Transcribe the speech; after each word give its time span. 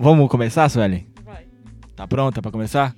Vamos 0.00 0.28
começar, 0.28 0.68
Suelen? 0.68 1.08
Vai. 1.24 1.44
Tá 1.96 2.06
pronta 2.06 2.40
pra 2.40 2.52
começar? 2.52 2.94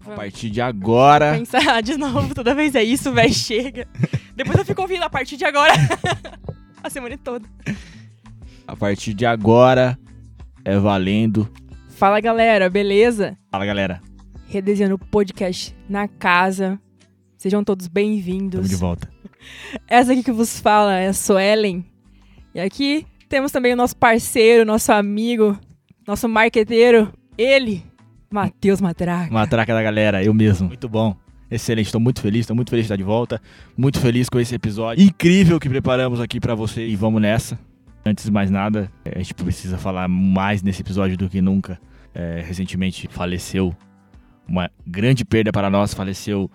A 0.00 0.04
Vamos. 0.04 0.16
partir 0.20 0.50
de 0.50 0.60
agora. 0.60 1.32
Pensar 1.38 1.82
de 1.82 1.96
novo, 1.96 2.34
toda 2.34 2.54
vez 2.54 2.74
é 2.74 2.84
isso, 2.84 3.10
velho, 3.10 3.32
chega. 3.32 3.88
Depois 4.36 4.58
eu 4.58 4.64
fico 4.66 4.82
ouvindo 4.82 5.02
a 5.02 5.08
partir 5.08 5.38
de 5.38 5.46
agora. 5.46 5.72
a 6.84 6.90
semana 6.90 7.16
toda. 7.16 7.48
A 8.66 8.76
partir 8.76 9.14
de 9.14 9.24
agora 9.24 9.98
é 10.62 10.76
valendo. 10.78 11.50
Fala 11.88 12.20
galera, 12.20 12.68
beleza? 12.68 13.34
Fala, 13.50 13.64
galera. 13.64 14.02
Redesenhando 14.46 14.96
o 14.96 14.98
podcast 14.98 15.74
na 15.88 16.06
casa. 16.06 16.78
Sejam 17.38 17.64
todos 17.64 17.86
Tamo 17.86 17.94
bem-vindos. 17.94 18.68
de 18.68 18.76
volta. 18.76 19.10
Essa 19.88 20.12
aqui 20.12 20.22
que 20.22 20.30
vos 20.32 20.60
fala 20.60 20.98
é 20.98 21.08
a 21.08 21.12
Suelen. 21.14 21.82
E 22.54 22.60
aqui 22.60 23.06
temos 23.26 23.50
também 23.50 23.72
o 23.72 23.76
nosso 23.76 23.96
parceiro, 23.96 24.66
nosso 24.66 24.92
amigo, 24.92 25.58
nosso 26.06 26.28
marqueteiro, 26.28 27.12
ele, 27.36 27.84
Matheus 28.30 28.80
Matraca. 28.80 29.32
Matraca 29.32 29.74
da 29.74 29.82
galera, 29.82 30.22
eu 30.22 30.34
mesmo. 30.34 30.68
Muito 30.68 30.88
bom. 30.88 31.16
Excelente, 31.50 31.92
tô 31.92 32.00
muito 32.00 32.20
feliz, 32.20 32.46
tô 32.46 32.54
muito 32.54 32.70
feliz 32.70 32.84
de 32.84 32.86
estar 32.86 32.96
de 32.96 33.02
volta. 33.02 33.40
Muito 33.76 34.00
feliz 34.00 34.28
com 34.28 34.40
esse 34.40 34.54
episódio 34.54 35.04
incrível 35.04 35.60
que 35.60 35.68
preparamos 35.68 36.18
aqui 36.18 36.40
pra 36.40 36.54
você 36.54 36.86
e 36.86 36.96
vamos 36.96 37.20
nessa. 37.20 37.58
Antes 38.04 38.24
de 38.24 38.30
mais 38.30 38.50
nada, 38.50 38.90
eh, 39.04 39.12
a 39.14 39.18
gente 39.18 39.34
precisa 39.34 39.76
falar 39.76 40.08
mais 40.08 40.62
nesse 40.62 40.80
episódio 40.80 41.16
do 41.16 41.28
que 41.28 41.42
nunca. 41.42 41.78
Eh, 42.14 42.42
recentemente 42.46 43.06
faleceu 43.10 43.76
uma 44.48 44.70
grande 44.86 45.24
perda 45.24 45.52
para 45.52 45.70
nós, 45.70 45.94
faleceu 45.94 46.50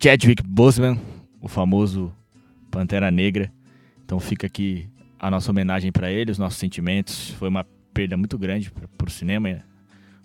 Chadwick 0.00 0.42
Boseman, 0.42 1.00
o 1.40 1.48
famoso 1.48 2.12
Pantera 2.70 3.10
Negra. 3.10 3.50
Então 4.04 4.20
fica 4.20 4.46
aqui 4.46 4.88
a 5.18 5.30
nossa 5.30 5.50
homenagem 5.50 5.90
para 5.90 6.12
ele, 6.12 6.30
os 6.30 6.38
nossos 6.38 6.58
sentimentos. 6.58 7.30
Foi 7.30 7.48
uma 7.48 7.64
perda 7.94 8.16
muito 8.16 8.36
grande 8.36 8.70
para 8.70 9.08
o 9.08 9.10
cinema 9.10 9.62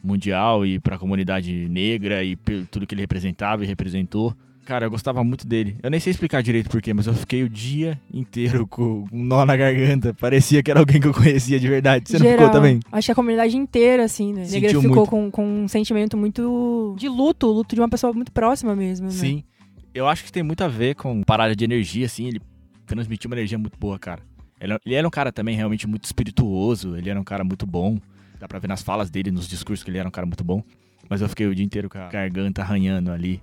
mundial 0.03 0.65
e 0.65 0.79
para 0.79 0.95
a 0.95 0.99
comunidade 0.99 1.69
negra 1.69 2.23
e 2.23 2.35
por 2.35 2.65
tudo 2.67 2.87
que 2.87 2.95
ele 2.95 3.01
representava 3.01 3.63
e 3.63 3.67
representou. 3.67 4.35
Cara, 4.65 4.85
eu 4.85 4.91
gostava 4.91 5.23
muito 5.23 5.47
dele. 5.47 5.77
Eu 5.81 5.89
nem 5.89 5.99
sei 5.99 6.11
explicar 6.11 6.43
direito 6.43 6.69
porquê, 6.69 6.93
mas 6.93 7.07
eu 7.07 7.13
fiquei 7.15 7.41
o 7.41 7.49
dia 7.49 7.99
inteiro 8.13 8.67
com 8.67 9.07
um 9.11 9.23
nó 9.23 9.43
na 9.43 9.57
garganta. 9.57 10.13
Parecia 10.13 10.61
que 10.61 10.69
era 10.69 10.79
alguém 10.79 11.01
que 11.01 11.07
eu 11.07 11.13
conhecia 11.13 11.59
de 11.59 11.67
verdade. 11.67 12.07
Você 12.07 12.19
não 12.19 12.25
Geral. 12.25 12.37
ficou 12.37 12.51
também? 12.51 12.79
Acho 12.91 13.07
que 13.07 13.11
a 13.11 13.15
comunidade 13.15 13.57
inteira, 13.57 14.03
assim, 14.03 14.31
né? 14.31 14.45
Sentiu 14.45 14.61
Negra 14.61 14.81
ficou 14.81 14.95
muito. 14.95 15.09
com, 15.09 15.31
com 15.31 15.63
um 15.63 15.67
sentimento 15.67 16.15
muito 16.15 16.95
de 16.99 17.09
luto, 17.09 17.47
luto 17.47 17.73
de 17.73 17.81
uma 17.81 17.89
pessoa 17.89 18.13
muito 18.13 18.31
próxima 18.31 18.75
mesmo, 18.75 19.07
né? 19.07 19.11
Sim. 19.11 19.43
Eu 19.91 20.07
acho 20.07 20.23
que 20.23 20.31
tem 20.31 20.43
muito 20.43 20.63
a 20.63 20.67
ver 20.67 20.93
com 20.93 21.23
parada 21.23 21.55
de 21.55 21.63
energia, 21.63 22.05
assim. 22.05 22.27
Ele 22.27 22.41
transmitia 22.85 23.27
uma 23.27 23.35
energia 23.35 23.57
muito 23.57 23.77
boa, 23.79 23.97
cara. 23.97 24.21
Ele, 24.59 24.77
ele 24.85 24.95
era 24.95 25.07
um 25.07 25.11
cara 25.11 25.31
também 25.31 25.55
realmente 25.55 25.87
muito 25.87 26.05
espirituoso. 26.05 26.95
Ele 26.95 27.09
era 27.09 27.19
um 27.19 27.23
cara 27.23 27.43
muito 27.43 27.65
bom. 27.65 27.97
Dá 28.39 28.47
pra 28.47 28.59
ver 28.59 28.67
nas 28.67 28.81
falas 28.81 29.09
dele, 29.09 29.31
nos 29.31 29.47
discursos 29.47 29.83
que 29.83 29.89
ele 29.89 29.97
era 29.97 30.07
um 30.07 30.11
cara 30.11 30.25
muito 30.25 30.43
bom. 30.43 30.63
Mas 31.09 31.21
eu 31.21 31.29
fiquei 31.29 31.47
o 31.47 31.55
dia 31.55 31.65
inteiro 31.65 31.89
com 31.89 31.97
a 31.97 32.07
garganta 32.07 32.61
arranhando 32.61 33.11
ali. 33.11 33.41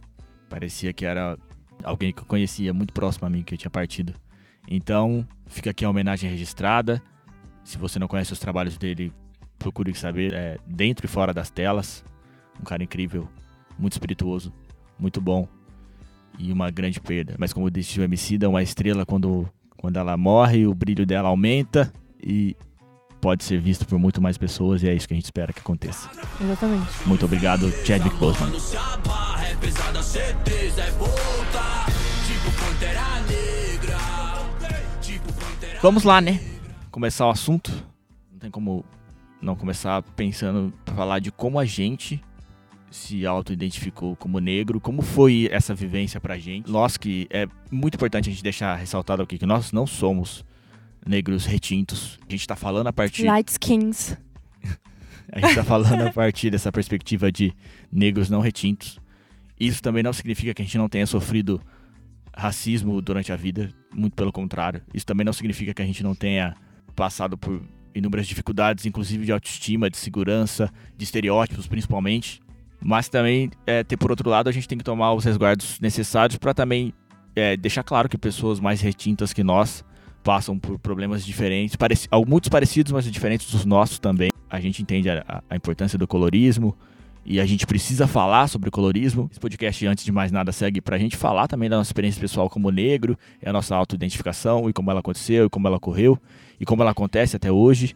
Parecia 0.49 0.93
que 0.93 1.05
era 1.05 1.39
alguém 1.83 2.13
que 2.13 2.21
eu 2.21 2.25
conhecia 2.25 2.73
muito 2.73 2.93
próximo 2.93 3.27
a 3.27 3.31
mim, 3.31 3.43
que 3.43 3.55
eu 3.55 3.59
tinha 3.59 3.71
partido. 3.71 4.15
Então, 4.69 5.27
fica 5.47 5.71
aqui 5.71 5.85
a 5.85 5.91
homenagem 5.91 6.31
registrada. 6.31 7.03
Se 7.65 7.77
você 7.79 7.99
não 7.99 8.09
conhece 8.09 8.33
os 8.33 8.39
trabalhos 8.39 8.79
dele, 8.79 9.13
procure 9.59 9.95
saber. 9.95 10.33
É, 10.33 10.59
dentro 10.67 11.07
e 11.07 11.09
fora 11.09 11.35
das 11.35 11.51
telas. 11.51 12.05
Um 12.61 12.65
cara 12.65 12.83
incrível, 12.83 13.29
muito 13.79 13.93
espirituoso, 13.93 14.53
muito 14.99 15.21
bom 15.21 15.47
e 16.39 16.53
uma 16.53 16.71
grande 16.71 17.01
perda. 17.01 17.35
Mas 17.39 17.53
como 17.53 17.71
disse 17.71 18.01
o 18.01 18.03
Emicida, 18.03 18.49
uma 18.49 18.63
estrela 18.63 19.05
quando, 19.05 19.49
quando 19.77 19.97
ela 19.99 20.17
morre, 20.17 20.67
o 20.67 20.75
brilho 20.75 21.07
dela 21.07 21.29
aumenta 21.29 21.93
e 22.23 22.57
pode 23.21 23.45
ser 23.45 23.61
visto 23.61 23.87
por 23.87 23.99
muito 23.99 24.21
mais 24.21 24.39
pessoas 24.39 24.83
e 24.83 24.89
é 24.89 24.95
isso 24.95 25.07
que 25.07 25.15
a 25.15 25.17
gente 25.17 25.25
espera 25.25 25.53
que 25.53 25.61
aconteça. 25.61 26.11
Exatamente. 26.41 26.87
Muito 27.07 27.25
obrigado, 27.25 27.71
Chadwick 27.85 28.17
Boseman. 28.17 28.53
Vamos 35.83 36.05
lá, 36.05 36.21
né? 36.21 36.41
Começar 36.91 37.27
o 37.27 37.31
assunto. 37.31 37.71
Não 38.33 38.39
tem 38.39 38.51
como 38.51 38.85
não 39.41 39.55
começar 39.55 40.03
pensando 40.03 40.73
pra 40.85 40.95
falar 40.95 41.19
de 41.19 41.31
como 41.31 41.59
a 41.59 41.65
gente 41.65 42.23
se 42.97 43.27
auto-identificou 43.27 44.17
como 44.17 44.39
negro, 44.39 44.81
como 44.81 45.03
foi 45.03 45.49
essa 45.53 45.75
vivência 45.75 46.21
pra 46.21 46.39
gente. 46.39 46.71
Nós 46.71 46.97
que 46.97 47.27
é 47.31 47.47
muito 47.71 47.95
importante 47.95 48.29
a 48.29 48.33
gente 48.33 48.43
deixar 48.43 48.75
ressaltado 48.75 49.23
aqui 49.23 49.39
que 49.39 49.47
nós 49.47 49.71
não 49.71 49.87
somos 49.87 50.45
negros 51.07 51.45
retintos. 51.45 52.19
A 52.27 52.33
gente 52.33 52.47
tá 52.47 52.57
falando 52.57 52.87
a 52.87 52.93
partir 52.93 53.25
Light 53.25 53.51
skins. 53.51 54.17
a 55.31 55.41
gente 55.41 55.55
tá 55.55 55.63
falando 55.63 56.03
a 56.03 56.13
partir 56.13 56.51
dessa 56.51 56.73
perspectiva 56.73 57.31
de 57.31 57.53
negros 57.93 58.31
não 58.31 58.41
retintos. 58.41 58.99
Isso 59.59 59.83
também 59.83 60.03
não 60.03 60.13
significa 60.13 60.53
que 60.53 60.63
a 60.63 60.65
gente 60.65 60.79
não 60.79 60.89
tenha 60.89 61.07
sofrido 61.07 61.61
racismo 62.35 63.01
durante 63.01 63.33
a 63.33 63.37
vida, 63.37 63.73
muito 63.95 64.15
pelo 64.15 64.33
contrário. 64.33 64.83
Isso 64.93 65.07
também 65.07 65.25
não 65.25 65.33
significa 65.33 65.73
que 65.73 65.83
a 65.83 65.87
gente 65.87 66.03
não 66.03 66.15
tenha 66.15 66.55
passado 66.95 67.39
por 67.39 67.63
inúmeras 67.95 68.27
dificuldades, 68.27 68.85
inclusive 68.85 69.25
de 69.25 69.33
autoestima, 69.33 69.89
de 69.89 69.97
segurança, 69.97 70.71
de 70.97 71.05
estereótipos 71.05 71.67
principalmente. 71.67 72.41
Mas 72.81 73.09
também, 73.09 73.51
é, 73.67 73.83
ter 73.83 73.97
por 73.97 74.11
outro 74.11 74.29
lado, 74.29 74.49
a 74.49 74.53
gente 74.53 74.69
tem 74.69 74.79
que 74.79 74.85
tomar 74.85 75.13
os 75.15 75.25
resguardos 75.25 75.81
necessários 75.81 76.39
para 76.39 76.53
também 76.55 76.93
é, 77.35 77.57
deixar 77.57 77.83
claro 77.83 78.09
que 78.09 78.17
pessoas 78.19 78.61
mais 78.61 78.81
retintas 78.81 79.33
que 79.33 79.43
nós 79.43 79.85
passam 80.23 80.59
por 80.59 80.79
problemas 80.79 81.25
diferentes, 81.25 81.77
pareci 81.77 82.09
muitos 82.27 82.49
parecidos, 82.49 82.93
mas 82.93 83.05
diferentes 83.11 83.51
dos 83.51 83.65
nossos 83.65 83.99
também. 83.99 84.31
A 84.51 84.61
gente 84.61 84.83
entende 84.83 85.09
a, 85.09 85.25
a- 85.27 85.43
a 85.51 85.57
importância 85.57 85.97
do 85.99 86.07
colorismo 86.07 86.77
e 87.25 87.41
a 87.41 87.47
gente 87.47 87.67
precisa 87.67 88.07
falar 88.07 88.49
sobre 88.49 88.71
colorismo. 88.71 89.29
Esse 89.31 89.41
podcast, 89.41 89.87
antes 89.87 90.05
de 90.05 90.13
mais 90.13 90.31
nada, 90.33 90.51
segue 90.53 90.81
pra 90.81 90.99
gente 90.99 91.17
falar 91.17 91.47
também 91.49 91.69
da 91.69 91.77
nossa 91.77 91.89
experiência 91.89 92.21
pessoal 92.21 92.49
como 92.51 92.71
negro, 92.71 93.17
é 93.43 93.49
a 93.51 93.53
nossa 93.53 93.75
autoidentificação 93.77 94.69
e 94.69 94.73
como 94.73 94.91
ela 94.91 95.01
aconteceu, 95.01 95.47
e 95.47 95.49
como 95.51 95.67
ela 95.69 95.77
ocorreu, 95.77 96.19
e 96.61 96.65
como 96.65 96.83
ela 96.83 96.91
acontece 96.93 97.37
até 97.37 97.51
hoje. 97.51 97.95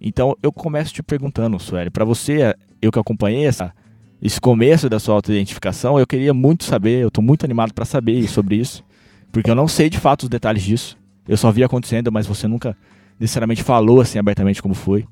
Então, 0.00 0.36
eu 0.42 0.52
começo 0.52 0.92
te 0.92 1.02
perguntando, 1.02 1.58
Sueli, 1.58 1.90
pra 1.90 2.04
você, 2.04 2.54
eu 2.82 2.92
que 2.92 2.98
acompanhei 2.98 3.46
essa, 3.46 3.72
esse 4.20 4.40
começo 4.40 4.88
da 4.88 4.98
sua 4.98 5.14
autoidentificação, 5.14 5.98
eu 5.98 6.06
queria 6.06 6.34
muito 6.34 6.64
saber, 6.64 7.02
eu 7.02 7.10
tô 7.10 7.22
muito 7.22 7.44
animado 7.44 7.72
pra 7.72 7.84
saber 7.84 8.26
sobre 8.28 8.56
isso, 8.56 8.84
porque 9.30 9.50
eu 9.50 9.54
não 9.54 9.68
sei 9.68 9.88
de 9.88 9.98
fato 9.98 10.24
os 10.24 10.28
detalhes 10.28 10.62
disso. 10.62 10.98
Eu 11.26 11.36
só 11.36 11.52
vi 11.52 11.62
acontecendo, 11.62 12.10
mas 12.10 12.26
você 12.26 12.48
nunca 12.48 12.76
necessariamente 13.20 13.62
falou 13.62 14.00
assim 14.00 14.18
abertamente 14.18 14.62
como 14.62 14.74
foi. 14.74 15.06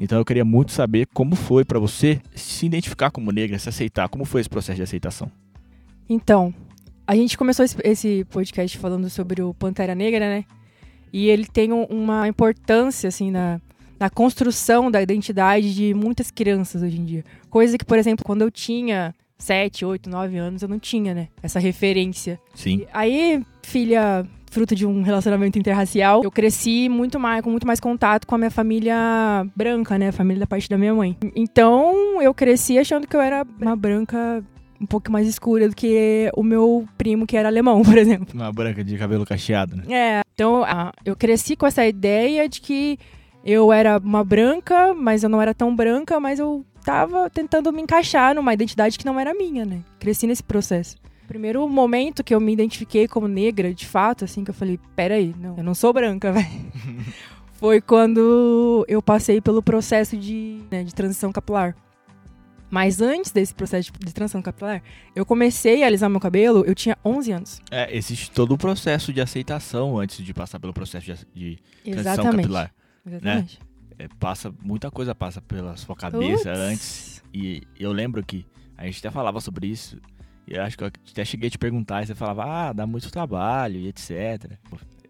Então 0.00 0.18
eu 0.18 0.24
queria 0.24 0.44
muito 0.44 0.72
saber 0.72 1.06
como 1.12 1.34
foi 1.34 1.64
pra 1.64 1.78
você 1.78 2.20
se 2.34 2.66
identificar 2.66 3.10
como 3.10 3.30
negra, 3.32 3.58
se 3.58 3.68
aceitar. 3.68 4.08
Como 4.08 4.24
foi 4.24 4.40
esse 4.40 4.48
processo 4.48 4.76
de 4.76 4.82
aceitação? 4.82 5.30
Então, 6.08 6.54
a 7.06 7.14
gente 7.14 7.36
começou 7.36 7.64
esse, 7.84 8.24
podcast 8.26 8.78
falando 8.78 9.10
sobre 9.10 9.42
o 9.42 9.52
Pantera 9.52 9.94
Negra, 9.94 10.20
né? 10.20 10.44
E 11.12 11.28
ele 11.28 11.46
tem 11.46 11.72
um- 11.72 11.84
uma 11.84 12.28
importância, 12.28 13.08
assim, 13.08 13.30
na, 13.30 13.60
na 13.98 14.08
construção 14.08 14.90
da 14.90 15.02
identidade 15.02 15.74
de 15.74 15.94
muitas 15.94 16.30
crianças 16.30 16.82
hoje 16.82 16.98
em 16.98 17.04
dia. 17.04 17.24
Coisa 17.50 17.76
que, 17.76 17.84
por 17.84 17.98
exemplo, 17.98 18.24
quando 18.24 18.42
eu 18.42 18.50
tinha 18.50 19.14
7, 19.38 19.84
8, 19.84 20.10
9 20.10 20.36
anos, 20.36 20.62
eu 20.62 20.68
não 20.68 20.78
tinha, 20.78 21.14
né? 21.14 21.28
Essa 21.42 21.58
referência. 21.58 22.38
Sim. 22.54 22.86
Aí, 22.92 23.42
filha 23.62 24.26
fruto 24.50 24.74
de 24.74 24.86
um 24.86 25.02
relacionamento 25.02 25.58
interracial, 25.58 26.22
eu 26.24 26.30
cresci 26.30 26.88
muito 26.88 27.20
mais, 27.20 27.42
com 27.42 27.50
muito 27.50 27.66
mais 27.66 27.78
contato 27.78 28.26
com 28.26 28.34
a 28.34 28.38
minha 28.38 28.50
família 28.50 29.46
branca, 29.54 29.98
né? 29.98 30.08
A 30.08 30.12
família 30.12 30.40
da 30.40 30.46
parte 30.46 30.68
da 30.68 30.78
minha 30.78 30.94
mãe. 30.94 31.16
Então, 31.36 32.20
eu 32.22 32.32
cresci 32.32 32.78
achando 32.78 33.06
que 33.06 33.14
eu 33.14 33.20
era 33.20 33.46
uma 33.60 33.76
branca 33.76 34.42
um 34.80 34.86
pouco 34.86 35.10
mais 35.10 35.26
escura 35.26 35.68
do 35.68 35.74
que 35.74 36.30
o 36.34 36.42
meu 36.42 36.88
primo, 36.96 37.26
que 37.26 37.36
era 37.36 37.48
alemão, 37.48 37.82
por 37.84 37.98
exemplo. 37.98 38.28
Uma 38.34 38.52
branca 38.52 38.82
de 38.82 38.96
cabelo 38.96 39.26
cacheado, 39.26 39.76
né? 39.76 39.84
É, 39.88 40.20
então 40.32 40.64
eu 41.04 41.16
cresci 41.16 41.56
com 41.56 41.66
essa 41.66 41.86
ideia 41.86 42.48
de 42.48 42.60
que 42.60 42.98
eu 43.44 43.72
era 43.72 43.98
uma 43.98 44.24
branca, 44.24 44.94
mas 44.94 45.22
eu 45.22 45.28
não 45.28 45.40
era 45.40 45.54
tão 45.54 45.74
branca, 45.74 46.18
mas 46.20 46.38
eu 46.38 46.64
tava 46.84 47.28
tentando 47.30 47.72
me 47.72 47.82
encaixar 47.82 48.34
numa 48.34 48.52
identidade 48.52 48.98
que 48.98 49.04
não 49.04 49.18
era 49.18 49.34
minha, 49.34 49.64
né? 49.64 49.80
Cresci 49.98 50.26
nesse 50.26 50.42
processo. 50.42 50.96
Primeiro 51.26 51.68
momento 51.68 52.24
que 52.24 52.34
eu 52.34 52.40
me 52.40 52.52
identifiquei 52.52 53.06
como 53.06 53.28
negra, 53.28 53.74
de 53.74 53.86
fato, 53.86 54.24
assim, 54.24 54.42
que 54.42 54.50
eu 54.50 54.54
falei, 54.54 54.80
peraí, 54.96 55.34
não, 55.38 55.56
eu 55.58 55.62
não 55.62 55.74
sou 55.74 55.92
branca, 55.92 56.32
velho. 56.32 56.46
Foi 57.52 57.80
quando 57.80 58.86
eu 58.88 59.02
passei 59.02 59.40
pelo 59.40 59.62
processo 59.62 60.16
de, 60.16 60.60
né, 60.70 60.82
de 60.84 60.94
transição 60.94 61.30
capilar. 61.32 61.76
Mas 62.70 63.00
antes 63.00 63.30
desse 63.30 63.54
processo 63.54 63.90
de 63.98 64.12
transição 64.12 64.42
capilar, 64.42 64.82
eu 65.14 65.24
comecei 65.24 65.82
a 65.82 65.86
alisar 65.86 66.08
meu 66.08 66.20
cabelo, 66.20 66.64
eu 66.66 66.74
tinha 66.74 66.96
11 67.04 67.32
anos. 67.32 67.60
É, 67.70 67.94
existe 67.96 68.30
todo 68.30 68.52
o 68.52 68.58
processo 68.58 69.12
de 69.12 69.20
aceitação 69.20 69.98
antes 69.98 70.24
de 70.24 70.34
passar 70.34 70.60
pelo 70.60 70.72
processo 70.72 71.06
de, 71.06 71.14
de 71.44 71.58
transição 71.84 72.12
Exatamente. 72.12 72.42
capilar. 72.42 72.72
Exatamente. 73.06 73.58
É, 73.98 74.06
passa, 74.20 74.52
muita 74.62 74.90
coisa 74.90 75.14
passa 75.14 75.40
pela 75.40 75.76
sua 75.76 75.96
cabeça 75.96 76.50
Putz. 76.50 76.60
antes. 76.60 77.22
E 77.34 77.62
eu 77.78 77.92
lembro 77.92 78.24
que 78.24 78.46
a 78.76 78.84
gente 78.84 78.98
até 78.98 79.10
falava 79.10 79.40
sobre 79.40 79.66
isso. 79.66 79.98
E 80.46 80.54
eu 80.54 80.62
acho 80.62 80.78
que 80.78 80.84
eu 80.84 80.86
até 81.10 81.24
cheguei 81.24 81.48
a 81.48 81.50
te 81.50 81.58
perguntar 81.58 82.02
e 82.02 82.06
você 82.06 82.14
falava, 82.14 82.44
ah, 82.44 82.72
dá 82.72 82.86
muito 82.86 83.10
trabalho 83.10 83.76
e 83.80 83.88
etc. 83.88 84.52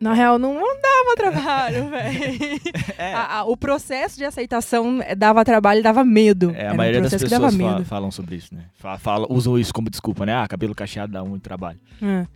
Na 0.01 0.13
real, 0.15 0.39
não, 0.39 0.55
não 0.55 0.81
dava 0.81 1.15
trabalho, 1.17 1.89
velho. 1.91 2.61
É, 2.99 3.43
O 3.43 3.57
processo 3.57 4.17
de 4.17 4.25
aceitação 4.25 4.99
dava 5.17 5.45
trabalho 5.45 5.81
e 5.81 5.83
dava 5.83 6.03
medo. 6.05 6.51
é, 6.53 6.61
Era 6.63 6.71
a 6.71 6.75
um 6.75 6.77
maioria 6.77 7.01
das 7.03 7.11
processo 7.11 7.25
que 7.25 7.31
pessoas 7.37 7.55
dava 7.57 7.71
fa- 7.71 7.77
medo. 7.77 7.87
falam 7.89 8.11
sobre 8.11 8.37
isso, 8.37 8.55
né? 8.55 8.65
Fala- 8.99 9.27
usam 9.31 9.59
isso 9.59 9.73
como 9.75 9.91
desculpa, 9.91 10.25
né? 10.27 10.35
Ah, 10.35 10.47
cabelo 10.49 10.75
cacheado 10.75 11.13
dá 11.13 11.23
muito 11.25 11.43
trabalho. 11.43 11.79
É. 12.03 12.27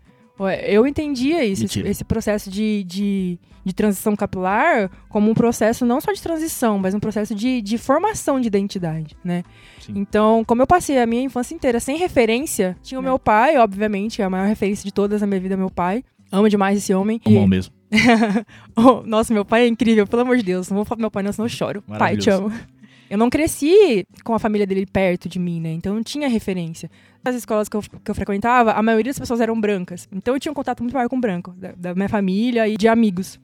Eu 0.69 0.87
entendia 0.87 1.45
isso, 1.45 1.65
esse, 1.67 1.81
esse 1.81 2.05
processo 2.05 2.51
de, 2.51 2.83
de, 2.85 3.39
de 3.65 3.73
transição 3.73 4.17
capilar 4.17 4.91
como 5.09 5.31
um 5.31 5.35
processo 5.35 5.85
não 5.87 6.01
só 6.01 6.11
de 6.13 6.21
transição, 6.23 6.79
mas 6.79 6.95
um 6.95 6.99
processo 7.01 7.35
de, 7.35 7.61
de 7.63 7.79
formação 7.79 8.41
de 8.41 8.49
identidade, 8.49 9.17
né? 9.23 9.45
Sim. 9.81 9.93
Então, 9.97 10.43
como 10.45 10.63
eu 10.63 10.67
passei 10.67 10.99
a 10.99 11.07
minha 11.07 11.23
infância 11.23 11.55
inteira 11.55 11.79
sem 11.79 11.97
referência, 11.97 12.77
tinha 12.83 12.99
o 12.99 13.03
É. 13.03 13.07
meu 13.07 13.19
pai, 13.19 13.57
obviamente, 13.59 14.21
é 14.23 14.25
a 14.25 14.31
maior 14.31 14.47
referência 14.49 14.85
de 14.85 14.93
todas 14.93 15.21
na 15.21 15.27
minha 15.27 15.39
vida 15.41 15.55
é 15.55 15.57
meu 15.57 15.71
pai. 15.71 16.03
Amo 16.31 16.49
demais 16.49 16.79
esse 16.79 16.93
homem. 16.95 17.21
E- 17.27 17.31
Homão 17.37 17.47
mesmo. 17.47 17.73
Oh, 18.75 19.03
Nossa, 19.05 19.35
meu 19.35 19.45
pai 19.45 19.63
é 19.65 19.67
incrível, 19.69 20.07
pelo 20.07 20.23
amor 20.23 20.37
de 20.39 20.43
Deus. 20.43 20.69
Não 20.71 20.77
vou 20.77 20.85
falar 20.85 20.97
pro 20.97 21.03
meu 21.03 21.11
pai, 21.11 21.23
não, 21.23 21.31
senão 21.33 21.45
eu 21.45 21.51
choro. 21.51 21.83
Pai, 21.83 22.17
te 22.17 22.31
amo. 22.31 22.51
Eu 23.13 23.19
não 23.19 23.29
cresci 23.29 24.07
com 24.25 24.33
a 24.33 24.39
família 24.39 24.67
dele 24.67 24.87
perto 24.87 25.29
de 25.29 25.39
mim, 25.39 25.61
né? 25.61 25.71
Então 25.73 25.95
não 25.95 26.03
tinha 26.03 26.31
referência. 26.31 26.91
As 27.23 27.35
escolas 27.35 27.69
que 27.69 27.77
eu, 27.77 27.83
que 27.83 28.11
eu 28.11 28.15
frequentava, 28.15 28.73
a 28.73 28.83
maioria 28.83 29.11
das 29.11 29.19
pessoas 29.19 29.39
eram 29.39 29.61
brancas. 29.61 30.09
Então 30.11 30.35
eu 30.35 30.41
tinha 30.41 30.51
um 30.51 30.55
contato 30.55 30.83
muito 30.83 30.95
maior 30.95 31.11
com 31.11 31.21
branco, 31.21 31.53
da, 31.53 31.73
da 31.73 31.95
minha 31.95 32.09
família 32.09 32.67
e 32.67 32.75
de 32.75 32.89
amigos. 32.89 33.39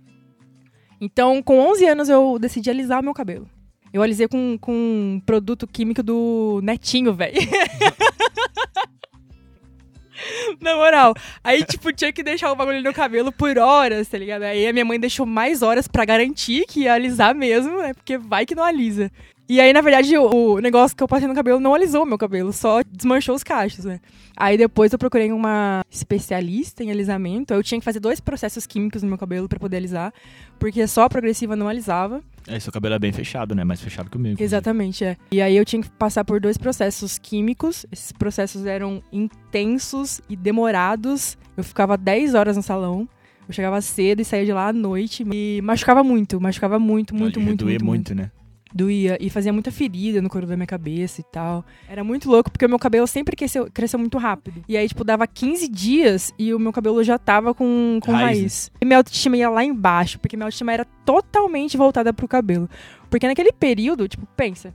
Então, 0.98 1.42
com 1.42 1.58
11 1.58 1.84
anos, 1.84 2.08
eu 2.08 2.38
decidi 2.38 2.70
alisar 2.70 3.02
meu 3.02 3.12
cabelo. 3.12 3.46
Eu 3.92 4.02
alisei 4.02 4.26
com, 4.26 4.56
com 4.58 4.72
um 4.72 5.20
produto 5.26 5.66
químico 5.66 6.02
do 6.02 6.60
Netinho, 6.62 7.12
velho. 7.12 7.36
Na 10.62 10.76
moral. 10.76 11.12
Aí, 11.44 11.62
tipo, 11.62 11.92
tinha 11.92 12.10
que 12.10 12.22
deixar 12.22 12.50
o 12.50 12.56
bagulho 12.56 12.82
no 12.82 12.94
cabelo 12.94 13.30
por 13.30 13.58
horas, 13.58 14.08
tá 14.08 14.16
ligado? 14.16 14.44
Aí 14.44 14.66
a 14.66 14.72
minha 14.72 14.86
mãe 14.86 14.98
deixou 14.98 15.26
mais 15.26 15.60
horas 15.60 15.86
pra 15.86 16.06
garantir 16.06 16.64
que 16.66 16.84
ia 16.84 16.94
alisar 16.94 17.34
mesmo, 17.34 17.82
né? 17.82 17.92
Porque 17.92 18.16
vai 18.16 18.46
que 18.46 18.54
não 18.54 18.64
alisa. 18.64 19.12
E 19.48 19.60
aí, 19.60 19.72
na 19.72 19.80
verdade, 19.80 20.14
o, 20.18 20.56
o 20.56 20.58
negócio 20.58 20.94
que 20.94 21.02
eu 21.02 21.08
passei 21.08 21.26
no 21.26 21.34
cabelo 21.34 21.58
não 21.58 21.74
alisou 21.74 22.04
meu 22.04 22.18
cabelo, 22.18 22.52
só 22.52 22.82
desmanchou 22.82 23.34
os 23.34 23.42
cachos, 23.42 23.86
né? 23.86 23.98
Aí 24.36 24.58
depois 24.58 24.92
eu 24.92 24.98
procurei 24.98 25.32
uma 25.32 25.82
especialista 25.90 26.84
em 26.84 26.90
alisamento. 26.90 27.54
Eu 27.54 27.62
tinha 27.62 27.80
que 27.80 27.84
fazer 27.84 27.98
dois 27.98 28.20
processos 28.20 28.66
químicos 28.66 29.02
no 29.02 29.08
meu 29.08 29.16
cabelo 29.16 29.48
pra 29.48 29.58
poder 29.58 29.78
alisar, 29.78 30.12
porque 30.58 30.86
só 30.86 31.04
a 31.04 31.08
progressiva 31.08 31.56
não 31.56 31.66
alisava. 31.66 32.22
É, 32.46 32.60
seu 32.60 32.70
cabelo 32.70 32.94
é 32.94 32.98
bem 32.98 33.10
fechado, 33.10 33.54
né? 33.54 33.64
Mais 33.64 33.80
fechado 33.80 34.10
que 34.10 34.16
o 34.18 34.20
meu. 34.20 34.36
Exatamente, 34.38 35.02
é. 35.04 35.16
E 35.32 35.40
aí 35.40 35.56
eu 35.56 35.64
tinha 35.64 35.82
que 35.82 35.88
passar 35.90 36.24
por 36.24 36.40
dois 36.40 36.58
processos 36.58 37.18
químicos. 37.18 37.86
Esses 37.90 38.12
processos 38.12 38.66
eram 38.66 39.02
intensos 39.10 40.20
e 40.28 40.36
demorados. 40.36 41.38
Eu 41.56 41.64
ficava 41.64 41.96
10 41.96 42.34
horas 42.34 42.54
no 42.54 42.62
salão. 42.62 43.08
Eu 43.48 43.54
chegava 43.54 43.80
cedo 43.80 44.20
e 44.20 44.24
saía 44.26 44.44
de 44.44 44.52
lá 44.52 44.68
à 44.68 44.72
noite. 44.74 45.26
E 45.32 45.60
machucava 45.62 46.04
muito, 46.04 46.38
machucava 46.38 46.78
muito, 46.78 47.14
muito, 47.14 47.34
Pode 47.34 47.46
muito, 47.46 47.64
muito, 47.64 47.84
muito. 47.84 47.84
muito, 47.84 48.14
né? 48.14 48.30
Doía 48.74 49.16
e 49.20 49.30
fazia 49.30 49.52
muita 49.52 49.70
ferida 49.70 50.20
no 50.20 50.28
couro 50.28 50.46
da 50.46 50.56
minha 50.56 50.66
cabeça 50.66 51.20
e 51.20 51.24
tal. 51.24 51.64
Era 51.88 52.04
muito 52.04 52.30
louco, 52.30 52.50
porque 52.50 52.66
o 52.66 52.68
meu 52.68 52.78
cabelo 52.78 53.06
sempre 53.06 53.34
cresceu, 53.36 53.68
cresceu 53.72 53.98
muito 53.98 54.18
rápido. 54.18 54.62
E 54.68 54.76
aí, 54.76 54.86
tipo, 54.88 55.04
dava 55.04 55.26
15 55.26 55.68
dias 55.68 56.32
e 56.38 56.52
o 56.52 56.58
meu 56.58 56.72
cabelo 56.72 57.02
já 57.02 57.18
tava 57.18 57.54
com, 57.54 57.98
com 58.02 58.12
Raiz, 58.12 58.38
raiz. 58.38 58.72
E 58.80 58.84
minha 58.84 58.98
autoestima 58.98 59.36
ia 59.36 59.50
lá 59.50 59.64
embaixo, 59.64 60.18
porque 60.18 60.36
minha 60.36 60.46
autoestima 60.46 60.72
era 60.72 60.84
totalmente 61.04 61.76
voltada 61.76 62.12
pro 62.12 62.28
cabelo. 62.28 62.68
Porque 63.10 63.26
naquele 63.26 63.52
período, 63.52 64.06
tipo, 64.06 64.26
pensa. 64.36 64.74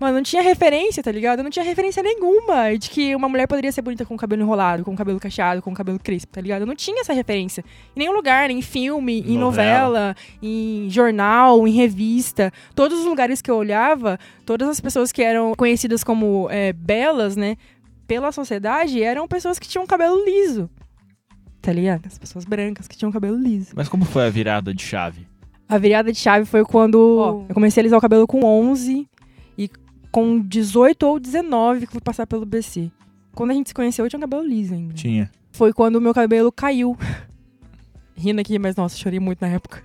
Mano, 0.00 0.16
não 0.16 0.22
tinha 0.22 0.40
referência, 0.40 1.02
tá 1.02 1.12
ligado? 1.12 1.40
Eu 1.40 1.42
não 1.44 1.50
tinha 1.50 1.62
referência 1.62 2.02
nenhuma 2.02 2.74
de 2.78 2.88
que 2.88 3.14
uma 3.14 3.28
mulher 3.28 3.46
poderia 3.46 3.70
ser 3.70 3.82
bonita 3.82 4.06
com 4.06 4.14
o 4.14 4.16
cabelo 4.16 4.40
enrolado, 4.40 4.82
com 4.82 4.94
o 4.94 4.96
cabelo 4.96 5.20
cacheado, 5.20 5.60
com 5.60 5.70
o 5.70 5.74
cabelo 5.74 5.98
crespo, 5.98 6.32
tá 6.32 6.40
ligado? 6.40 6.62
Eu 6.62 6.66
não 6.66 6.74
tinha 6.74 7.02
essa 7.02 7.12
referência. 7.12 7.62
Em 7.94 7.98
nenhum 7.98 8.12
lugar, 8.12 8.48
nem 8.48 8.60
em 8.60 8.62
filme, 8.62 9.20
em 9.20 9.36
Novela. 9.36 10.14
novela, 10.14 10.16
em 10.42 10.88
jornal, 10.88 11.68
em 11.68 11.72
revista. 11.72 12.50
Todos 12.74 13.00
os 13.00 13.04
lugares 13.04 13.42
que 13.42 13.50
eu 13.50 13.56
olhava, 13.56 14.18
todas 14.46 14.70
as 14.70 14.80
pessoas 14.80 15.12
que 15.12 15.22
eram 15.22 15.52
conhecidas 15.54 16.02
como 16.02 16.48
é, 16.50 16.72
belas, 16.72 17.36
né? 17.36 17.58
Pela 18.06 18.32
sociedade, 18.32 19.02
eram 19.02 19.28
pessoas 19.28 19.58
que 19.58 19.68
tinham 19.68 19.86
cabelo 19.86 20.24
liso. 20.24 20.70
Tá 21.60 21.74
ligado? 21.74 22.06
As 22.06 22.16
pessoas 22.16 22.46
brancas 22.46 22.88
que 22.88 22.96
tinham 22.96 23.12
cabelo 23.12 23.36
liso. 23.36 23.72
Mas 23.76 23.86
como 23.86 24.06
foi 24.06 24.26
a 24.26 24.30
virada 24.30 24.72
de 24.72 24.82
chave? 24.82 25.26
A 25.68 25.76
virada 25.76 26.10
de 26.10 26.18
chave 26.18 26.46
foi 26.46 26.64
quando 26.64 27.44
eu 27.48 27.54
comecei 27.54 27.80
a 27.80 27.82
alisar 27.82 27.98
o 27.98 28.02
cabelo 28.02 28.26
com 28.26 28.42
11 28.42 29.06
e 29.58 29.70
com 30.10 30.40
18 30.40 31.02
ou 31.06 31.20
19 31.20 31.86
que 31.86 31.92
fui 31.92 32.00
passar 32.00 32.26
pelo 32.26 32.44
BC. 32.44 32.90
Quando 33.34 33.50
a 33.50 33.54
gente 33.54 33.68
se 33.68 33.74
conheceu, 33.74 34.04
eu 34.04 34.08
tinha 34.08 34.18
um 34.18 34.22
cabelo 34.22 34.46
liso 34.46 34.74
ainda. 34.74 34.94
Tinha. 34.94 35.30
Foi 35.52 35.72
quando 35.72 35.96
o 35.96 36.00
meu 36.00 36.12
cabelo 36.12 36.50
caiu. 36.50 36.96
Rindo 38.14 38.40
aqui, 38.40 38.58
mas 38.58 38.76
nossa, 38.76 38.96
chorei 38.96 39.20
muito 39.20 39.40
na 39.40 39.48
época. 39.48 39.82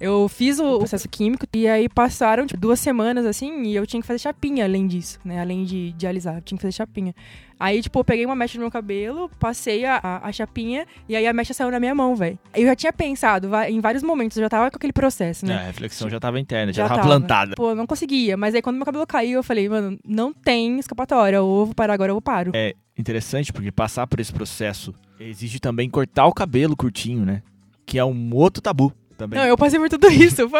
Eu 0.00 0.28
fiz 0.28 0.58
o 0.58 0.78
processo 0.78 1.06
químico 1.08 1.44
e 1.54 1.68
aí 1.68 1.86
passaram 1.88 2.46
tipo, 2.46 2.58
duas 2.58 2.80
semanas 2.80 3.26
assim 3.26 3.64
e 3.64 3.76
eu 3.76 3.86
tinha 3.86 4.00
que 4.00 4.06
fazer 4.06 4.18
chapinha 4.20 4.64
além 4.64 4.86
disso, 4.86 5.18
né? 5.22 5.40
Além 5.40 5.64
de, 5.64 5.92
de 5.92 6.06
alisar, 6.06 6.36
eu 6.36 6.40
tinha 6.40 6.56
que 6.56 6.62
fazer 6.62 6.72
chapinha. 6.72 7.14
Aí, 7.58 7.82
tipo, 7.82 7.98
eu 7.98 8.04
peguei 8.04 8.24
uma 8.24 8.34
mecha 8.34 8.56
no 8.56 8.62
meu 8.62 8.70
cabelo, 8.70 9.30
passei 9.38 9.84
a, 9.84 10.00
a, 10.02 10.28
a 10.28 10.32
chapinha 10.32 10.86
e 11.06 11.14
aí 11.14 11.26
a 11.26 11.32
mecha 11.34 11.52
saiu 11.52 11.70
na 11.70 11.78
minha 11.78 11.94
mão, 11.94 12.16
velho. 12.16 12.38
Eu 12.54 12.64
já 12.64 12.74
tinha 12.74 12.90
pensado 12.94 13.50
em 13.68 13.78
vários 13.80 14.02
momentos, 14.02 14.38
eu 14.38 14.42
já 14.42 14.48
tava 14.48 14.70
com 14.70 14.78
aquele 14.78 14.94
processo, 14.94 15.44
né? 15.44 15.52
É, 15.52 15.56
a 15.58 15.62
reflexão 15.64 16.08
já 16.08 16.18
tava 16.18 16.40
interna, 16.40 16.72
já, 16.72 16.84
Já 16.84 16.88
tava 16.88 17.02
tava. 17.02 17.08
plantada. 17.18 17.54
Pô, 17.56 17.68
eu 17.72 17.74
não 17.74 17.86
conseguia. 17.86 18.38
Mas 18.38 18.54
aí 18.54 18.62
quando 18.62 18.76
meu 18.76 18.86
cabelo 18.86 19.06
caiu, 19.06 19.40
eu 19.40 19.42
falei, 19.42 19.68
mano, 19.68 19.98
não 20.02 20.32
tem 20.32 20.78
escapatória. 20.78 21.42
Ou 21.42 21.60
eu 21.60 21.66
vou 21.66 21.74
parar 21.74 21.92
agora, 21.92 22.10
ou 22.14 22.16
eu 22.16 22.22
paro. 22.22 22.52
É 22.54 22.74
interessante 22.96 23.52
porque 23.52 23.70
passar 23.70 24.06
por 24.06 24.18
esse 24.18 24.32
processo 24.32 24.94
exige 25.18 25.60
também 25.60 25.90
cortar 25.90 26.24
o 26.24 26.32
cabelo 26.32 26.74
curtinho, 26.74 27.26
né? 27.26 27.42
Que 27.84 27.98
é 27.98 28.04
um 28.04 28.34
outro 28.34 28.62
tabu 28.62 28.90
também. 29.20 29.38
Não, 29.38 29.46
eu 29.46 29.56
passei 29.56 29.78
por 29.78 29.88
tudo 29.88 30.10
isso. 30.10 30.50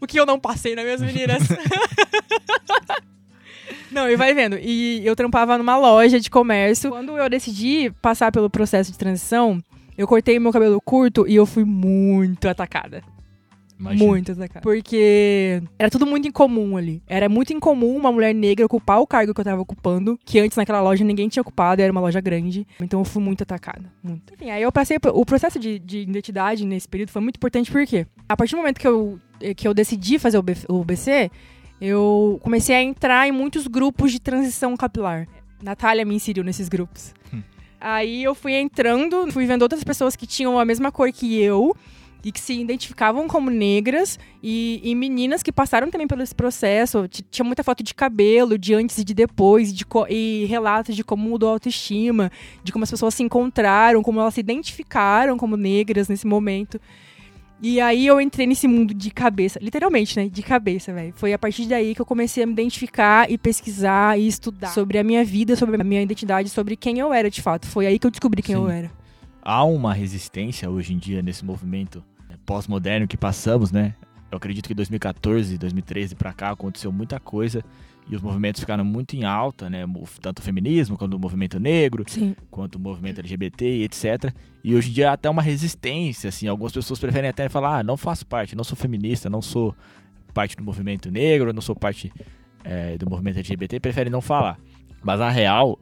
O 0.00 0.06
que 0.06 0.18
eu 0.18 0.26
não 0.26 0.40
passei, 0.40 0.74
né, 0.74 0.82
minhas 0.82 1.00
meninas? 1.00 1.42
não, 3.90 4.10
e 4.10 4.16
vai 4.16 4.34
vendo. 4.34 4.58
E 4.58 5.06
eu 5.06 5.14
trampava 5.14 5.56
numa 5.56 5.76
loja 5.76 6.18
de 6.18 6.28
comércio. 6.28 6.90
Quando 6.90 7.16
eu 7.16 7.30
decidi 7.30 7.92
passar 8.02 8.32
pelo 8.32 8.50
processo 8.50 8.90
de 8.90 8.98
transição, 8.98 9.62
eu 9.96 10.08
cortei 10.08 10.38
meu 10.38 10.52
cabelo 10.52 10.80
curto 10.80 11.26
e 11.28 11.36
eu 11.36 11.46
fui 11.46 11.64
muito 11.64 12.48
atacada. 12.48 13.02
Imagina. 13.78 14.06
Muito 14.06 14.32
atacada. 14.32 14.60
Porque 14.62 15.62
era 15.78 15.90
tudo 15.90 16.06
muito 16.06 16.26
incomum 16.26 16.76
ali. 16.76 17.02
Era 17.06 17.28
muito 17.28 17.52
incomum 17.52 17.94
uma 17.96 18.10
mulher 18.10 18.34
negra 18.34 18.64
ocupar 18.64 19.00
o 19.00 19.06
cargo 19.06 19.34
que 19.34 19.40
eu 19.40 19.44
tava 19.44 19.60
ocupando, 19.60 20.18
que 20.24 20.38
antes 20.38 20.56
naquela 20.56 20.80
loja 20.80 21.04
ninguém 21.04 21.28
tinha 21.28 21.42
ocupado, 21.42 21.82
era 21.82 21.92
uma 21.92 22.00
loja 22.00 22.20
grande. 22.20 22.66
Então 22.80 23.00
eu 23.00 23.04
fui 23.04 23.22
muito 23.22 23.42
atacada. 23.42 23.92
Muito. 24.02 24.32
Enfim, 24.34 24.50
aí 24.50 24.62
eu 24.62 24.72
passei. 24.72 24.98
O 25.12 25.26
processo 25.26 25.58
de, 25.58 25.78
de 25.78 25.98
identidade 26.00 26.64
nesse 26.64 26.88
período 26.88 27.10
foi 27.10 27.22
muito 27.22 27.36
importante 27.36 27.70
porque 27.70 28.06
a 28.28 28.36
partir 28.36 28.54
do 28.54 28.58
momento 28.58 28.80
que 28.80 28.88
eu, 28.88 29.20
eh, 29.40 29.54
que 29.54 29.68
eu 29.68 29.74
decidi 29.74 30.18
fazer 30.18 30.38
o 30.68 30.84
BC, 30.84 31.30
eu 31.80 32.40
comecei 32.42 32.74
a 32.74 32.82
entrar 32.82 33.28
em 33.28 33.32
muitos 33.32 33.66
grupos 33.66 34.10
de 34.10 34.20
transição 34.20 34.76
capilar. 34.76 35.28
Natália 35.62 36.04
me 36.04 36.14
inseriu 36.14 36.42
nesses 36.42 36.68
grupos. 36.68 37.14
Hum. 37.32 37.42
Aí 37.80 38.24
eu 38.24 38.34
fui 38.34 38.54
entrando, 38.54 39.30
fui 39.30 39.46
vendo 39.46 39.62
outras 39.62 39.84
pessoas 39.84 40.16
que 40.16 40.26
tinham 40.26 40.58
a 40.58 40.64
mesma 40.64 40.90
cor 40.90 41.12
que 41.12 41.38
eu 41.40 41.76
e 42.24 42.32
que 42.32 42.40
se 42.40 42.52
identificavam 42.54 43.28
como 43.28 43.50
negras 43.50 44.18
e, 44.42 44.80
e 44.82 44.94
meninas 44.94 45.42
que 45.42 45.52
passaram 45.52 45.90
também 45.90 46.06
pelo 46.06 46.22
esse 46.22 46.34
processo. 46.34 47.06
Tinha 47.30 47.44
muita 47.44 47.62
foto 47.62 47.82
de 47.82 47.94
cabelo, 47.94 48.58
de 48.58 48.74
antes 48.74 48.98
e 48.98 49.04
de 49.04 49.14
depois, 49.14 49.72
de 49.72 49.86
e 50.08 50.44
relatos 50.46 50.96
de 50.96 51.04
como 51.04 51.28
mudou 51.28 51.50
a 51.50 51.52
autoestima, 51.52 52.30
de 52.64 52.72
como 52.72 52.82
as 52.82 52.90
pessoas 52.90 53.14
se 53.14 53.22
encontraram, 53.22 54.02
como 54.02 54.20
elas 54.20 54.34
se 54.34 54.40
identificaram 54.40 55.36
como 55.36 55.56
negras 55.56 56.08
nesse 56.08 56.26
momento. 56.26 56.80
E 57.60 57.80
aí 57.80 58.06
eu 58.06 58.20
entrei 58.20 58.46
nesse 58.46 58.68
mundo 58.68 58.92
de 58.92 59.10
cabeça, 59.10 59.58
literalmente, 59.62 60.18
né? 60.18 60.28
De 60.28 60.42
cabeça, 60.42 60.92
velho. 60.92 61.14
Foi 61.16 61.32
a 61.32 61.38
partir 61.38 61.66
daí 61.66 61.94
que 61.94 62.00
eu 62.02 62.06
comecei 62.06 62.42
a 62.42 62.46
me 62.46 62.52
identificar 62.52 63.30
e 63.30 63.38
pesquisar 63.38 64.18
e 64.18 64.26
estudar 64.26 64.68
sobre 64.68 64.98
a 64.98 65.04
minha 65.04 65.24
vida, 65.24 65.56
sobre 65.56 65.80
a 65.80 65.84
minha 65.84 66.02
identidade, 66.02 66.50
sobre 66.50 66.76
quem 66.76 66.98
eu 66.98 67.14
era 67.14 67.30
de 67.30 67.40
fato. 67.40 67.66
Foi 67.66 67.86
aí 67.86 67.98
que 67.98 68.06
eu 68.06 68.10
descobri 68.10 68.42
quem 68.42 68.54
Sim. 68.54 68.62
eu 68.62 68.68
era. 68.68 68.90
Há 69.48 69.62
uma 69.62 69.94
resistência 69.94 70.68
hoje 70.68 70.92
em 70.92 70.98
dia 70.98 71.22
nesse 71.22 71.44
movimento 71.44 72.02
né, 72.28 72.34
pós-moderno 72.44 73.06
que 73.06 73.16
passamos, 73.16 73.70
né? 73.70 73.94
Eu 74.28 74.38
acredito 74.38 74.66
que 74.66 74.74
2014, 74.74 75.56
2013 75.56 76.16
pra 76.16 76.32
cá 76.32 76.50
aconteceu 76.50 76.90
muita 76.90 77.20
coisa 77.20 77.62
e 78.10 78.16
os 78.16 78.20
movimentos 78.20 78.60
ficaram 78.60 78.84
muito 78.84 79.14
em 79.14 79.22
alta, 79.22 79.70
né? 79.70 79.84
Tanto 80.20 80.40
o 80.40 80.42
feminismo 80.42 80.98
quanto 80.98 81.14
o 81.14 81.18
movimento 81.20 81.60
negro, 81.60 82.04
Sim. 82.08 82.34
quanto 82.50 82.74
o 82.74 82.80
movimento 82.80 83.20
LGBT 83.20 83.64
e 83.64 83.84
etc. 83.84 84.34
E 84.64 84.74
hoje 84.74 84.90
em 84.90 84.94
dia 84.94 85.10
há 85.10 85.12
até 85.12 85.30
uma 85.30 85.42
resistência, 85.42 86.26
assim, 86.26 86.48
algumas 86.48 86.72
pessoas 86.72 86.98
preferem 86.98 87.30
até 87.30 87.48
falar, 87.48 87.78
ah, 87.78 87.82
não 87.84 87.96
faço 87.96 88.26
parte, 88.26 88.56
não 88.56 88.64
sou 88.64 88.76
feminista, 88.76 89.30
não 89.30 89.40
sou 89.40 89.72
parte 90.34 90.56
do 90.56 90.64
movimento 90.64 91.08
negro, 91.08 91.52
não 91.52 91.62
sou 91.62 91.76
parte 91.76 92.12
eh, 92.64 92.98
do 92.98 93.08
movimento 93.08 93.36
LGBT, 93.36 93.78
preferem 93.78 94.10
não 94.10 94.20
falar. 94.20 94.58
Mas 95.04 95.20
a 95.20 95.30
real, 95.30 95.78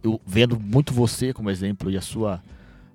eu 0.00 0.20
vendo 0.24 0.60
muito 0.60 0.94
você 0.94 1.32
como 1.32 1.50
exemplo 1.50 1.90
e 1.90 1.96
a 1.96 2.00
sua 2.00 2.40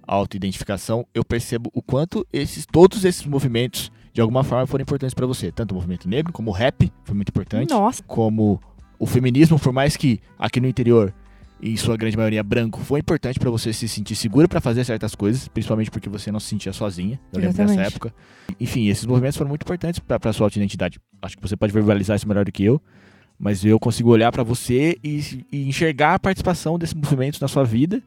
autoidentificação, 0.07 1.05
eu 1.13 1.23
percebo 1.23 1.69
o 1.73 1.81
quanto 1.81 2.25
esses 2.31 2.65
todos 2.65 3.05
esses 3.05 3.25
movimentos 3.25 3.91
de 4.13 4.21
alguma 4.21 4.43
forma 4.43 4.65
foram 4.65 4.83
importantes 4.83 5.13
pra 5.13 5.25
você, 5.25 5.51
tanto 5.51 5.71
o 5.71 5.75
movimento 5.75 6.07
negro 6.07 6.31
como 6.31 6.49
o 6.49 6.53
rap 6.53 6.91
foi 7.03 7.15
muito 7.15 7.29
importante 7.29 7.71
Nossa. 7.71 8.01
como 8.03 8.61
o 8.97 9.05
feminismo, 9.05 9.59
por 9.59 9.73
mais 9.73 9.97
que 9.97 10.21
aqui 10.39 10.61
no 10.61 10.67
interior 10.67 11.13
em 11.61 11.75
sua 11.77 11.97
grande 11.97 12.15
maioria 12.15 12.43
branco, 12.43 12.79
foi 12.81 12.99
importante 12.99 13.39
para 13.39 13.49
você 13.49 13.73
se 13.73 13.87
sentir 13.87 14.15
segura 14.15 14.47
para 14.47 14.61
fazer 14.61 14.83
certas 14.83 15.15
coisas, 15.15 15.47
principalmente 15.47 15.89
porque 15.89 16.09
você 16.09 16.31
não 16.31 16.39
se 16.39 16.47
sentia 16.47 16.71
sozinha. 16.73 17.19
Eu 17.31 17.39
lembro 17.39 17.55
Exatamente. 17.55 17.77
dessa 17.77 17.95
época. 17.95 18.13
Enfim, 18.59 18.87
esses 18.87 19.05
movimentos 19.05 19.37
foram 19.37 19.49
muito 19.49 19.63
importantes 19.63 19.99
para 19.99 20.33
sua 20.33 20.47
autoidentidade. 20.47 20.99
Acho 21.21 21.35
que 21.35 21.41
você 21.41 21.55
pode 21.55 21.73
verbalizar 21.73 22.15
isso 22.15 22.27
melhor 22.27 22.45
do 22.45 22.51
que 22.51 22.63
eu, 22.63 22.81
mas 23.39 23.65
eu 23.65 23.79
consigo 23.79 24.11
olhar 24.11 24.31
para 24.31 24.43
você 24.43 24.97
e, 25.03 25.45
e 25.51 25.67
enxergar 25.67 26.15
a 26.15 26.19
participação 26.19 26.77
desses 26.77 26.93
movimentos 26.93 27.39
na 27.39 27.47
sua 27.47 27.63
vida 27.63 28.03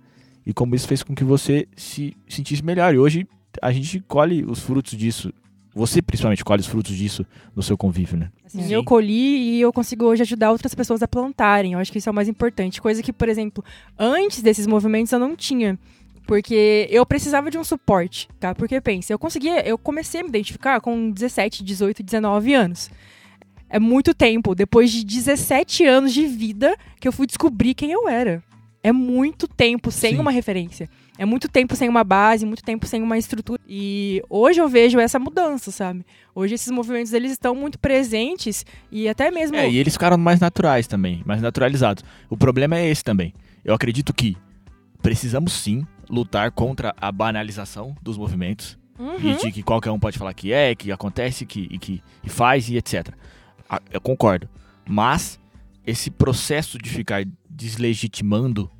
e 0.47 0.53
como 0.53 0.75
isso 0.75 0.89
fez 0.89 1.03
com 1.03 1.15
que 1.15 1.25
você 1.25 1.69
se 1.77 2.17
sentisse 2.29 2.65
melhor. 2.65 2.95
E 2.95 2.99
hoje 2.99 3.27
a 3.61 3.73
gente 3.73 4.01
colhe 4.01 4.45
os 4.45 4.61
frutos 4.61 4.97
disso. 4.97 5.33
Você 5.75 6.03
principalmente 6.03 6.45
colhe 6.45 6.61
os 6.61 6.67
frutos 6.67 6.97
disso 6.97 7.25
no 7.55 7.63
seu 7.63 7.77
convívio, 7.77 8.17
né? 8.17 8.31
Assim, 8.45 8.63
Sim. 8.63 8.75
eu 8.75 8.83
colhi 8.83 9.57
e 9.57 9.61
eu 9.61 9.73
consigo 9.73 10.07
hoje 10.07 10.23
ajudar 10.23 10.51
outras 10.51 10.75
pessoas 10.75 11.03
a 11.03 11.09
plantarem. 11.09 11.75
Eu 11.75 11.79
acho 11.79 11.93
que 11.93 11.99
isso 11.99 12.09
é 12.09 12.13
o 12.13 12.15
mais 12.15 12.29
importante. 12.29 12.81
Coisa 12.81 13.03
que, 13.03 13.13
por 13.13 13.29
exemplo, 13.29 13.63
antes 13.99 14.43
desses 14.43 14.67
movimentos 14.67 15.13
eu 15.13 15.19
não 15.19 15.37
tinha. 15.37 15.79
Porque 16.27 16.87
eu 16.91 17.07
precisava 17.07 17.51
de 17.51 17.57
um 17.57 17.65
suporte, 17.65 18.29
tá? 18.39 18.55
Porque 18.55 18.81
pensa, 18.83 19.13
eu 19.13 19.19
conseguia, 19.19 19.67
eu 19.67 19.79
comecei 19.79 20.21
a 20.21 20.23
me 20.23 20.29
identificar 20.29 20.79
com 20.81 21.11
17, 21.11 21.65
18, 21.65 22.03
19 22.03 22.53
anos. 22.53 22.91
É 23.71 23.79
muito 23.79 24.13
tempo, 24.15 24.55
depois 24.55 24.91
de 24.91 25.05
17 25.05 25.85
anos 25.85 26.13
de 26.13 26.27
vida, 26.27 26.77
que 27.01 27.09
eu 27.09 27.13
fui 27.13 27.27
descobrir 27.27 27.75
quem 27.75 27.93
eu 27.93 28.09
era. 28.09 28.43
É 28.89 28.93
muito 28.93 29.47
tempo 29.47 29.91
sem 29.91 30.15
Sim. 30.15 30.19
uma 30.21 30.31
referência. 30.31 30.89
É 31.19 31.27
muito 31.27 31.47
tempo 31.47 31.77
sem 31.77 31.91
uma 31.91 32.03
base, 32.03 32.47
muito 32.47 32.63
tempo 32.63 32.87
sem 32.87 33.03
uma 33.03 33.19
estrutura. 33.19 33.61
E 33.69 34.23
hoje 34.31 34.61
eu 34.63 34.69
vejo 34.69 34.99
essa 34.99 35.19
mudança, 35.19 35.71
sabe? 35.71 36.07
Hoje 36.35 36.55
esses 36.55 36.71
movimentos 36.71 37.13
eles 37.13 37.33
estão 37.33 37.55
muito 37.55 37.79
presentes 37.79 38.65
e 38.91 39.07
até 39.07 39.31
mesmo 39.31 39.57
É, 39.57 39.69
e 39.69 39.77
eles 39.77 39.93
ficaram 39.93 40.17
mais 40.17 40.41
naturais 40.41 40.87
também, 40.87 41.23
mais 41.27 41.43
naturalizados. 41.43 42.03
O 42.31 42.37
problema 42.37 42.79
é 42.79 42.89
esse 42.89 43.05
também. 43.05 43.35
Eu 43.63 43.75
acredito 43.75 44.15
que 44.15 44.39
precisamos 45.03 45.53
sim 45.53 45.87
lutar 46.09 46.51
contra 46.51 46.95
a 46.99 47.13
banalização 47.13 47.95
dos 48.01 48.17
movimentos 48.17 48.79
Uhum. 48.99 49.17
e 49.21 49.37
de 49.37 49.53
que 49.53 49.63
qualquer 49.63 49.91
um 49.91 49.99
pode 49.99 50.19
falar 50.19 50.33
que 50.33 50.51
é, 50.51 50.75
que 50.75 50.91
acontece, 50.91 51.45
que, 51.45 51.69
e 51.71 51.79
que 51.79 52.03
e 52.25 52.31
faz 52.31 52.71
e 52.71 52.77
etc. 52.79 53.11
Ah, 53.69 53.83
Eu 53.93 54.01
concordo. 54.01 54.49
Mas 54.89 55.39
esse 55.87 56.11
processo 56.11 56.79
de 56.79 56.89
ficar 56.89 57.25
deslegitimando 57.51 58.71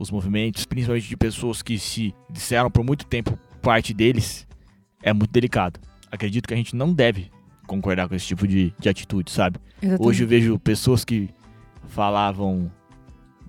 os 0.00 0.10
movimentos, 0.10 0.64
principalmente 0.64 1.06
de 1.08 1.16
pessoas 1.16 1.60
que 1.62 1.78
se 1.78 2.12
disseram 2.28 2.70
por 2.70 2.82
muito 2.82 3.04
tempo 3.06 3.38
parte 3.62 3.94
deles, 3.94 4.46
é 5.02 5.12
muito 5.12 5.30
delicado. 5.30 5.78
Acredito 6.10 6.48
que 6.48 6.54
a 6.54 6.56
gente 6.56 6.74
não 6.74 6.92
deve 6.92 7.30
concordar 7.66 8.08
com 8.08 8.14
esse 8.16 8.26
tipo 8.26 8.48
de, 8.48 8.72
de 8.80 8.88
atitude, 8.88 9.30
sabe? 9.30 9.60
Exatamente. 9.80 10.08
Hoje 10.08 10.24
eu 10.24 10.28
vejo 10.28 10.58
pessoas 10.58 11.04
que 11.04 11.28
falavam 11.88 12.70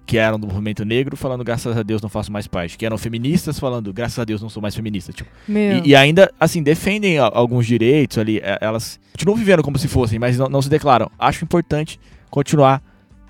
que 0.05 0.17
eram 0.17 0.37
do 0.39 0.45
movimento 0.47 0.83
negro 0.83 1.15
falando 1.15 1.43
graças 1.43 1.77
a 1.77 1.83
Deus 1.83 2.01
não 2.01 2.09
faço 2.09 2.31
mais 2.31 2.45
parte, 2.47 2.77
que 2.77 2.85
eram 2.85 2.97
feministas 2.97 3.57
falando 3.57 3.93
graças 3.93 4.19
a 4.19 4.25
Deus 4.25 4.41
não 4.41 4.49
sou 4.49 4.61
mais 4.61 4.75
feminista, 4.75 5.13
tipo. 5.13 5.29
E, 5.85 5.89
e 5.91 5.95
ainda 5.95 6.29
assim 6.39 6.61
defendem 6.61 7.17
a- 7.17 7.31
alguns 7.33 7.65
direitos 7.65 8.17
ali, 8.17 8.39
é, 8.39 8.57
elas 8.59 8.99
continuam 9.13 9.37
vivendo 9.37 9.63
como 9.63 9.77
se 9.79 9.87
fossem, 9.87 10.19
mas 10.19 10.37
não, 10.37 10.49
não 10.49 10.61
se 10.61 10.69
declaram. 10.69 11.09
Acho 11.17 11.45
importante 11.45 11.97
continuar 12.29 12.83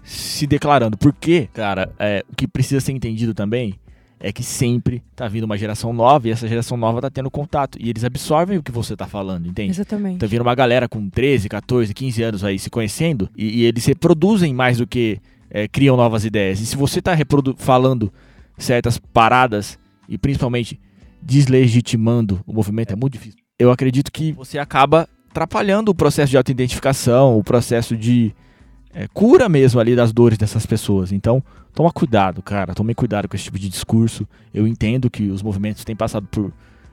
se 0.04 0.48
declarando, 0.48 0.98
porque, 0.98 1.48
cara, 1.54 1.92
é, 2.00 2.24
o 2.32 2.36
que 2.36 2.48
precisa 2.48 2.82
ser 2.82 2.92
entendido 2.92 3.34
também 3.34 3.76
é 4.20 4.32
que 4.32 4.44
sempre 4.44 5.02
tá 5.16 5.28
vindo 5.28 5.46
uma 5.46 5.58
geração 5.58 5.92
nova 5.92 6.28
e 6.28 6.32
essa 6.32 6.48
geração 6.48 6.78
nova 6.78 7.02
tá 7.02 7.10
tendo 7.10 7.30
contato 7.32 7.78
e 7.82 7.90
eles 7.90 8.04
absorvem 8.04 8.58
o 8.58 8.64
que 8.64 8.72
você 8.72 8.96
tá 8.96 9.08
falando, 9.08 9.48
entende? 9.48 9.72
Exatamente. 9.72 10.20
Tá 10.20 10.28
vindo 10.28 10.42
uma 10.42 10.54
galera 10.54 10.88
com 10.88 11.10
13, 11.10 11.50
14, 11.50 11.94
15 11.94 12.24
anos 12.24 12.44
aí 12.44 12.60
se 12.60 12.70
conhecendo 12.70 13.30
e, 13.36 13.62
e 13.62 13.66
eles 13.66 13.84
reproduzem 13.86 14.54
mais 14.54 14.78
do 14.78 14.86
que 14.86 15.20
é, 15.50 15.68
criam 15.68 15.98
novas 15.98 16.24
ideias. 16.24 16.60
E 16.62 16.66
se 16.66 16.78
você 16.78 17.02
tá 17.02 17.14
falando 17.58 18.14
certas 18.58 18.98
paradas 18.98 19.80
e 20.08 20.18
principalmente 20.18 20.80
deslegitimando 21.22 22.42
o 22.46 22.54
movimento, 22.54 22.94
é 22.94 22.96
muito 22.96 23.14
difícil. 23.14 23.40
Eu 23.58 23.72
acredito 23.72 24.12
que 24.12 24.32
você 24.32 24.60
acaba 24.60 25.08
atrapalhando 25.30 25.90
o 25.90 25.96
processo 25.96 26.30
de 26.30 26.38
autoidentificação, 26.38 27.38
o 27.38 27.44
processo 27.44 27.96
de 27.96 28.34
é, 28.94 29.08
cura 29.08 29.48
mesmo 29.48 29.80
ali 29.80 29.96
das 29.96 30.12
dores 30.12 30.38
dessas 30.38 30.66
pessoas. 30.66 31.12
Então, 31.12 31.44
toma 31.74 31.92
cuidado, 31.92 32.42
cara. 32.42 32.74
Tome 32.74 32.94
cuidado 32.94 33.28
com 33.28 33.36
esse 33.36 33.46
tipo 33.46 33.60
de 33.60 33.70
discurso. 33.70 34.28
Eu 34.54 34.68
entendo 34.68 35.10
que 35.10 35.30
os 35.30 35.42
movimentos 35.42 35.84
têm 35.84 35.96
passado 35.96 36.28
por 36.28 36.52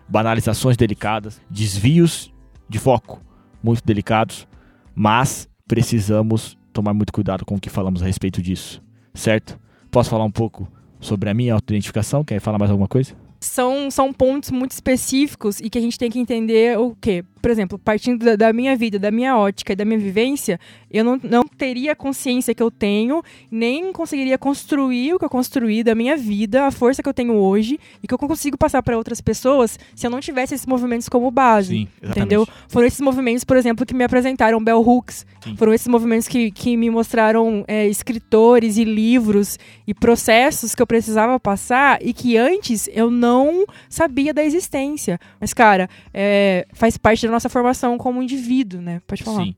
banalizações 0.08 0.76
delicadas, 0.76 1.40
desvios 1.50 2.32
de 2.68 2.78
foco 2.78 3.20
muito 3.62 3.84
delicados, 3.84 4.46
mas 4.94 5.48
precisamos 5.66 6.56
tomar 6.72 6.94
muito 6.94 7.12
cuidado 7.12 7.44
com 7.44 7.56
o 7.56 7.60
que 7.60 7.68
falamos 7.68 8.02
a 8.02 8.06
respeito 8.06 8.40
disso, 8.40 8.82
certo? 9.12 9.58
Posso 9.90 10.08
falar 10.08 10.24
um 10.24 10.30
pouco 10.30 10.70
sobre 11.00 11.28
a 11.28 11.34
minha 11.34 11.54
autoidentificação? 11.54 12.24
Quer 12.24 12.40
falar 12.40 12.58
mais 12.58 12.70
alguma 12.70 12.88
coisa? 12.88 13.14
São, 13.40 13.90
são 13.90 14.12
pontos 14.12 14.50
muito 14.50 14.72
específicos 14.72 15.60
e 15.60 15.70
que 15.70 15.78
a 15.78 15.80
gente 15.80 15.98
tem 15.98 16.10
que 16.10 16.18
entender 16.18 16.78
o 16.78 16.96
quê? 17.00 17.24
Por 17.40 17.50
exemplo, 17.50 17.78
partindo 17.78 18.24
da, 18.24 18.36
da 18.36 18.52
minha 18.52 18.76
vida, 18.76 18.98
da 18.98 19.10
minha 19.10 19.36
ótica 19.36 19.72
e 19.72 19.76
da 19.76 19.84
minha 19.84 19.98
vivência, 19.98 20.58
eu 20.90 21.04
não, 21.04 21.20
não 21.22 21.44
teria 21.44 21.92
a 21.92 21.96
consciência 21.96 22.54
que 22.54 22.62
eu 22.62 22.70
tenho, 22.70 23.22
nem 23.50 23.92
conseguiria 23.92 24.38
construir 24.38 25.14
o 25.14 25.18
que 25.18 25.24
eu 25.24 25.30
construí 25.30 25.82
da 25.82 25.94
minha 25.94 26.16
vida, 26.16 26.66
a 26.66 26.70
força 26.70 27.02
que 27.02 27.08
eu 27.08 27.14
tenho 27.14 27.34
hoje 27.34 27.78
e 28.02 28.08
que 28.08 28.14
eu 28.14 28.18
consigo 28.18 28.56
passar 28.56 28.82
para 28.82 28.96
outras 28.96 29.20
pessoas 29.20 29.78
se 29.94 30.06
eu 30.06 30.10
não 30.10 30.20
tivesse 30.20 30.54
esses 30.54 30.66
movimentos 30.66 31.08
como 31.08 31.30
base. 31.30 31.88
Entendeu? 32.02 32.46
Foram 32.68 32.86
esses 32.86 33.00
movimentos, 33.00 33.44
por 33.44 33.56
exemplo, 33.56 33.84
que 33.84 33.94
me 33.94 34.04
apresentaram 34.04 34.62
Bell 34.62 34.80
Hooks. 34.80 35.26
Sim. 35.40 35.56
Foram 35.56 35.72
esses 35.72 35.86
movimentos 35.86 36.26
que, 36.26 36.50
que 36.50 36.76
me 36.76 36.90
mostraram 36.90 37.64
é, 37.68 37.86
escritores 37.86 38.76
e 38.76 38.84
livros 38.84 39.58
e 39.86 39.94
processos 39.94 40.74
que 40.74 40.82
eu 40.82 40.86
precisava 40.86 41.38
passar 41.38 41.98
e 42.00 42.12
que 42.12 42.36
antes 42.36 42.88
eu 42.92 43.10
não 43.10 43.64
sabia 43.88 44.32
da 44.34 44.42
existência. 44.42 45.20
Mas, 45.40 45.52
cara, 45.52 45.88
é, 46.12 46.66
faz 46.72 46.96
parte 46.96 47.27
da 47.28 47.32
nossa 47.32 47.48
formação 47.48 47.96
como 47.96 48.22
indivíduo, 48.22 48.80
né? 48.80 49.00
Pode 49.06 49.22
falar. 49.22 49.44
Sim. 49.44 49.54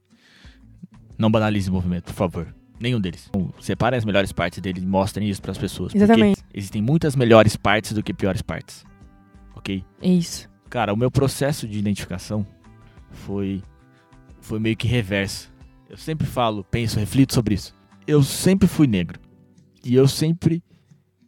Não 1.17 1.31
banalize 1.31 1.69
o 1.71 1.73
movimento, 1.73 2.05
por 2.05 2.15
favor. 2.15 2.55
Nenhum 2.79 3.01
deles. 3.01 3.27
Então, 3.29 3.53
Separem 3.61 3.99
as 3.99 4.05
melhores 4.05 4.33
partes 4.33 4.59
dele 4.61 4.81
e 4.81 4.87
mostrem 4.87 5.29
isso 5.29 5.41
para 5.41 5.51
as 5.51 5.59
pessoas. 5.59 5.95
Exatamente. 5.95 6.43
existem 6.55 6.81
muitas 6.81 7.15
melhores 7.15 7.57
partes 7.57 7.93
do 7.93 8.03
que 8.03 8.15
piores 8.15 8.41
partes. 8.43 8.85
Ok? 9.55 9.85
É 10.01 10.09
isso. 10.09 10.49
Cara, 10.71 10.93
o 10.93 10.97
meu 10.97 11.11
processo 11.11 11.69
de 11.69 11.79
identificação 11.79 12.47
foi 13.11 13.63
foi 14.41 14.59
meio 14.59 14.77
que 14.77 14.89
reverso. 14.89 15.53
Eu 15.89 15.97
sempre 15.97 16.27
falo, 16.27 16.65
penso, 16.65 16.99
reflito 16.99 17.35
sobre 17.35 17.55
isso. 17.55 17.75
Eu 18.07 18.23
sempre 18.23 18.67
fui 18.67 18.87
negro. 18.87 19.21
E 19.85 19.95
eu 19.95 20.09
sempre 20.09 20.63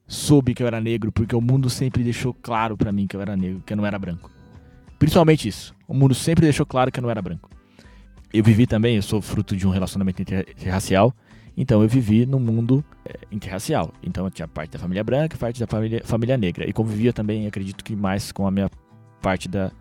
soube 0.07 0.55
que 0.55 0.63
eu 0.63 0.67
era 0.67 0.81
negro 0.81 1.13
porque 1.13 1.37
o 1.37 1.41
mundo 1.41 1.69
sempre 1.69 2.03
deixou 2.03 2.33
claro 2.33 2.77
pra 2.77 2.93
mim 2.93 3.07
que 3.07 3.17
eu 3.17 3.21
era 3.21 3.37
negro, 3.37 3.63
que 3.67 3.73
eu 3.73 3.77
não 3.77 3.85
era 3.87 3.99
branco. 3.99 4.31
Principalmente 5.03 5.49
isso. 5.49 5.75
O 5.89 5.95
mundo 5.95 6.15
sempre 6.15 6.45
deixou 6.45 6.65
claro 6.65 6.93
que 6.93 7.01
eu 7.01 7.03
não 7.03 7.11
era 7.11 7.21
branco. 7.21 7.51
Eu 8.33 8.45
vivi 8.45 8.69
também, 8.69 8.95
eu 8.95 9.03
sou 9.03 9.21
fruto 9.21 9.57
de 9.57 9.67
um 9.67 9.71
relacionamento 9.71 10.23
inter- 10.23 10.47
interracial, 10.49 11.13
então 11.57 11.83
eu 11.83 11.89
vivi 11.89 12.25
num 12.25 12.39
mundo 12.39 12.85
é, 13.05 13.19
interracial. 13.33 13.93
Então 14.01 14.25
eu 14.25 14.31
tinha 14.31 14.47
parte 14.47 14.71
da 14.71 14.79
família 14.79 15.03
branca 15.03 15.35
e 15.35 15.39
parte 15.41 15.59
da 15.59 15.67
família, 15.67 16.03
família 16.05 16.37
negra. 16.37 16.71
E 16.71 16.73
convivia 16.73 17.13
também, 17.13 17.49
acredito 17.49 17.83
que 17.83 17.97
mais 17.97 18.31
com 18.31 18.47
a 18.47 18.51
minha 18.53 18.71
parte 19.21 19.49
da 19.49 19.73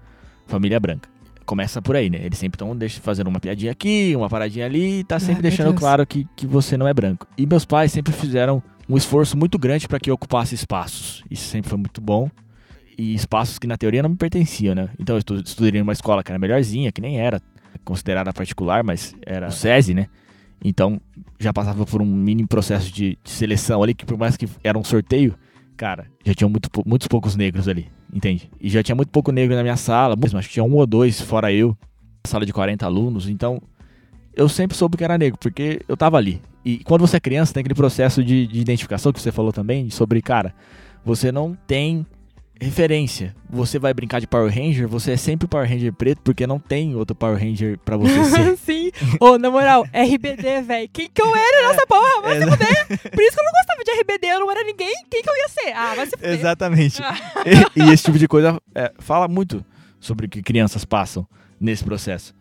família 0.48 0.80
branca. 0.80 1.08
Começa 1.46 1.80
por 1.84 1.96
aí, 1.96 2.10
né? 2.10 2.20
Eles 2.24 2.40
sempre 2.40 2.56
estão 2.56 2.76
fazendo 3.04 3.28
uma 3.28 3.40
piadinha 3.40 3.72
aqui, 3.72 4.16
uma 4.16 4.28
paradinha 4.28 4.66
ali, 4.66 5.02
e 5.02 5.04
tá 5.04 5.20
sempre 5.20 5.44
meu 5.44 5.52
deixando 5.52 5.76
claro 5.76 6.04
que, 6.08 6.28
que 6.36 6.48
você 6.48 6.76
não 6.76 6.88
é 6.88 6.94
branco. 6.96 7.28
E 7.38 7.46
meus 7.46 7.64
pais 7.64 7.92
sempre 7.92 8.12
fizeram 8.12 8.64
um 8.90 8.98
esforço 8.98 9.38
muito 9.38 9.60
grande 9.60 9.88
para 9.88 10.00
que 10.00 10.10
eu 10.10 10.16
ocupasse 10.16 10.56
espaços. 10.56 11.24
Isso 11.30 11.48
sempre 11.48 11.70
foi 11.70 11.78
muito 11.78 12.02
bom. 12.02 12.28
E 13.02 13.16
espaços 13.16 13.58
que 13.58 13.66
na 13.66 13.78
teoria 13.78 14.04
não 14.04 14.12
me 14.12 14.16
pertenciam, 14.16 14.76
né? 14.76 14.90
Então 15.00 15.16
eu 15.16 15.20
estu- 15.20 15.42
estudei 15.44 15.80
numa 15.82 15.92
escola 15.92 16.24
que 16.24 16.32
era 16.32 16.38
melhorzinha, 16.38 16.92
que 16.92 17.02
nem 17.02 17.20
era 17.20 17.42
considerada 17.84 18.32
particular, 18.32 18.84
mas 18.84 19.16
era 19.26 19.48
o 19.48 19.52
SESI, 19.52 19.96
né? 19.96 20.06
Então 20.64 21.02
já 21.40 21.52
passava 21.52 21.84
por 21.84 22.00
um 22.00 22.06
mini 22.06 22.46
processo 22.46 22.92
de, 22.94 23.18
de 23.24 23.30
seleção 23.32 23.82
ali, 23.82 23.96
que 23.96 24.06
por 24.06 24.20
mais 24.20 24.38
que 24.38 24.48
era 24.64 24.78
um 24.78 24.84
sorteio, 24.84 25.34
cara, 25.76 26.06
já 26.24 26.36
tinham 26.36 26.48
muito, 26.48 26.70
muitos 26.86 27.08
poucos 27.08 27.36
negros 27.36 27.68
ali, 27.68 27.88
entende? 28.14 28.52
E 28.62 28.70
já 28.70 28.84
tinha 28.84 28.96
muito 28.96 29.10
pouco 29.10 29.32
negro 29.32 29.56
na 29.56 29.64
minha 29.64 29.78
sala, 29.78 30.16
mesmo, 30.16 30.38
acho 30.38 30.48
que 30.48 30.54
tinha 30.54 30.64
um 30.64 30.76
ou 30.76 30.86
dois, 30.86 31.20
fora 31.20 31.52
eu, 31.52 31.76
sala 32.28 32.46
de 32.46 32.54
40 32.54 32.86
alunos, 32.86 33.28
então 33.28 33.60
eu 34.36 34.48
sempre 34.48 34.78
soube 34.78 34.96
que 34.96 35.04
era 35.04 35.18
negro, 35.18 35.40
porque 35.40 35.82
eu 35.88 35.98
tava 35.98 36.18
ali. 36.18 36.40
E 36.64 36.84
quando 36.84 37.02
você 37.02 37.18
é 37.18 37.20
criança, 37.20 37.52
tem 37.52 37.62
aquele 37.62 37.74
processo 37.74 38.24
de, 38.24 38.46
de 38.46 38.62
identificação 38.62 39.12
que 39.12 39.20
você 39.20 39.32
falou 39.32 39.52
também, 39.52 39.90
sobre, 39.90 40.22
cara, 40.22 40.54
você 41.04 41.32
não 41.32 41.58
tem 41.66 42.06
referência. 42.62 43.36
Você 43.50 43.80
vai 43.80 43.94
brincar 43.94 44.22
de 44.22 44.28
Power 44.28 44.54
Ranger, 44.54 44.88
você 44.88 45.14
é 45.14 45.18
sempre 45.18 45.48
Power 45.48 45.68
Ranger 45.68 45.92
preto, 45.92 46.22
porque 46.24 46.46
não 46.46 46.60
tem 46.60 46.96
outro 46.96 47.16
Power 47.16 47.38
Ranger 47.38 47.78
pra 47.80 47.98
você 47.98 48.24
ser. 48.26 48.58
Sim. 48.58 48.92
Ô, 49.20 49.38
na 49.38 49.50
moral, 49.50 49.84
RBD, 49.92 50.62
velho. 50.62 50.90
Quem 50.94 51.10
que 51.12 51.22
eu 51.22 51.36
era 51.36 51.68
nessa 51.70 51.88
porra? 51.88 52.22
Vai 52.22 52.40
se 52.40 52.48
fuder. 52.48 52.88
Por 52.88 53.24
isso 53.24 53.36
que 53.36 53.40
eu 53.40 53.46
não 53.46 53.52
gostava 53.52 53.84
de 53.84 53.92
RBD, 54.02 54.28
eu 54.28 54.40
não 54.40 54.52
era 54.52 54.64
ninguém. 54.64 54.94
Quem 55.10 55.24
que 55.24 55.30
eu 55.30 55.36
ia 55.36 55.50
ser? 55.50 55.74
Ah, 55.76 55.96
vai 55.96 56.06
se 56.06 56.12
fuder. 56.12 56.32
Exatamente. 56.32 57.02
Ah. 57.02 57.18
e, 57.76 57.82
e 57.82 57.92
esse 57.94 58.04
tipo 58.04 58.20
de 58.20 58.28
coisa 58.28 58.62
é, 58.76 58.92
fala 59.00 59.28
muito 59.28 59.66
sobre 60.00 60.28
o 60.28 60.30
que 60.30 60.42
crianças 60.44 60.86
passam 60.86 61.28
nesse 61.60 61.84
processo. 61.84 62.34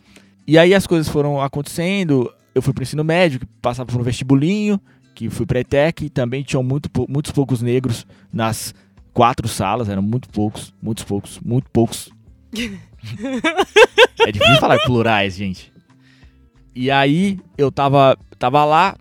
E 0.46 0.58
aí 0.58 0.74
as 0.74 0.86
coisas 0.86 1.08
foram 1.08 1.40
acontecendo, 1.40 2.32
eu 2.54 2.60
fui 2.60 2.72
pro 2.72 2.82
ensino 2.82 3.04
médio, 3.04 3.40
que 3.40 3.46
passava 3.62 3.90
por 3.90 4.00
um 4.00 4.02
vestibulinho, 4.02 4.80
que 5.14 5.28
fui 5.28 5.46
pra 5.46 5.60
ETEC, 5.60 6.08
também 6.10 6.42
tinham 6.42 6.62
muito, 6.62 6.90
muitos 7.08 7.30
poucos 7.32 7.60
negros 7.62 8.06
nas 8.32 8.74
quatro 9.12 9.48
salas, 9.48 9.88
eram 9.88 10.02
muito 10.02 10.28
poucos, 10.28 10.74
muitos 10.82 11.04
poucos, 11.04 11.38
muito 11.40 11.70
poucos. 11.70 12.10
é 14.26 14.32
difícil 14.32 14.56
falar 14.58 14.78
plurais, 14.80 15.36
gente. 15.36 15.72
E 16.74 16.90
aí 16.90 17.38
eu 17.58 17.70
tava, 17.70 18.16
tava 18.38 18.64
lá 18.64 18.96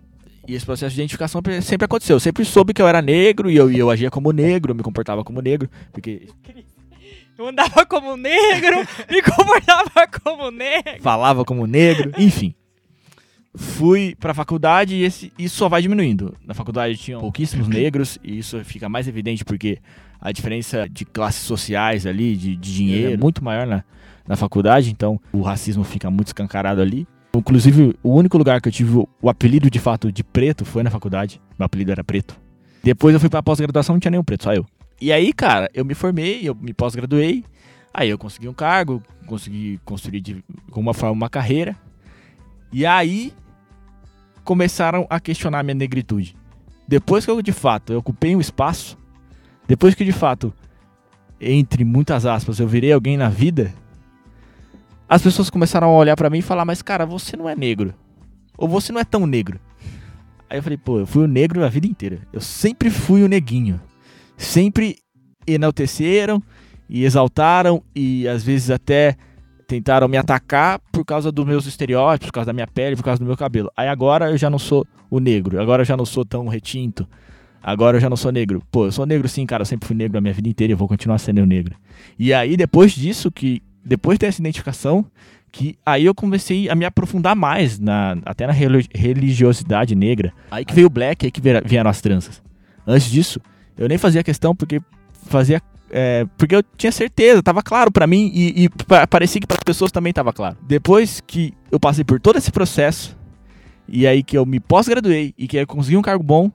e 0.46 0.54
esse 0.54 0.66
processo 0.66 0.94
de 0.94 1.00
identificação 1.00 1.40
sempre 1.62 1.84
aconteceu. 1.84 2.16
Eu 2.16 2.20
sempre 2.20 2.44
soube 2.44 2.74
que 2.74 2.82
eu 2.82 2.88
era 2.88 3.00
negro 3.00 3.50
e 3.50 3.56
eu, 3.56 3.70
e 3.70 3.78
eu 3.78 3.90
agia 3.90 4.10
como 4.10 4.32
negro, 4.32 4.74
me 4.74 4.82
comportava 4.82 5.22
como 5.22 5.40
negro, 5.40 5.70
porque 5.92 6.28
eu 7.38 7.46
andava 7.46 7.86
como 7.86 8.16
negro, 8.16 8.76
me 9.10 9.22
comportava 9.22 10.06
como 10.22 10.50
negro. 10.50 11.00
Falava 11.00 11.44
como 11.44 11.66
negro, 11.66 12.12
enfim. 12.18 12.54
Fui 13.54 14.14
pra 14.18 14.32
faculdade 14.32 14.94
e 14.94 15.02
esse, 15.02 15.32
isso 15.38 15.56
só 15.56 15.68
vai 15.68 15.82
diminuindo. 15.82 16.36
Na 16.46 16.54
faculdade 16.54 16.96
tinham 16.96 17.20
pouquíssimos 17.20 17.66
negros 17.66 18.18
e 18.22 18.38
isso 18.38 18.62
fica 18.64 18.88
mais 18.88 19.08
evidente 19.08 19.44
porque 19.44 19.78
a 20.20 20.30
diferença 20.30 20.88
de 20.88 21.04
classes 21.04 21.42
sociais 21.42 22.06
ali, 22.06 22.36
de, 22.36 22.54
de 22.54 22.74
dinheiro, 22.74 23.14
é 23.14 23.16
muito 23.16 23.42
maior 23.42 23.66
na, 23.66 23.82
na 24.26 24.36
faculdade, 24.36 24.90
então 24.90 25.20
o 25.32 25.42
racismo 25.42 25.82
fica 25.82 26.10
muito 26.10 26.28
escancarado 26.28 26.80
ali. 26.80 27.08
Inclusive, 27.34 27.96
o 28.02 28.14
único 28.14 28.36
lugar 28.36 28.60
que 28.60 28.68
eu 28.68 28.72
tive 28.72 29.04
o 29.20 29.30
apelido 29.30 29.70
de 29.70 29.78
fato 29.78 30.10
de 30.10 30.22
preto 30.22 30.64
foi 30.64 30.82
na 30.82 30.90
faculdade. 30.90 31.40
Meu 31.58 31.66
apelido 31.66 31.92
era 31.92 32.04
preto. 32.04 32.36
Depois 32.82 33.14
eu 33.14 33.20
fui 33.20 33.28
pra 33.28 33.42
pós-graduação, 33.42 33.94
não 33.94 34.00
tinha 34.00 34.10
nenhum 34.10 34.24
preto, 34.24 34.44
só 34.44 34.52
eu. 34.52 34.66
E 35.00 35.12
aí, 35.12 35.32
cara, 35.32 35.70
eu 35.72 35.84
me 35.84 35.94
formei, 35.94 36.40
eu 36.42 36.54
me 36.54 36.72
pós-graduei. 36.74 37.44
Aí 37.92 38.08
eu 38.08 38.18
consegui 38.18 38.48
um 38.48 38.54
cargo, 38.54 39.02
consegui 39.26 39.80
construir 39.84 40.20
de 40.20 40.44
alguma 40.68 40.94
forma 40.94 41.12
uma 41.12 41.30
carreira. 41.30 41.76
E 42.72 42.86
aí 42.86 43.32
começaram 44.44 45.06
a 45.10 45.20
questionar 45.20 45.62
minha 45.62 45.74
negritude. 45.74 46.36
Depois 46.86 47.24
que 47.24 47.30
eu 47.30 47.40
de 47.42 47.52
fato 47.52 47.92
eu 47.92 47.98
ocupei 47.98 48.34
um 48.34 48.40
espaço, 48.40 48.98
depois 49.66 49.94
que 49.94 50.04
de 50.04 50.12
fato, 50.12 50.52
entre 51.40 51.84
muitas 51.84 52.26
aspas, 52.26 52.58
eu 52.58 52.66
virei 52.66 52.92
alguém 52.92 53.16
na 53.16 53.28
vida, 53.28 53.72
as 55.08 55.22
pessoas 55.22 55.50
começaram 55.50 55.88
a 55.88 55.96
olhar 55.96 56.16
para 56.16 56.30
mim 56.30 56.38
e 56.38 56.42
falar: 56.42 56.64
"Mas 56.64 56.82
cara, 56.82 57.04
você 57.04 57.36
não 57.36 57.48
é 57.48 57.54
negro. 57.54 57.94
Ou 58.56 58.68
você 58.68 58.92
não 58.92 59.00
é 59.00 59.04
tão 59.04 59.26
negro". 59.26 59.60
Aí 60.48 60.58
eu 60.58 60.62
falei: 60.62 60.78
"Pô, 60.78 60.98
eu 60.98 61.06
fui 61.06 61.24
o 61.24 61.28
negro 61.28 61.64
a 61.64 61.68
vida 61.68 61.86
inteira. 61.86 62.20
Eu 62.32 62.40
sempre 62.40 62.90
fui 62.90 63.22
o 63.22 63.28
neguinho" 63.28 63.80
sempre 64.40 64.96
enalteceram 65.46 66.42
e 66.88 67.04
exaltaram 67.04 67.82
e 67.94 68.26
às 68.26 68.42
vezes 68.42 68.70
até 68.70 69.16
tentaram 69.70 70.08
me 70.08 70.16
atacar 70.16 70.80
por 70.90 71.04
causa 71.04 71.30
dos 71.30 71.46
meus 71.46 71.64
estereótipos, 71.64 72.26
por 72.26 72.34
causa 72.34 72.46
da 72.46 72.52
minha 72.52 72.66
pele, 72.66 72.96
por 72.96 73.04
causa 73.04 73.20
do 73.20 73.24
meu 73.24 73.36
cabelo. 73.36 73.70
Aí 73.76 73.86
agora 73.86 74.28
eu 74.28 74.36
já 74.36 74.50
não 74.50 74.58
sou 74.58 74.84
o 75.08 75.20
negro, 75.20 75.62
agora 75.62 75.82
eu 75.82 75.86
já 75.86 75.96
não 75.96 76.04
sou 76.04 76.24
tão 76.24 76.48
retinto, 76.48 77.08
agora 77.62 77.96
eu 77.96 78.00
já 78.00 78.10
não 78.10 78.16
sou 78.16 78.32
negro. 78.32 78.60
Pô, 78.68 78.86
eu 78.86 78.92
sou 78.92 79.06
negro 79.06 79.28
sim, 79.28 79.46
cara, 79.46 79.62
eu 79.62 79.66
sempre 79.66 79.86
fui 79.86 79.94
negro 79.94 80.18
a 80.18 80.20
minha 80.20 80.34
vida 80.34 80.48
inteira 80.48 80.72
e 80.72 80.74
vou 80.74 80.88
continuar 80.88 81.18
sendo 81.18 81.46
negro. 81.46 81.76
E 82.18 82.34
aí 82.34 82.56
depois 82.56 82.90
disso, 82.90 83.30
que 83.30 83.62
depois 83.84 84.18
dessa 84.18 84.40
identificação, 84.40 85.06
que 85.52 85.78
aí 85.86 86.04
eu 86.04 86.14
comecei 86.16 86.68
a 86.68 86.74
me 86.74 86.84
aprofundar 86.84 87.36
mais 87.36 87.78
na 87.78 88.16
até 88.24 88.48
na 88.48 88.52
religiosidade 88.52 89.94
negra. 89.94 90.32
Aí 90.50 90.64
que 90.64 90.74
veio 90.74 90.88
o 90.88 90.90
black, 90.90 91.26
aí 91.26 91.30
que 91.30 91.40
vieram 91.40 91.88
as 91.88 92.00
tranças. 92.00 92.42
Antes 92.84 93.08
disso, 93.08 93.40
eu 93.78 93.88
nem 93.88 93.98
fazia 93.98 94.24
questão 94.24 94.54
porque 94.54 94.80
fazia. 95.26 95.62
É, 95.90 96.24
porque 96.38 96.54
eu 96.54 96.62
tinha 96.76 96.92
certeza, 96.92 97.42
tava 97.42 97.62
claro 97.62 97.90
para 97.90 98.06
mim 98.06 98.30
e, 98.32 98.64
e 98.64 98.70
parecia 99.08 99.40
que 99.40 99.46
para 99.46 99.56
as 99.56 99.64
pessoas 99.64 99.90
também 99.90 100.12
tava 100.12 100.32
claro. 100.32 100.56
Depois 100.62 101.20
que 101.26 101.52
eu 101.70 101.80
passei 101.80 102.04
por 102.04 102.20
todo 102.20 102.36
esse 102.36 102.50
processo 102.50 103.16
e 103.88 104.06
aí 104.06 104.22
que 104.22 104.38
eu 104.38 104.46
me 104.46 104.60
pós-graduei 104.60 105.34
e 105.36 105.48
que 105.48 105.56
eu 105.56 105.66
consegui 105.66 105.96
um 105.96 106.02
cargo 106.02 106.22
bom, 106.22 106.50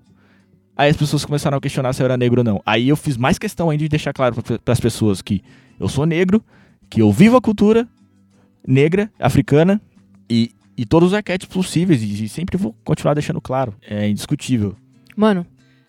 aí 0.75 0.89
as 0.89 0.98
pessoas 0.98 1.25
começaram 1.25 1.58
a 1.58 1.62
questionar 1.62 1.92
se 1.94 2.01
eu 2.01 2.06
era 2.06 2.15
negro 2.15 2.39
ou 2.39 2.46
não. 2.46 2.62
Aí 2.65 2.88
eu 2.88 2.96
fiz 2.96 3.18
mais 3.18 3.38
questão 3.38 3.70
ainda 3.70 3.84
de 3.84 3.89
deixar 3.89 4.13
claro 4.13 4.36
para 4.42 4.72
as 4.72 4.80
pessoas 4.80 5.22
que 5.22 5.44
eu 5.80 5.89
sou 5.89 6.06
negro, 6.06 6.42
que 6.89 7.01
eu 7.01 7.12
vivo 7.12 7.36
a 7.36 7.42
cultura 7.42 7.88
negra, 8.65 9.12
africana 9.20 9.82
e, 10.30 10.51
e 10.77 10.86
todos 10.86 11.10
os 11.10 11.13
arquétipos 11.13 11.56
possíveis 11.56 12.01
e, 12.01 12.24
e 12.24 12.30
sempre 12.30 12.58
vou 12.58 12.74
continuar 12.84 13.13
deixando 13.13 13.42
claro. 13.42 13.75
É 13.82 14.08
indiscutível. 14.08 14.75
Mano, 15.15 15.46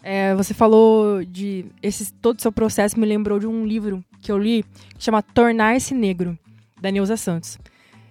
é, 0.09 0.37
você 0.37 0.55
falou 0.55 1.25
de 1.25 1.67
esse 1.83 2.13
todo 2.13 2.39
o 2.39 2.41
seu 2.41 2.53
processo 2.53 2.99
me 2.99 3.05
lembrou 3.05 3.41
de 3.41 3.47
um 3.49 3.67
livro 3.67 4.05
que 4.23 4.31
eu 4.31 4.39
li 4.39 4.65
que 4.97 5.03
chama 5.03 5.21
Tornar-se 5.21 5.95
Negro 5.95 6.39
da 6.81 6.93
Neuza 6.93 7.17
Santos. 7.17 7.59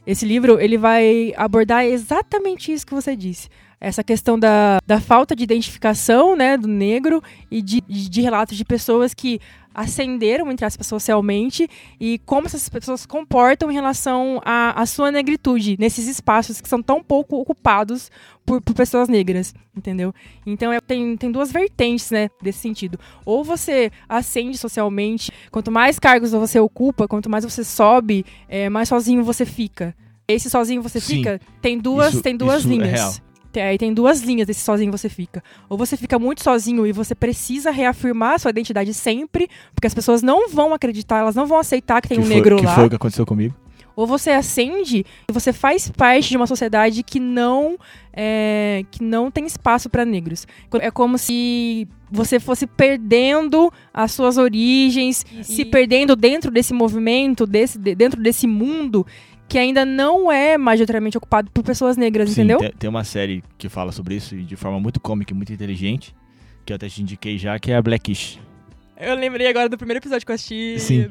Esse 0.05 0.25
livro 0.25 0.59
ele 0.59 0.77
vai 0.77 1.31
abordar 1.37 1.85
exatamente 1.85 2.69
isso 2.73 2.85
que 2.85 2.93
você 2.93 3.15
disse, 3.15 3.47
essa 3.79 4.03
questão 4.03 4.37
da, 4.37 4.79
da 4.85 4.99
falta 4.99 5.35
de 5.35 5.43
identificação 5.43 6.35
né, 6.35 6.57
do 6.57 6.67
negro 6.67 7.21
e 7.49 7.61
de, 7.61 7.81
de, 7.87 8.09
de 8.09 8.21
relatos 8.21 8.57
de 8.57 8.65
pessoas 8.65 9.13
que 9.13 9.39
ascenderam, 9.75 10.49
entre 10.49 10.65
aspas, 10.65 10.87
socialmente 10.87 11.69
e 11.99 12.17
como 12.19 12.47
essas 12.47 12.69
pessoas 12.69 13.01
se 13.01 13.07
comportam 13.07 13.69
em 13.69 13.73
relação 13.73 14.41
à, 14.45 14.81
à 14.81 14.85
sua 14.85 15.11
negritude 15.11 15.75
nesses 15.77 16.07
espaços 16.07 16.61
que 16.61 16.69
são 16.69 16.81
tão 16.81 17.03
pouco 17.03 17.35
ocupados 17.35 18.09
por, 18.45 18.61
por 18.61 18.73
pessoas 18.73 19.09
negras, 19.09 19.53
entendeu? 19.75 20.13
Então 20.45 20.71
é, 20.71 20.79
tem, 20.79 21.17
tem 21.17 21.29
duas 21.29 21.51
vertentes, 21.51 22.09
né, 22.09 22.29
desse 22.41 22.59
sentido. 22.59 22.97
Ou 23.25 23.43
você 23.43 23.91
ascende 24.07 24.57
socialmente, 24.57 25.29
quanto 25.51 25.69
mais 25.69 25.99
cargos 25.99 26.31
você 26.31 26.57
ocupa, 26.57 27.07
quanto 27.07 27.29
mais 27.29 27.43
você 27.43 27.63
sobe, 27.63 28.25
é, 28.47 28.69
mais 28.69 28.87
sozinho 28.87 29.25
você 29.25 29.45
fica. 29.45 29.93
Esse 30.27 30.49
sozinho 30.49 30.81
você 30.81 31.01
Sim. 31.01 31.17
fica, 31.17 31.41
tem 31.61 31.77
duas, 31.77 32.13
isso, 32.13 32.23
tem 32.23 32.35
duas 32.35 32.65
é 32.65 32.69
linhas. 32.69 33.19
É 33.19 33.24
Aí 33.59 33.77
tem 33.77 33.93
duas 33.93 34.21
linhas 34.21 34.47
desse 34.47 34.61
sozinho 34.61 34.91
você 34.91 35.09
fica. 35.09 35.43
Ou 35.69 35.77
você 35.77 35.97
fica 35.97 36.17
muito 36.19 36.43
sozinho 36.43 36.85
e 36.85 36.91
você 36.91 37.15
precisa 37.15 37.71
reafirmar 37.71 38.35
a 38.35 38.39
sua 38.39 38.51
identidade 38.51 38.93
sempre, 38.93 39.49
porque 39.73 39.87
as 39.87 39.93
pessoas 39.93 40.21
não 40.21 40.49
vão 40.49 40.73
acreditar, 40.73 41.19
elas 41.19 41.35
não 41.35 41.45
vão 41.45 41.57
aceitar 41.57 42.01
que 42.01 42.09
tem 42.09 42.17
que 42.17 42.23
um 42.23 42.27
foi, 42.27 42.35
negro 42.35 42.57
que 42.57 42.65
lá. 42.65 42.71
Que 42.71 42.75
foi 42.75 42.85
o 42.85 42.89
que 42.89 42.95
aconteceu 42.95 43.25
comigo. 43.25 43.55
Ou 43.95 44.05
você 44.05 44.31
acende 44.31 45.05
e 45.29 45.31
você 45.31 45.53
faz 45.53 45.89
parte 45.89 46.29
de 46.29 46.35
uma 46.35 46.47
sociedade 46.47 47.01
que 47.01 47.19
não 47.19 47.77
é, 48.11 48.83
que 48.91 49.01
não 49.01 49.31
tem 49.31 49.45
espaço 49.45 49.89
para 49.89 50.03
negros. 50.03 50.45
É 50.81 50.91
como 50.91 51.17
se 51.17 51.87
você 52.11 52.39
fosse 52.39 52.67
perdendo 52.67 53.71
as 53.93 54.11
suas 54.11 54.37
origens, 54.37 55.25
e... 55.31 55.43
se 55.43 55.65
perdendo 55.65 56.15
dentro 56.15 56.51
desse 56.51 56.73
movimento, 56.73 57.47
desse, 57.47 57.77
dentro 57.77 58.21
desse 58.21 58.45
mundo 58.45 59.05
que 59.47 59.57
ainda 59.57 59.85
não 59.85 60.31
é 60.31 60.57
majoritariamente 60.57 61.17
ocupado 61.17 61.49
por 61.51 61.63
pessoas 61.63 61.97
negras, 61.97 62.29
Sim, 62.29 62.41
entendeu? 62.41 62.59
Tem, 62.59 62.71
tem 62.71 62.89
uma 62.89 63.03
série 63.03 63.43
que 63.57 63.69
fala 63.69 63.91
sobre 63.91 64.15
isso 64.15 64.35
de 64.35 64.55
forma 64.55 64.79
muito 64.79 64.99
cômica 64.99 65.33
e 65.33 65.35
muito 65.35 65.53
inteligente, 65.53 66.15
que 66.65 66.73
eu 66.73 66.75
até 66.75 66.89
te 66.89 67.01
indiquei 67.01 67.37
já, 67.37 67.57
que 67.59 67.71
é 67.71 67.75
a 67.75 67.81
Blackish. 67.81 68.39
Eu 68.97 69.15
lembrei 69.15 69.47
agora 69.47 69.69
do 69.69 69.77
primeiro 69.77 69.99
episódio 69.99 70.25
que 70.25 70.31
eu 70.31 70.35
assisti. 70.35 70.79
Sim. 70.79 71.05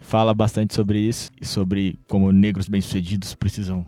Fala 0.00 0.32
bastante 0.34 0.74
sobre 0.74 0.98
isso 0.98 1.30
e 1.40 1.44
sobre 1.44 1.98
como 2.06 2.30
negros 2.30 2.68
bem-sucedidos 2.68 3.34
precisam 3.34 3.86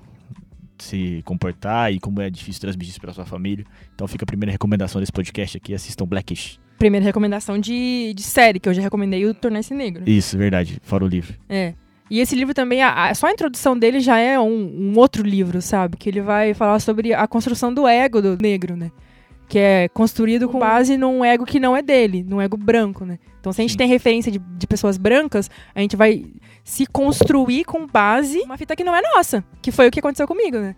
se 0.79 1.23
comportar 1.25 1.93
e 1.93 1.99
como 1.99 2.21
é 2.21 2.29
difícil 2.29 2.61
transmitir 2.61 2.91
isso 2.91 3.01
para 3.01 3.13
sua 3.13 3.25
família. 3.25 3.65
Então 3.95 4.07
fica 4.07 4.25
a 4.25 4.27
primeira 4.27 4.53
recomendação 4.53 5.01
desse 5.01 5.13
podcast 5.13 5.57
aqui, 5.57 5.75
assistam 5.75 6.07
Blackish. 6.07 6.59
Primeira 6.79 7.05
recomendação 7.05 7.59
de, 7.59 8.13
de 8.15 8.23
série, 8.23 8.61
que 8.61 8.69
eu 8.69 8.75
já 8.75 8.83
recomendei 8.83 9.25
o 9.25 9.33
Tornar-se 9.33 9.73
Negro. 9.73 10.03
Isso, 10.07 10.37
verdade, 10.37 10.79
fora 10.83 11.05
o 11.05 11.09
livro. 11.09 11.35
É. 11.49 11.75
E 12.09 12.21
esse 12.21 12.37
livro 12.37 12.55
também, 12.55 12.83
a, 12.83 13.07
a, 13.09 13.15
só 13.15 13.27
a 13.27 13.33
introdução 13.33 13.77
dele 13.77 14.01
já 14.01 14.19
é 14.19 14.39
um, 14.39 14.93
um, 14.93 14.99
outro 14.99 15.23
livro, 15.23 15.61
sabe? 15.61 15.97
Que 15.97 16.09
ele 16.09 16.21
vai 16.21 16.55
falar 16.55 16.79
sobre 16.79 17.13
a 17.13 17.27
construção 17.27 17.73
do 17.73 17.87
ego 17.87 18.23
do 18.23 18.39
negro, 18.41 18.77
né? 18.77 18.93
Que 19.49 19.59
é 19.59 19.89
construído 19.89 20.49
com 20.49 20.59
base 20.59 20.97
num 20.97 21.25
ego 21.25 21.45
que 21.45 21.59
não 21.59 21.77
é 21.77 21.83
dele, 21.83 22.25
num 22.27 22.41
ego 22.41 22.57
branco, 22.57 23.05
né? 23.05 23.19
Então, 23.41 23.53
se 23.53 23.61
a 23.61 23.63
gente 23.63 23.73
Sim. 23.73 23.79
tem 23.79 23.89
referência 23.89 24.31
de, 24.31 24.39
de 24.39 24.67
pessoas 24.67 24.97
brancas, 24.97 25.51
a 25.75 25.81
gente 25.81 25.97
vai 25.97 26.27
se 26.65 26.87
construir 26.87 27.65
com 27.65 27.87
base 27.87 28.41
uma 28.41 28.57
fita 28.57 28.75
que 28.75 28.85
não 28.85 28.95
é 28.95 29.01
nossa, 29.01 29.45
que 29.63 29.71
foi 29.71 29.89
o 29.89 29.91
que 29.91 30.01
aconteceu 30.01 30.27
comigo, 30.27 30.59
né? 30.59 30.75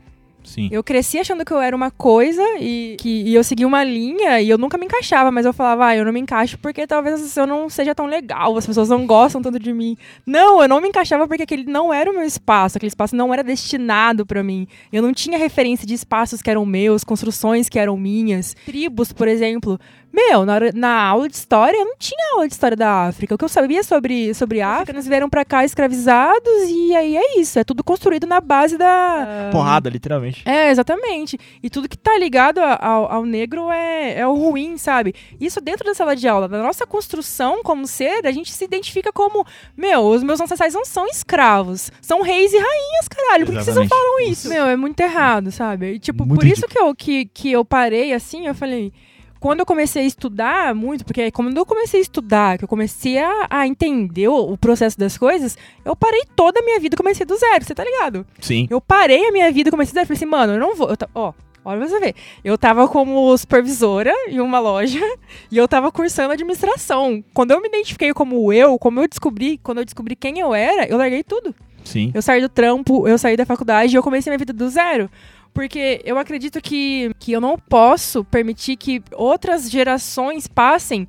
Sim. 0.48 0.68
Eu 0.72 0.82
cresci 0.82 1.18
achando 1.18 1.44
que 1.44 1.52
eu 1.52 1.60
era 1.60 1.76
uma 1.76 1.90
coisa 1.90 2.42
e 2.58 2.96
que 2.98 3.22
e 3.22 3.34
eu 3.34 3.44
segui 3.44 3.66
uma 3.66 3.84
linha 3.84 4.40
e 4.40 4.48
eu 4.48 4.56
nunca 4.56 4.78
me 4.78 4.86
encaixava, 4.86 5.30
mas 5.30 5.44
eu 5.44 5.52
falava, 5.52 5.88
ah, 5.88 5.96
eu 5.96 6.06
não 6.06 6.12
me 6.12 6.18
encaixo 6.20 6.58
porque 6.58 6.86
talvez 6.86 7.36
eu 7.36 7.46
não 7.46 7.68
seja 7.68 7.94
tão 7.94 8.06
legal, 8.06 8.56
as 8.56 8.66
pessoas 8.66 8.88
não 8.88 9.06
gostam 9.06 9.42
tanto 9.42 9.58
de 9.58 9.74
mim. 9.74 9.94
Não, 10.24 10.62
eu 10.62 10.68
não 10.68 10.80
me 10.80 10.88
encaixava 10.88 11.28
porque 11.28 11.42
aquele 11.42 11.64
não 11.64 11.92
era 11.92 12.10
o 12.10 12.14
meu 12.14 12.24
espaço, 12.24 12.78
aquele 12.78 12.88
espaço 12.88 13.14
não 13.14 13.32
era 13.32 13.44
destinado 13.44 14.24
para 14.24 14.42
mim. 14.42 14.66
Eu 14.90 15.02
não 15.02 15.12
tinha 15.12 15.36
referência 15.36 15.86
de 15.86 15.92
espaços 15.92 16.40
que 16.40 16.48
eram 16.48 16.64
meus, 16.64 17.04
construções 17.04 17.68
que 17.68 17.78
eram 17.78 17.98
minhas. 17.98 18.56
Tribos, 18.64 19.12
por 19.12 19.28
exemplo, 19.28 19.78
meu, 20.12 20.44
na, 20.44 20.54
hora, 20.54 20.72
na 20.74 21.02
aula 21.02 21.28
de 21.28 21.36
história, 21.36 21.76
eu 21.76 21.84
não 21.84 21.96
tinha 21.98 22.32
aula 22.32 22.46
de 22.46 22.54
história 22.54 22.76
da 22.76 23.06
África. 23.06 23.34
O 23.34 23.38
que 23.38 23.44
eu 23.44 23.48
sabia 23.48 23.82
sobre, 23.82 24.34
sobre 24.34 24.60
a 24.60 24.68
África, 24.68 24.92
eles 24.92 25.06
vieram 25.06 25.28
pra 25.28 25.44
cá 25.44 25.64
escravizados 25.64 26.52
e 26.68 26.94
aí 26.94 27.16
é 27.16 27.38
isso. 27.40 27.58
É 27.58 27.64
tudo 27.64 27.84
construído 27.84 28.26
na 28.26 28.40
base 28.40 28.76
da. 28.76 29.50
Porrada, 29.52 29.88
literalmente. 29.88 30.42
É, 30.48 30.70
exatamente. 30.70 31.38
E 31.62 31.70
tudo 31.70 31.88
que 31.88 31.96
tá 31.96 32.16
ligado 32.18 32.58
ao, 32.58 33.10
ao 33.12 33.24
negro 33.24 33.70
é, 33.70 34.18
é 34.20 34.26
o 34.26 34.34
ruim, 34.34 34.76
sabe? 34.78 35.14
Isso 35.40 35.60
dentro 35.60 35.84
da 35.84 35.94
sala 35.94 36.16
de 36.16 36.26
aula. 36.26 36.48
Na 36.48 36.62
nossa 36.62 36.86
construção 36.86 37.62
como 37.62 37.86
ser, 37.86 38.26
a 38.26 38.32
gente 38.32 38.52
se 38.52 38.64
identifica 38.64 39.12
como, 39.12 39.44
meu, 39.76 40.00
os 40.06 40.22
meus 40.22 40.40
ancestrais 40.40 40.74
não 40.74 40.84
são 40.84 41.06
escravos. 41.06 41.90
São 42.00 42.22
reis 42.22 42.52
e 42.52 42.58
rainhas, 42.58 43.08
caralho. 43.08 43.46
Por 43.46 43.54
que 43.54 43.64
vocês 43.64 43.76
não 43.76 43.86
falam 43.86 44.20
isso? 44.20 44.48
Meu, 44.48 44.66
é 44.66 44.76
muito 44.76 44.98
errado, 45.00 45.50
sabe? 45.52 45.94
E, 45.94 45.98
tipo, 45.98 46.24
Muito 46.24 46.40
por 46.40 46.46
isso 46.46 46.66
que 46.66 46.78
eu, 46.78 46.94
que, 46.94 47.26
que 47.26 47.52
eu 47.52 47.64
parei 47.64 48.12
assim, 48.12 48.46
eu 48.46 48.54
falei. 48.54 48.92
Quando 49.40 49.60
eu 49.60 49.66
comecei 49.66 50.02
a 50.02 50.06
estudar 50.06 50.74
muito, 50.74 51.04
porque 51.04 51.30
quando 51.30 51.56
eu 51.56 51.66
comecei 51.66 52.00
a 52.00 52.02
estudar, 52.02 52.58
que 52.58 52.64
eu 52.64 52.68
comecei 52.68 53.18
a, 53.18 53.46
a 53.48 53.66
entender 53.66 54.28
o, 54.28 54.52
o 54.52 54.58
processo 54.58 54.98
das 54.98 55.16
coisas, 55.16 55.56
eu 55.84 55.94
parei 55.94 56.22
toda 56.34 56.60
a 56.60 56.62
minha 56.62 56.80
vida 56.80 56.94
e 56.94 56.96
comecei 56.96 57.24
do 57.24 57.36
zero, 57.36 57.64
você 57.64 57.74
tá 57.74 57.84
ligado? 57.84 58.26
Sim. 58.40 58.66
Eu 58.70 58.80
parei 58.80 59.26
a 59.28 59.32
minha 59.32 59.50
vida 59.52 59.68
e 59.68 59.70
comecei 59.70 59.90
a 59.90 60.02
dizer, 60.02 60.06
falei 60.06 60.16
assim, 60.16 60.26
mano, 60.26 60.54
eu 60.54 60.60
não 60.60 60.74
vou. 60.74 60.88
eu 60.90 60.96
Ó, 61.14 61.32
olha 61.64 61.78
pra 61.78 61.88
você 61.88 62.00
ver. 62.00 62.14
Eu 62.42 62.58
tava 62.58 62.88
como 62.88 63.36
supervisora 63.36 64.12
em 64.28 64.40
uma 64.40 64.58
loja 64.58 65.00
e 65.50 65.56
eu 65.56 65.68
tava 65.68 65.92
cursando 65.92 66.32
administração. 66.32 67.22
Quando 67.32 67.52
eu 67.52 67.60
me 67.60 67.68
identifiquei 67.68 68.12
como 68.12 68.52
eu, 68.52 68.78
como 68.78 69.00
eu 69.00 69.08
descobri, 69.08 69.58
quando 69.58 69.78
eu 69.78 69.84
descobri 69.84 70.16
quem 70.16 70.38
eu 70.38 70.54
era, 70.54 70.86
eu 70.88 70.96
larguei 70.96 71.22
tudo. 71.22 71.54
Sim. 71.84 72.10
Eu 72.12 72.20
saí 72.20 72.40
do 72.40 72.48
trampo, 72.48 73.08
eu 73.08 73.16
saí 73.16 73.36
da 73.36 73.46
faculdade 73.46 73.94
e 73.94 73.96
eu 73.96 74.02
comecei 74.02 74.30
minha 74.30 74.38
vida 74.38 74.52
do 74.52 74.68
zero. 74.68 75.10
Porque 75.52 76.00
eu 76.04 76.18
acredito 76.18 76.60
que, 76.60 77.10
que 77.18 77.32
eu 77.32 77.40
não 77.40 77.58
posso 77.58 78.24
permitir 78.24 78.76
que 78.76 79.02
outras 79.12 79.70
gerações 79.70 80.46
passem 80.46 81.08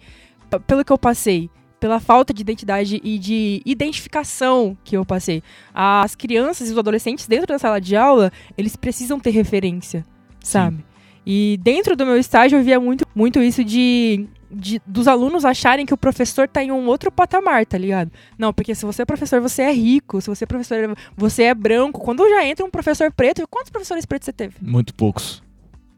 pelo 0.65 0.83
que 0.83 0.91
eu 0.91 0.97
passei. 0.97 1.49
Pela 1.79 1.99
falta 1.99 2.33
de 2.33 2.41
identidade 2.41 2.99
e 3.01 3.17
de 3.17 3.61
identificação 3.65 4.77
que 4.83 4.97
eu 4.97 5.05
passei. 5.05 5.41
As 5.73 6.13
crianças 6.13 6.67
e 6.67 6.73
os 6.73 6.77
adolescentes 6.77 7.25
dentro 7.25 7.47
da 7.47 7.59
sala 7.59 7.79
de 7.79 7.95
aula, 7.95 8.33
eles 8.57 8.75
precisam 8.75 9.17
ter 9.17 9.29
referência, 9.29 10.05
sabe? 10.43 10.83
E 11.25 11.57
dentro 11.61 11.95
do 11.95 12.05
meu 12.05 12.17
estágio 12.17 12.57
eu 12.57 12.63
via 12.63 12.79
muito, 12.81 13.05
muito 13.15 13.41
isso 13.41 13.63
de, 13.63 14.27
de- 14.51 14.81
dos 14.85 15.07
alunos 15.07 15.45
acharem 15.45 15.85
que 15.85 15.93
o 15.93 15.97
professor 15.97 16.47
tá 16.47 16.63
em 16.63 16.71
um 16.71 16.87
outro 16.87 17.11
patamar, 17.11 17.65
tá 17.65 17.77
ligado? 17.77 18.11
Não, 18.37 18.53
porque 18.53 18.73
se 18.75 18.85
você 18.85 19.01
é 19.01 19.05
professor, 19.05 19.39
você 19.41 19.61
é 19.63 19.71
rico. 19.73 20.19
Se 20.21 20.27
você 20.29 20.43
é 20.43 20.47
professor, 20.47 20.95
você 21.15 21.43
é 21.43 21.53
branco. 21.55 21.99
Quando 22.01 22.27
já 22.29 22.45
entra 22.45 22.65
um 22.65 22.69
professor 22.69 23.11
preto, 23.11 23.47
quantos 23.49 23.69
professores 23.69 24.05
pretos 24.05 24.25
você 24.25 24.33
teve? 24.33 24.55
Muito 24.61 24.93
poucos. 24.93 25.43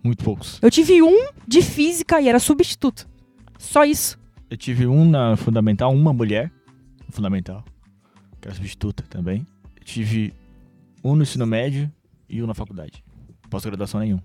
Muito 0.04 0.24
poucos. 0.24 0.58
Eu 0.62 0.72
tive 0.72 1.02
um 1.02 1.30
de 1.48 1.62
física 1.62 2.20
e 2.20 2.28
era 2.28 2.40
substituto. 2.40 3.08
Só 3.58 3.86
isso. 3.86 4.20
Eu 4.50 4.58
tive 4.58 4.88
um 4.88 5.06
na 5.10 5.38
fundamental, 5.38 5.94
uma 5.94 6.12
mulher 6.12 6.52
fundamental, 7.10 7.64
que 8.42 8.48
era 8.48 8.56
substituta 8.56 9.04
também. 9.10 9.46
Eu 9.78 9.84
tive 9.84 10.34
um 11.04 11.16
no 11.16 11.24
ensino 11.24 11.46
médio 11.46 11.92
e 12.28 12.42
um 12.42 12.48
na 12.48 12.54
faculdade. 12.54 13.04
Pós-graduação 13.50 14.00
nenhum. 14.00 14.20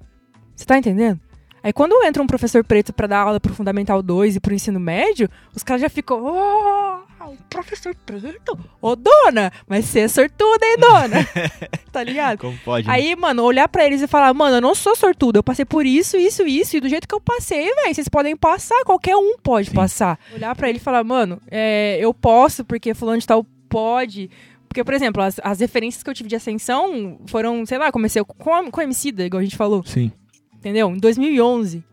Você 0.55 0.65
tá 0.65 0.79
entendendo? 0.79 1.21
Aí 1.67 1.73
quando 1.73 2.01
entra 2.05 2.23
um 2.23 2.29
professor 2.29 2.63
preto 2.63 2.93
pra 2.93 3.09
dar 3.09 3.23
aula 3.23 3.41
pro 3.41 3.53
Fundamental 3.53 4.01
2 4.01 4.37
e 4.37 4.41
pro 4.41 4.55
ensino 4.55 4.79
médio, 4.79 5.29
os 5.53 5.65
caras 5.65 5.83
já 5.83 5.89
ficam, 5.89 6.23
oh, 6.23 7.25
um 7.29 7.37
professor 7.51 7.93
preto? 8.07 8.57
Ô, 8.81 8.95
dona, 8.95 9.53
mas 9.67 9.85
você 9.87 9.99
é 9.99 10.07
sortuda, 10.09 10.65
hein, 10.65 10.77
dona? 10.79 11.29
tá 11.91 12.05
ligado? 12.05 12.39
Como 12.39 12.57
pode? 12.59 12.87
né? 12.87 12.95
Aí, 12.95 13.17
mano, 13.17 13.43
olhar 13.43 13.67
pra 13.67 13.85
eles 13.85 14.01
e 14.01 14.07
falar, 14.07 14.33
mano, 14.33 14.59
eu 14.59 14.61
não 14.61 14.77
sou 14.77 14.95
sortuda, 14.95 15.41
eu 15.41 15.43
passei 15.43 15.65
por 15.65 15.85
isso, 15.85 16.17
isso, 16.17 16.47
isso, 16.47 16.77
e 16.77 16.81
do 16.81 16.89
jeito 16.89 17.09
que 17.09 17.15
eu 17.17 17.21
passei, 17.21 17.65
velho, 17.75 17.93
vocês 17.93 18.09
podem 18.09 18.37
passar, 18.37 18.85
qualquer 18.85 19.17
um 19.17 19.37
pode 19.43 19.71
Sim. 19.71 19.75
passar. 19.75 20.21
Olhar 20.33 20.55
pra 20.55 20.69
ele 20.69 20.79
e 20.79 20.81
falar, 20.81 21.03
mano, 21.03 21.43
é, 21.51 21.99
eu 22.01 22.15
posso 22.15 22.65
porque 22.65 22.95
fulano 22.95 23.19
de 23.19 23.27
tal 23.27 23.45
pode. 23.69 24.31
Porque, 24.69 24.85
por 24.85 24.95
exemplo, 24.95 25.21
as, 25.21 25.41
as 25.43 25.59
referências 25.59 26.03
que 26.05 26.11
eu 26.11 26.15
tive 26.15 26.29
de 26.29 26.37
ascensão 26.37 27.19
foram, 27.27 27.67
sei 27.67 27.79
lá, 27.79 27.91
comecei 27.91 28.23
com, 28.23 28.55
a- 28.55 28.71
com 28.71 28.81
a 28.81 28.85
Emicida, 28.85 29.25
igual 29.25 29.41
a 29.41 29.45
gente 29.45 29.57
falou, 29.57 29.83
Sim. 29.85 30.13
Entendeu? 30.67 30.91
Em 30.91 30.99
2011. 30.99 31.85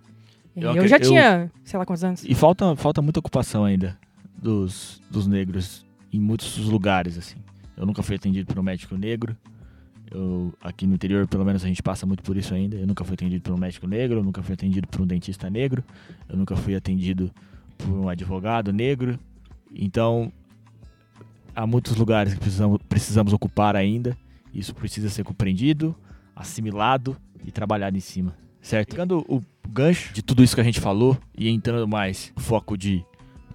Eu 0.55 0.75
Eu, 0.75 0.87
já 0.87 0.97
eu- 0.97 1.01
tinha, 1.01 1.51
sei 1.63 1.77
lá 1.79 1.85
quantos 1.85 2.03
anos. 2.03 2.23
E 2.23 2.33
falta, 2.35 2.75
falta 2.75 3.01
muita 3.01 3.19
ocupação 3.19 3.63
ainda 3.65 3.97
dos, 4.37 5.01
dos 5.09 5.25
negros 5.27 5.85
em 6.11 6.19
muitos 6.19 6.57
lugares, 6.57 7.17
assim. 7.17 7.37
Eu 7.77 7.85
nunca 7.85 8.03
fui 8.03 8.15
atendido 8.15 8.45
por 8.47 8.59
um 8.59 8.63
médico 8.63 8.95
negro. 8.95 9.35
Eu, 10.11 10.53
aqui 10.61 10.85
no 10.85 10.93
interior, 10.93 11.27
pelo 11.27 11.43
menos, 11.43 11.63
a 11.63 11.67
gente 11.67 11.81
passa 11.81 12.05
muito 12.05 12.21
por 12.21 12.37
isso 12.37 12.53
ainda. 12.53 12.75
Eu 12.75 12.85
nunca 12.85 13.03
fui 13.03 13.15
atendido 13.15 13.41
por 13.41 13.53
um 13.53 13.57
médico 13.57 13.87
negro, 13.87 14.19
eu 14.19 14.23
nunca 14.23 14.43
fui 14.43 14.53
atendido 14.53 14.87
por 14.87 15.01
um 15.01 15.07
dentista 15.07 15.49
negro, 15.49 15.83
eu 16.29 16.37
nunca 16.37 16.55
fui 16.55 16.75
atendido 16.75 17.31
por 17.77 17.89
um 17.89 18.07
advogado 18.09 18.71
negro. 18.71 19.17
Então, 19.73 20.31
há 21.55 21.65
muitos 21.65 21.95
lugares 21.95 22.33
que 22.35 22.39
precisamos, 22.39 22.79
precisamos 22.87 23.33
ocupar 23.33 23.75
ainda. 23.75 24.15
Isso 24.53 24.75
precisa 24.75 25.09
ser 25.09 25.23
compreendido, 25.23 25.95
assimilado 26.35 27.17
e 27.43 27.51
trabalhado 27.51 27.97
em 27.97 28.01
cima, 28.01 28.35
certo? 28.63 28.91
Pegando 28.91 29.23
o 29.27 29.43
gancho 29.69 30.11
de 30.13 30.23
tudo 30.23 30.43
isso 30.43 30.55
que 30.55 30.61
a 30.61 30.63
gente 30.63 30.79
falou 30.79 31.17
e 31.37 31.49
entrando 31.49 31.87
mais 31.87 32.33
no 32.35 32.41
foco 32.41 32.75
de 32.75 33.05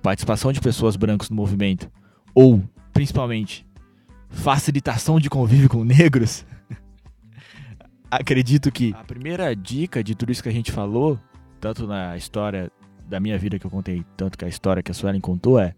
participação 0.02 0.52
de 0.52 0.60
pessoas 0.60 0.94
brancas 0.94 1.30
no 1.30 1.34
movimento 1.34 1.90
ou, 2.34 2.62
principalmente, 2.92 3.66
facilitação 4.28 5.18
de 5.18 5.28
convívio 5.28 5.68
com 5.68 5.82
negros, 5.82 6.44
acredito 8.08 8.70
que 8.70 8.94
a 8.94 9.02
primeira 9.02 9.56
dica 9.56 10.04
de 10.04 10.14
tudo 10.14 10.30
isso 10.30 10.42
que 10.42 10.48
a 10.48 10.52
gente 10.52 10.70
falou, 10.70 11.18
tanto 11.58 11.86
na 11.86 12.16
história 12.16 12.70
da 13.08 13.18
minha 13.18 13.38
vida 13.38 13.58
que 13.58 13.66
eu 13.66 13.70
contei, 13.70 14.04
tanto 14.16 14.36
que 14.36 14.44
a 14.44 14.48
história 14.48 14.82
que 14.82 14.90
a 14.90 14.94
Suelen 14.94 15.20
contou 15.20 15.58
é, 15.58 15.74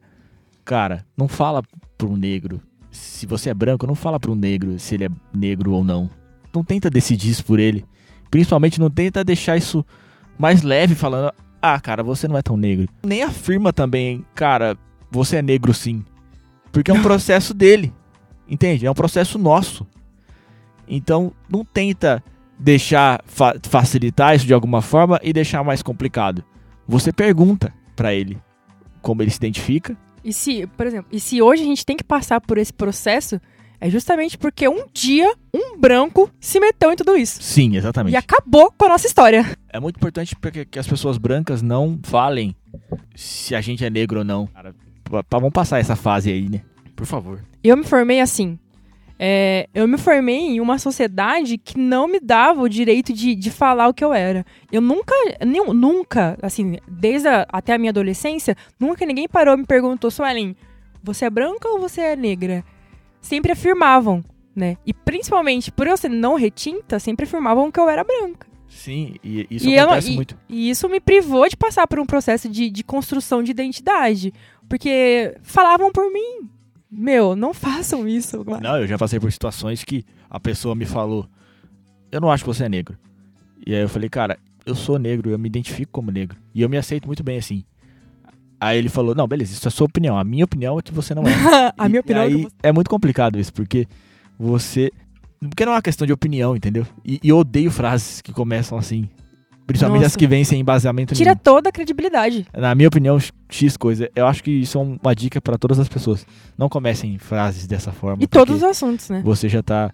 cara, 0.65 1.07
não 1.17 1.29
fala 1.29 1.63
para 1.97 2.09
um 2.09 2.17
negro, 2.17 2.61
se 2.91 3.25
você 3.25 3.51
é 3.51 3.55
branco, 3.55 3.87
não 3.87 3.95
fala 3.95 4.19
para 4.19 4.31
um 4.31 4.35
negro 4.35 4.79
se 4.79 4.97
ele 4.97 5.05
é 5.05 5.11
negro 5.33 5.73
ou 5.73 5.85
não. 5.85 6.11
Não 6.53 6.65
tenta 6.65 6.91
decidir 6.91 7.31
isso 7.31 7.45
por 7.45 7.61
ele. 7.61 7.85
Principalmente 8.31 8.79
não 8.81 8.91
tenta 8.91 9.25
deixar 9.25 9.57
isso 9.57 9.85
mais 10.39 10.63
leve, 10.63 10.95
falando, 10.95 11.33
ah, 11.61 11.79
cara, 11.81 12.03
você 12.03 12.27
não 12.29 12.37
é 12.37 12.43
tão 12.43 12.57
negro. 12.57 12.89
Nem 13.05 13.23
afirma 13.23 13.73
também, 13.73 14.25
cara, 14.35 14.77
você 15.11 15.37
é 15.37 15.43
negro 15.43 15.75
sim. 15.75 16.05
Porque 16.73 16.91
é 16.91 16.95
um 16.95 17.03
processo 17.03 17.53
dele. 17.53 17.93
Entende? 18.49 18.87
É 18.87 18.91
um 18.91 18.95
processo 18.95 19.39
nosso. 19.39 19.87
Então, 20.89 21.33
não 21.49 21.65
tenta 21.65 22.23
deixar 22.59 23.21
fa- 23.25 23.57
facilitar 23.63 24.35
isso 24.35 24.47
de 24.47 24.53
alguma 24.55 24.83
forma 24.83 25.19
e 25.23 25.33
deixar 25.33 25.63
mais 25.63 25.83
complicado. 25.83 26.45
Você 26.87 27.13
pergunta 27.13 27.73
pra 27.95 28.13
ele 28.13 28.39
como 29.01 29.23
ele 29.23 29.31
se 29.31 29.37
identifica. 29.39 29.97
E 30.23 30.33
se, 30.33 30.67
por 30.77 30.87
exemplo, 30.87 31.07
e 31.13 31.19
se 31.21 31.41
hoje 31.41 31.63
a 31.63 31.67
gente 31.67 31.87
tem 31.87 31.97
que 31.97 32.05
passar 32.05 32.41
por 32.41 32.59
esse 32.59 32.73
processo, 32.73 33.41
é 33.81 33.89
justamente 33.91 34.37
porque 34.37 34.69
um 34.69 34.85
dia 34.93 35.33
um 35.55 35.79
branco 35.79 36.31
se 36.39 36.61
meteu 36.61 36.93
em 36.93 36.97
tudo 36.97 37.17
isso. 37.17 37.43
Sim, 37.43 37.77
exatamente. 37.77 38.13
E 38.13 38.17
acabou 38.17 38.71
com 38.77 38.85
a 38.85 38.89
nossa 38.91 39.07
história. 39.07 39.45
É 39.73 39.81
muito 39.81 39.97
importante 39.97 40.37
para 40.37 40.51
que, 40.51 40.79
as 40.79 40.87
pessoas 40.87 41.17
brancas 41.19 41.63
não 41.63 41.99
falem 42.03 42.55
se 43.15 43.55
a 43.55 43.61
gente 43.61 43.85
é 43.85 43.91
negro 43.91 44.19
ou 44.21 44.25
não. 44.25 44.47
Cara, 44.49 44.75
vamos 45.31 45.51
passar 45.51 45.79
essa 45.79 45.97
fase 45.97 46.31
aí, 46.31 46.49
né? 46.49 46.61
Por 46.95 47.07
favor. 47.07 47.41
Eu 47.65 47.77
me 47.77 47.85
formei 47.85 48.21
assim. 48.21 48.59
é, 49.19 49.69
eu 49.75 49.87
me 49.89 49.99
formei 49.99 50.37
em 50.39 50.61
uma 50.61 50.79
sociedade 50.79 51.59
que 51.59 51.79
não 51.79 52.07
me 52.09 52.21
dava 52.21 52.61
o 52.63 52.69
direito 52.69 53.13
de, 53.13 53.35
de 53.35 53.51
falar 53.51 53.89
o 53.89 53.95
que 53.95 54.05
eu 54.05 54.13
era. 54.15 54.45
Eu 54.73 54.81
nunca, 54.81 55.15
nem- 55.45 55.75
nunca, 55.75 56.39
assim, 56.43 56.79
desde 56.89 57.29
a, 57.29 57.47
até 57.51 57.75
a 57.75 57.79
minha 57.79 57.91
adolescência, 57.91 58.57
nunca 58.79 59.05
ninguém 59.07 59.29
parou 59.29 59.55
e 59.55 59.59
me 59.59 59.67
perguntou, 59.67 60.11
Suelen, 60.11 60.55
você 61.03 61.25
é 61.27 61.31
branca 61.31 61.69
ou 61.69 61.79
você 61.81 62.01
é 62.01 62.17
negra? 62.17 62.65
Sempre 63.21 63.53
afirmavam, 63.53 64.25
né? 64.55 64.77
E 64.87 64.93
principalmente 64.95 65.71
por 65.71 65.87
eu 65.87 65.97
ser 65.97 66.09
não 66.09 66.35
retinta, 66.37 66.99
sempre 66.99 67.25
afirmavam 67.25 67.71
que 67.71 67.79
eu 67.81 67.89
era 67.89 68.03
branca. 68.05 68.47
Sim, 68.69 69.17
e 69.23 69.47
isso 69.51 69.69
E 69.69 69.75
eu 69.75 69.83
não- 69.87 69.93
acontece 69.93 70.15
muito. 70.15 70.39
E 70.49 70.71
isso 70.71 70.89
me 70.89 71.01
privou 71.01 71.49
de 71.49 71.57
passar 71.57 71.87
por 71.87 71.99
um 71.99 72.07
processo 72.07 72.49
de, 72.49 72.71
de 72.71 72.85
construção 72.85 73.43
de 73.43 73.51
identidade. 73.51 74.33
Porque 74.69 75.35
falavam 75.43 75.91
por 75.91 76.11
mim. 76.13 76.49
Meu, 76.91 77.35
não 77.37 77.53
façam 77.53 78.07
isso. 78.09 78.45
Não, 78.63 78.79
eu 78.79 78.87
já 78.87 78.97
passei 78.97 79.19
por 79.21 79.31
situações 79.33 79.83
que 79.85 80.05
a 80.29 80.39
pessoa 80.41 80.75
me 80.75 80.85
falou: 80.87 81.29
Eu 82.13 82.21
não 82.21 82.31
acho 82.31 82.45
que 82.45 82.49
você 82.49 82.65
é 82.65 82.69
negro. 82.69 82.97
E 83.67 83.75
aí 83.75 83.83
eu 83.83 83.89
falei, 83.89 84.09
cara, 84.09 84.39
eu 84.65 84.75
sou 84.75 84.99
negro, 84.99 85.31
eu 85.31 85.39
me 85.39 85.49
identifico 85.49 85.91
como 85.93 86.11
negro. 86.11 86.39
E 86.55 86.63
eu 86.63 86.69
me 86.69 86.77
aceito 86.79 87.07
muito 87.07 87.23
bem 87.23 87.39
assim. 87.39 87.65
Aí 88.61 88.79
ele 88.79 88.89
falou: 88.89 89.15
Não, 89.15 89.27
beleza, 89.27 89.53
isso 89.53 89.67
é 89.67 89.69
a 89.69 89.73
sua 89.73 89.87
opinião. 89.87 90.19
A 90.19 90.25
minha 90.25 90.45
opinião 90.45 90.79
é 90.79 90.83
que 90.83 90.93
você 90.93 91.15
não 91.15 91.23
é. 91.27 91.33
a 91.79 91.89
minha 91.89 91.99
E 91.99 92.01
opinião 92.01 92.23
é 92.25 92.29
que 92.29 92.35
aí 92.35 92.43
você- 92.43 92.51
é 92.63 92.73
muito 92.73 92.91
complicado 92.91 93.39
isso, 93.41 93.53
porque 93.53 93.87
você. 94.39 94.91
Porque 95.41 95.65
não 95.65 95.73
é 95.73 95.77
uma 95.77 95.83
questão 95.83 96.07
de 96.07 96.13
opinião, 96.13 96.55
entendeu? 96.55 96.87
E, 97.05 97.19
e 97.23 97.29
eu 97.31 97.39
odeio 97.39 97.71
frases 97.71 98.21
que 98.21 98.33
começam 98.33 98.77
assim. 98.77 99.09
Principalmente 99.67 100.01
as 100.03 100.07
Nossa. 100.13 100.19
que 100.19 100.27
vêm 100.27 100.43
sem 100.45 100.61
embasamento 100.61 101.15
tira 101.15 101.31
nenhum. 101.31 101.41
toda 101.45 101.69
a 101.69 101.73
credibilidade. 101.73 102.45
Na 102.53 102.75
minha 102.75 102.89
opinião, 102.89 103.17
X 103.49 103.77
coisa. 103.77 104.11
Eu 104.17 104.27
acho 104.27 104.43
que 104.43 104.51
isso 104.51 104.77
é 104.77 104.83
uma 105.01 105.15
dica 105.15 105.41
pra 105.41 105.57
todas 105.57 105.79
as 105.79 105.89
pessoas. 105.89 106.27
Não 106.59 106.69
comecem 106.69 107.17
frases 107.19 107.69
dessa 107.69 107.93
forma. 107.93 108.21
E 108.23 108.27
todos 108.27 108.57
os 108.57 108.63
assuntos, 108.65 109.09
né? 109.09 109.23
Você 109.25 109.49
já 109.49 109.63
tá 109.63 109.93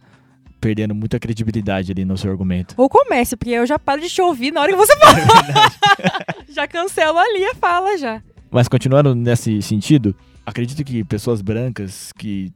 perdendo 0.63 0.95
muita 0.95 1.21
credibilidade 1.21 1.93
ali 1.93 2.07
no 2.07 2.17
seu 2.17 2.31
argumento. 2.31 2.75
Ou 2.79 2.89
comece, 2.89 3.37
porque 3.37 3.51
eu 3.51 3.67
já 3.67 3.79
paro 3.79 4.01
de 4.01 4.09
te 4.09 4.23
ouvir 4.23 4.51
na 4.51 4.63
hora 4.63 4.73
que 4.73 4.79
você 4.79 4.97
fala. 4.97 5.19
já 6.49 6.67
cancelo 6.67 7.19
ali 7.19 7.45
a 7.45 7.55
fala 7.55 7.99
já. 7.99 8.23
Mas 8.51 8.69
continuando 8.69 9.15
nesse 9.15 9.61
sentido, 9.63 10.15
acredito 10.45 10.85
que 10.85 11.05
pessoas 11.05 11.43
brancas 11.43 12.13
que 12.13 12.53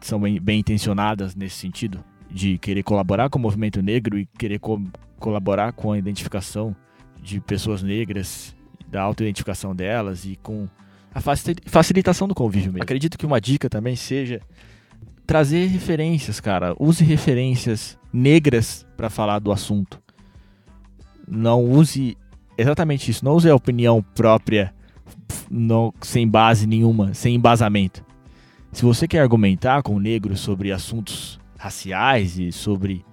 são 0.00 0.20
bem, 0.20 0.40
bem 0.40 0.60
intencionadas 0.60 1.34
nesse 1.34 1.56
sentido 1.56 2.02
de 2.30 2.58
querer 2.58 2.82
colaborar 2.82 3.30
com 3.30 3.38
o 3.38 3.42
movimento 3.42 3.80
negro 3.82 4.18
e 4.18 4.26
querer 4.38 4.58
co 4.58 4.80
colaborar 5.18 5.72
com 5.72 5.92
a 5.92 5.98
identificação 5.98 6.76
de 7.20 7.40
pessoas 7.40 7.82
negras, 7.82 8.54
da 8.88 9.02
autoidentificação 9.02 9.74
delas 9.74 10.24
e 10.24 10.36
com 10.36 10.68
a 11.12 11.20
facilitação 11.66 12.28
do 12.28 12.34
convívio 12.34 12.72
mesmo. 12.72 12.84
Acredito 12.84 13.18
que 13.18 13.26
uma 13.26 13.40
dica 13.40 13.68
também 13.68 13.96
seja 13.96 14.40
trazer 15.26 15.66
referências, 15.66 16.38
cara. 16.38 16.74
Use 16.78 17.02
referências 17.02 17.98
negras 18.12 18.86
para 18.96 19.10
falar 19.10 19.40
do 19.40 19.50
assunto. 19.50 20.00
Não 21.26 21.64
use 21.64 22.16
exatamente 22.56 23.10
isso. 23.10 23.24
Não 23.24 23.34
use 23.34 23.50
a 23.50 23.54
opinião 23.54 24.02
própria 24.14 24.72
sem 26.02 26.28
base 26.28 26.66
nenhuma, 26.66 27.14
sem 27.14 27.34
embasamento. 27.34 28.04
Se 28.72 28.84
você 28.84 29.08
quer 29.08 29.20
argumentar 29.20 29.82
com 29.82 29.94
o 29.94 30.00
negro 30.00 30.36
sobre 30.36 30.70
assuntos 30.72 31.40
raciais 31.58 32.38
e 32.38 32.52
sobre 32.52 33.04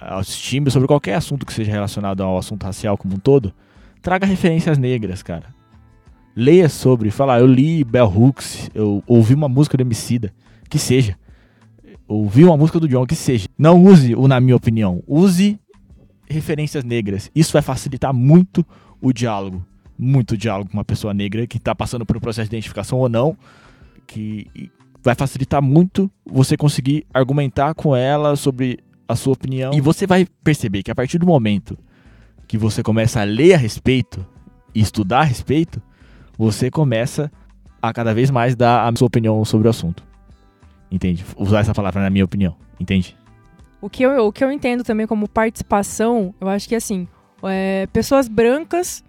autoestima, 0.00 0.70
sobre 0.70 0.88
qualquer 0.88 1.14
assunto 1.14 1.44
que 1.46 1.52
seja 1.52 1.70
relacionado 1.70 2.22
ao 2.22 2.38
assunto 2.38 2.64
racial 2.64 2.96
como 2.96 3.14
um 3.14 3.18
todo, 3.18 3.52
traga 4.00 4.26
referências 4.26 4.78
negras, 4.78 5.22
cara. 5.22 5.46
Leia 6.34 6.68
sobre, 6.68 7.10
fala, 7.10 7.38
eu 7.38 7.46
li 7.46 7.84
Bell 7.84 8.06
Hooks, 8.06 8.70
eu 8.74 9.02
ouvi 9.06 9.34
uma 9.34 9.48
música 9.48 9.76
do 9.76 9.82
Emicida, 9.82 10.32
que 10.68 10.78
seja. 10.78 11.16
Ouvi 12.08 12.44
uma 12.44 12.56
música 12.56 12.80
do 12.80 12.88
John, 12.88 13.06
que 13.06 13.14
seja. 13.14 13.46
Não 13.58 13.82
use 13.82 14.14
o 14.14 14.26
na 14.26 14.40
minha 14.40 14.56
opinião, 14.56 15.02
use 15.06 15.58
referências 16.28 16.84
negras. 16.84 17.30
Isso 17.34 17.52
vai 17.52 17.62
facilitar 17.62 18.14
muito 18.14 18.64
o 19.00 19.12
diálogo, 19.12 19.64
muito 20.02 20.36
diálogo 20.36 20.70
com 20.70 20.76
uma 20.76 20.84
pessoa 20.84 21.14
negra 21.14 21.46
que 21.46 21.56
está 21.56 21.74
passando 21.74 22.04
por 22.04 22.16
um 22.16 22.20
processo 22.20 22.50
de 22.50 22.56
identificação 22.56 22.98
ou 22.98 23.08
não, 23.08 23.36
que 24.06 24.46
vai 25.02 25.14
facilitar 25.14 25.62
muito 25.62 26.10
você 26.24 26.56
conseguir 26.56 27.06
argumentar 27.12 27.74
com 27.74 27.94
ela 27.94 28.36
sobre 28.36 28.78
a 29.08 29.16
sua 29.16 29.32
opinião. 29.32 29.72
E 29.74 29.80
você 29.80 30.06
vai 30.06 30.26
perceber 30.44 30.82
que 30.82 30.90
a 30.90 30.94
partir 30.94 31.18
do 31.18 31.26
momento 31.26 31.78
que 32.46 32.58
você 32.58 32.82
começa 32.82 33.20
a 33.20 33.24
ler 33.24 33.54
a 33.54 33.56
respeito 33.56 34.24
e 34.74 34.80
estudar 34.80 35.20
a 35.20 35.24
respeito, 35.24 35.82
você 36.36 36.70
começa 36.70 37.30
a 37.80 37.92
cada 37.92 38.14
vez 38.14 38.30
mais 38.30 38.54
dar 38.54 38.88
a 38.88 38.96
sua 38.96 39.06
opinião 39.06 39.44
sobre 39.44 39.66
o 39.66 39.70
assunto. 39.70 40.04
Entende? 40.90 41.24
Usar 41.36 41.60
essa 41.60 41.74
palavra 41.74 42.02
na 42.02 42.10
minha 42.10 42.24
opinião. 42.24 42.54
Entende? 42.78 43.16
O 43.80 43.90
que 43.90 44.02
eu, 44.02 44.26
o 44.26 44.32
que 44.32 44.44
eu 44.44 44.52
entendo 44.52 44.84
também 44.84 45.06
como 45.06 45.28
participação, 45.28 46.34
eu 46.40 46.48
acho 46.48 46.68
que 46.68 46.74
assim, 46.74 47.08
é, 47.42 47.88
pessoas 47.92 48.28
brancas, 48.28 49.02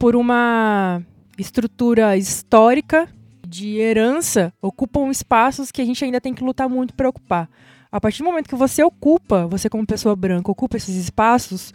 por 0.00 0.16
uma 0.16 1.02
estrutura 1.36 2.16
histórica 2.16 3.06
de 3.46 3.76
herança, 3.76 4.50
ocupam 4.62 5.10
espaços 5.10 5.70
que 5.70 5.82
a 5.82 5.84
gente 5.84 6.02
ainda 6.02 6.18
tem 6.18 6.32
que 6.32 6.42
lutar 6.42 6.70
muito 6.70 6.94
para 6.94 7.10
ocupar. 7.10 7.50
A 7.92 8.00
partir 8.00 8.22
do 8.22 8.24
momento 8.24 8.48
que 8.48 8.54
você 8.54 8.82
ocupa, 8.82 9.46
você 9.46 9.68
como 9.68 9.86
pessoa 9.86 10.16
branca, 10.16 10.50
ocupa 10.50 10.78
esses 10.78 10.96
espaços, 10.96 11.74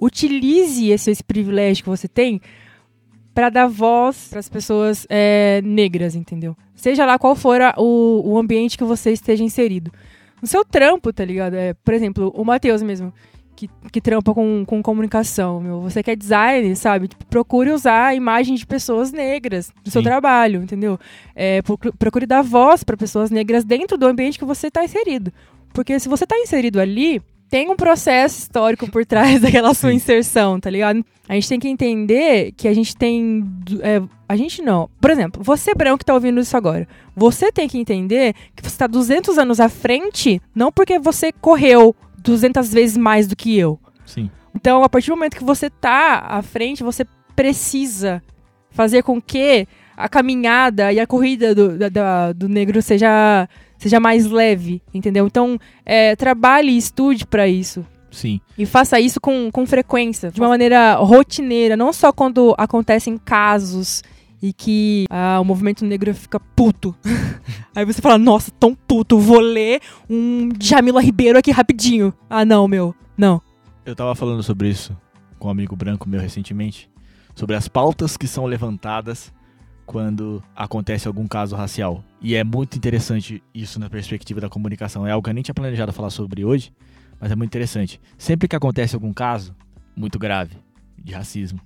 utilize 0.00 0.90
esse, 0.90 1.12
esse 1.12 1.22
privilégio 1.22 1.84
que 1.84 1.90
você 1.90 2.08
tem 2.08 2.40
para 3.32 3.48
dar 3.48 3.68
voz 3.68 4.26
para 4.28 4.40
as 4.40 4.48
pessoas 4.48 5.06
é, 5.08 5.62
negras, 5.62 6.16
entendeu? 6.16 6.56
Seja 6.74 7.06
lá 7.06 7.16
qual 7.16 7.36
for 7.36 7.60
a, 7.60 7.74
o, 7.78 8.32
o 8.32 8.38
ambiente 8.38 8.76
que 8.76 8.82
você 8.82 9.12
esteja 9.12 9.44
inserido. 9.44 9.92
No 10.40 10.48
seu 10.48 10.64
trampo, 10.64 11.12
tá 11.12 11.24
ligado? 11.24 11.54
É, 11.54 11.74
por 11.74 11.94
exemplo, 11.94 12.32
o 12.34 12.44
Matheus 12.44 12.82
mesmo, 12.82 13.14
que, 13.62 13.90
que 13.90 14.00
trampa 14.00 14.34
com, 14.34 14.64
com 14.66 14.82
comunicação, 14.82 15.60
meu. 15.60 15.80
Você 15.80 16.02
quer 16.02 16.16
design, 16.16 16.74
sabe? 16.74 17.08
Tipo, 17.08 17.24
procure 17.26 17.70
usar 17.70 18.06
a 18.06 18.14
imagem 18.14 18.54
de 18.56 18.66
pessoas 18.66 19.12
negras 19.12 19.68
no 19.68 19.84
Sim. 19.84 19.90
seu 19.90 20.02
trabalho, 20.02 20.62
entendeu? 20.62 20.98
É, 21.34 21.60
procure 21.98 22.26
dar 22.26 22.42
voz 22.42 22.82
para 22.82 22.96
pessoas 22.96 23.30
negras 23.30 23.64
dentro 23.64 23.96
do 23.96 24.06
ambiente 24.06 24.38
que 24.38 24.44
você 24.44 24.66
está 24.66 24.84
inserido. 24.84 25.32
Porque 25.72 25.98
se 25.98 26.08
você 26.08 26.24
está 26.24 26.36
inserido 26.38 26.80
ali, 26.80 27.22
tem 27.48 27.68
um 27.70 27.76
processo 27.76 28.38
histórico 28.38 28.90
por 28.90 29.04
trás 29.04 29.40
daquela 29.42 29.74
sua 29.74 29.92
inserção, 29.92 30.58
tá 30.58 30.70
ligado? 30.70 31.04
A 31.28 31.34
gente 31.34 31.48
tem 31.48 31.60
que 31.60 31.68
entender 31.68 32.52
que 32.52 32.66
a 32.66 32.74
gente 32.74 32.96
tem. 32.96 33.44
É, 33.80 34.02
a 34.28 34.36
gente 34.36 34.60
não. 34.62 34.88
Por 35.00 35.10
exemplo, 35.10 35.42
você 35.42 35.74
branco 35.74 35.98
que 35.98 36.04
tá 36.04 36.14
ouvindo 36.14 36.40
isso 36.40 36.56
agora. 36.56 36.88
Você 37.14 37.52
tem 37.52 37.68
que 37.68 37.78
entender 37.78 38.34
que 38.56 38.62
você 38.62 38.76
tá 38.76 38.86
200 38.86 39.38
anos 39.38 39.60
à 39.60 39.68
frente, 39.68 40.40
não 40.54 40.72
porque 40.72 40.98
você 40.98 41.30
correu 41.30 41.94
200 42.22 42.72
vezes 42.72 42.96
mais 42.96 43.26
do 43.26 43.36
que 43.36 43.58
eu. 43.58 43.78
Sim. 44.04 44.30
Então, 44.54 44.82
a 44.82 44.88
partir 44.88 45.10
do 45.10 45.16
momento 45.16 45.36
que 45.36 45.44
você 45.44 45.70
tá 45.70 46.24
à 46.28 46.42
frente, 46.42 46.82
você 46.82 47.06
precisa 47.34 48.22
fazer 48.70 49.02
com 49.02 49.20
que 49.20 49.66
a 49.96 50.08
caminhada 50.08 50.92
e 50.92 51.00
a 51.00 51.06
corrida 51.06 51.54
do, 51.54 51.78
da, 51.90 52.32
do 52.32 52.48
negro 52.48 52.80
seja 52.82 53.48
seja 53.76 53.98
mais 53.98 54.26
leve, 54.26 54.80
entendeu? 54.94 55.26
Então, 55.26 55.58
é, 55.84 56.14
trabalhe 56.14 56.70
e 56.70 56.76
estude 56.76 57.26
para 57.26 57.48
isso. 57.48 57.84
Sim. 58.12 58.40
E 58.56 58.64
faça 58.64 59.00
isso 59.00 59.20
com, 59.20 59.50
com 59.50 59.66
frequência, 59.66 60.30
de 60.30 60.40
uma 60.40 60.48
maneira 60.48 60.94
rotineira, 60.94 61.76
não 61.76 61.92
só 61.92 62.12
quando 62.12 62.54
acontecem 62.56 63.18
casos 63.18 64.02
e 64.42 64.52
que 64.52 65.06
ah, 65.08 65.38
o 65.40 65.44
movimento 65.44 65.84
negro 65.84 66.12
fica 66.12 66.40
puto. 66.40 66.94
Aí 67.74 67.84
você 67.84 68.02
fala, 68.02 68.18
nossa, 68.18 68.50
tão 68.50 68.74
puto, 68.74 69.18
vou 69.18 69.40
ler 69.40 69.80
um 70.10 70.48
Jamila 70.60 71.00
Ribeiro 71.00 71.38
aqui 71.38 71.52
rapidinho. 71.52 72.12
Ah, 72.28 72.44
não, 72.44 72.66
meu, 72.66 72.94
não. 73.16 73.40
Eu 73.86 73.94
tava 73.94 74.14
falando 74.14 74.42
sobre 74.42 74.68
isso 74.68 74.96
com 75.38 75.48
um 75.48 75.50
amigo 75.50 75.74
branco 75.74 76.08
meu 76.08 76.20
recentemente, 76.20 76.88
sobre 77.34 77.56
as 77.56 77.66
pautas 77.66 78.16
que 78.16 78.28
são 78.28 78.46
levantadas 78.46 79.32
quando 79.84 80.42
acontece 80.54 81.08
algum 81.08 81.26
caso 81.26 81.56
racial. 81.56 82.04
E 82.20 82.36
é 82.36 82.44
muito 82.44 82.76
interessante 82.76 83.42
isso 83.52 83.80
na 83.80 83.90
perspectiva 83.90 84.40
da 84.40 84.48
comunicação. 84.48 85.06
É 85.06 85.10
algo 85.10 85.24
que 85.24 85.30
eu 85.30 85.34
nem 85.34 85.42
tinha 85.42 85.54
planejado 85.54 85.92
falar 85.92 86.10
sobre 86.10 86.44
hoje, 86.44 86.72
mas 87.20 87.32
é 87.32 87.36
muito 87.36 87.50
interessante. 87.50 88.00
Sempre 88.16 88.46
que 88.46 88.54
acontece 88.54 88.94
algum 88.94 89.12
caso 89.12 89.54
muito 89.96 90.18
grave 90.18 90.56
de 90.96 91.12
racismo 91.12 91.60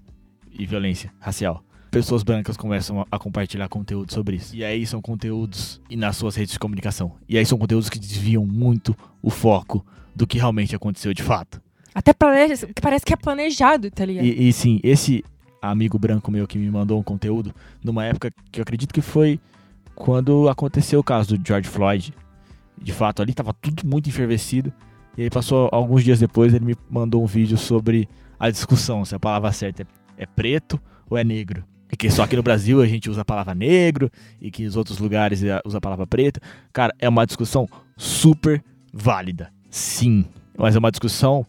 e 0.50 0.64
violência 0.64 1.12
racial, 1.20 1.62
pessoas 1.96 2.22
brancas 2.22 2.58
começam 2.58 3.06
a 3.10 3.18
compartilhar 3.18 3.70
conteúdo 3.70 4.12
sobre 4.12 4.36
isso. 4.36 4.54
E 4.54 4.62
aí 4.62 4.86
são 4.86 5.00
conteúdos 5.00 5.80
e 5.88 5.96
nas 5.96 6.14
suas 6.18 6.36
redes 6.36 6.52
de 6.52 6.58
comunicação. 6.58 7.12
E 7.26 7.38
aí 7.38 7.46
são 7.46 7.56
conteúdos 7.56 7.88
que 7.88 7.98
desviam 7.98 8.44
muito 8.44 8.94
o 9.22 9.30
foco 9.30 9.82
do 10.14 10.26
que 10.26 10.36
realmente 10.36 10.76
aconteceu 10.76 11.14
de 11.14 11.22
fato. 11.22 11.58
Até 11.94 12.12
parece 12.12 12.66
que 13.02 13.14
é 13.14 13.16
planejado, 13.16 13.90
tá 13.90 14.04
ligado? 14.04 14.26
E, 14.26 14.46
e 14.46 14.52
sim, 14.52 14.78
esse 14.82 15.24
amigo 15.62 15.98
branco 15.98 16.30
meu 16.30 16.46
que 16.46 16.58
me 16.58 16.70
mandou 16.70 17.00
um 17.00 17.02
conteúdo 17.02 17.54
numa 17.82 18.04
época 18.04 18.30
que 18.52 18.60
eu 18.60 18.62
acredito 18.62 18.92
que 18.92 19.00
foi 19.00 19.40
quando 19.94 20.50
aconteceu 20.50 21.00
o 21.00 21.04
caso 21.04 21.34
do 21.34 21.48
George 21.48 21.66
Floyd. 21.66 22.12
De 22.76 22.92
fato, 22.92 23.22
ali 23.22 23.30
estava 23.30 23.54
tudo 23.54 23.86
muito 23.86 24.10
enfervecido. 24.10 24.70
E 25.16 25.22
aí 25.22 25.30
passou 25.30 25.70
alguns 25.72 26.04
dias 26.04 26.20
depois, 26.20 26.52
ele 26.52 26.66
me 26.66 26.76
mandou 26.90 27.22
um 27.22 27.26
vídeo 27.26 27.56
sobre 27.56 28.06
a 28.38 28.50
discussão, 28.50 29.02
se 29.02 29.14
a 29.14 29.18
palavra 29.18 29.50
certa 29.50 29.82
é, 29.82 29.86
é 30.24 30.26
preto 30.26 30.78
ou 31.08 31.16
é 31.16 31.24
negro. 31.24 31.64
E 31.90 31.96
que 31.96 32.10
só 32.10 32.24
aqui 32.24 32.36
no 32.36 32.42
Brasil 32.42 32.82
a 32.82 32.86
gente 32.86 33.08
usa 33.08 33.22
a 33.22 33.24
palavra 33.24 33.54
negro 33.54 34.10
e 34.40 34.50
que 34.50 34.64
nos 34.64 34.76
outros 34.76 34.98
lugares 34.98 35.40
usa 35.64 35.78
a 35.78 35.80
palavra 35.80 36.06
preto. 36.06 36.40
Cara, 36.72 36.92
é 36.98 37.08
uma 37.08 37.24
discussão 37.24 37.68
super 37.96 38.62
válida. 38.92 39.50
Sim, 39.70 40.24
mas 40.56 40.74
é 40.74 40.78
uma 40.78 40.90
discussão 40.90 41.46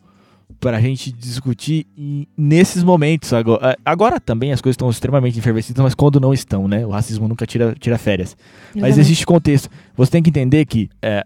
para 0.60 0.78
a 0.78 0.82
gente 0.82 1.12
discutir 1.12 1.86
nesses 2.38 2.84
momentos. 2.84 3.34
Agora, 3.34 3.78
agora 3.86 4.20
também 4.20 4.52
as 4.52 4.62
coisas 4.62 4.74
estão 4.74 4.90
extremamente 4.90 5.38
enfervescidas, 5.38 5.84
mas 5.84 5.94
quando 5.94 6.20
não 6.20 6.34
estão, 6.34 6.68
né? 6.68 6.86
O 6.86 6.90
racismo 6.90 7.28
nunca 7.28 7.46
tira, 7.46 7.76
tira 7.78 7.98
férias. 7.98 8.36
Exatamente. 8.36 8.82
Mas 8.82 8.98
existe 8.98 9.26
contexto. 9.26 9.70
Você 9.96 10.12
tem 10.12 10.24
que 10.24 10.30
entender 10.30 10.66
que 10.66 10.90
é, 11.02 11.24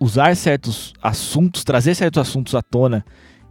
usar 0.00 0.34
certos 0.36 0.92
assuntos, 1.02 1.64
trazer 1.64 1.94
certos 1.94 2.20
assuntos 2.20 2.54
à 2.54 2.62
tona 2.62 3.04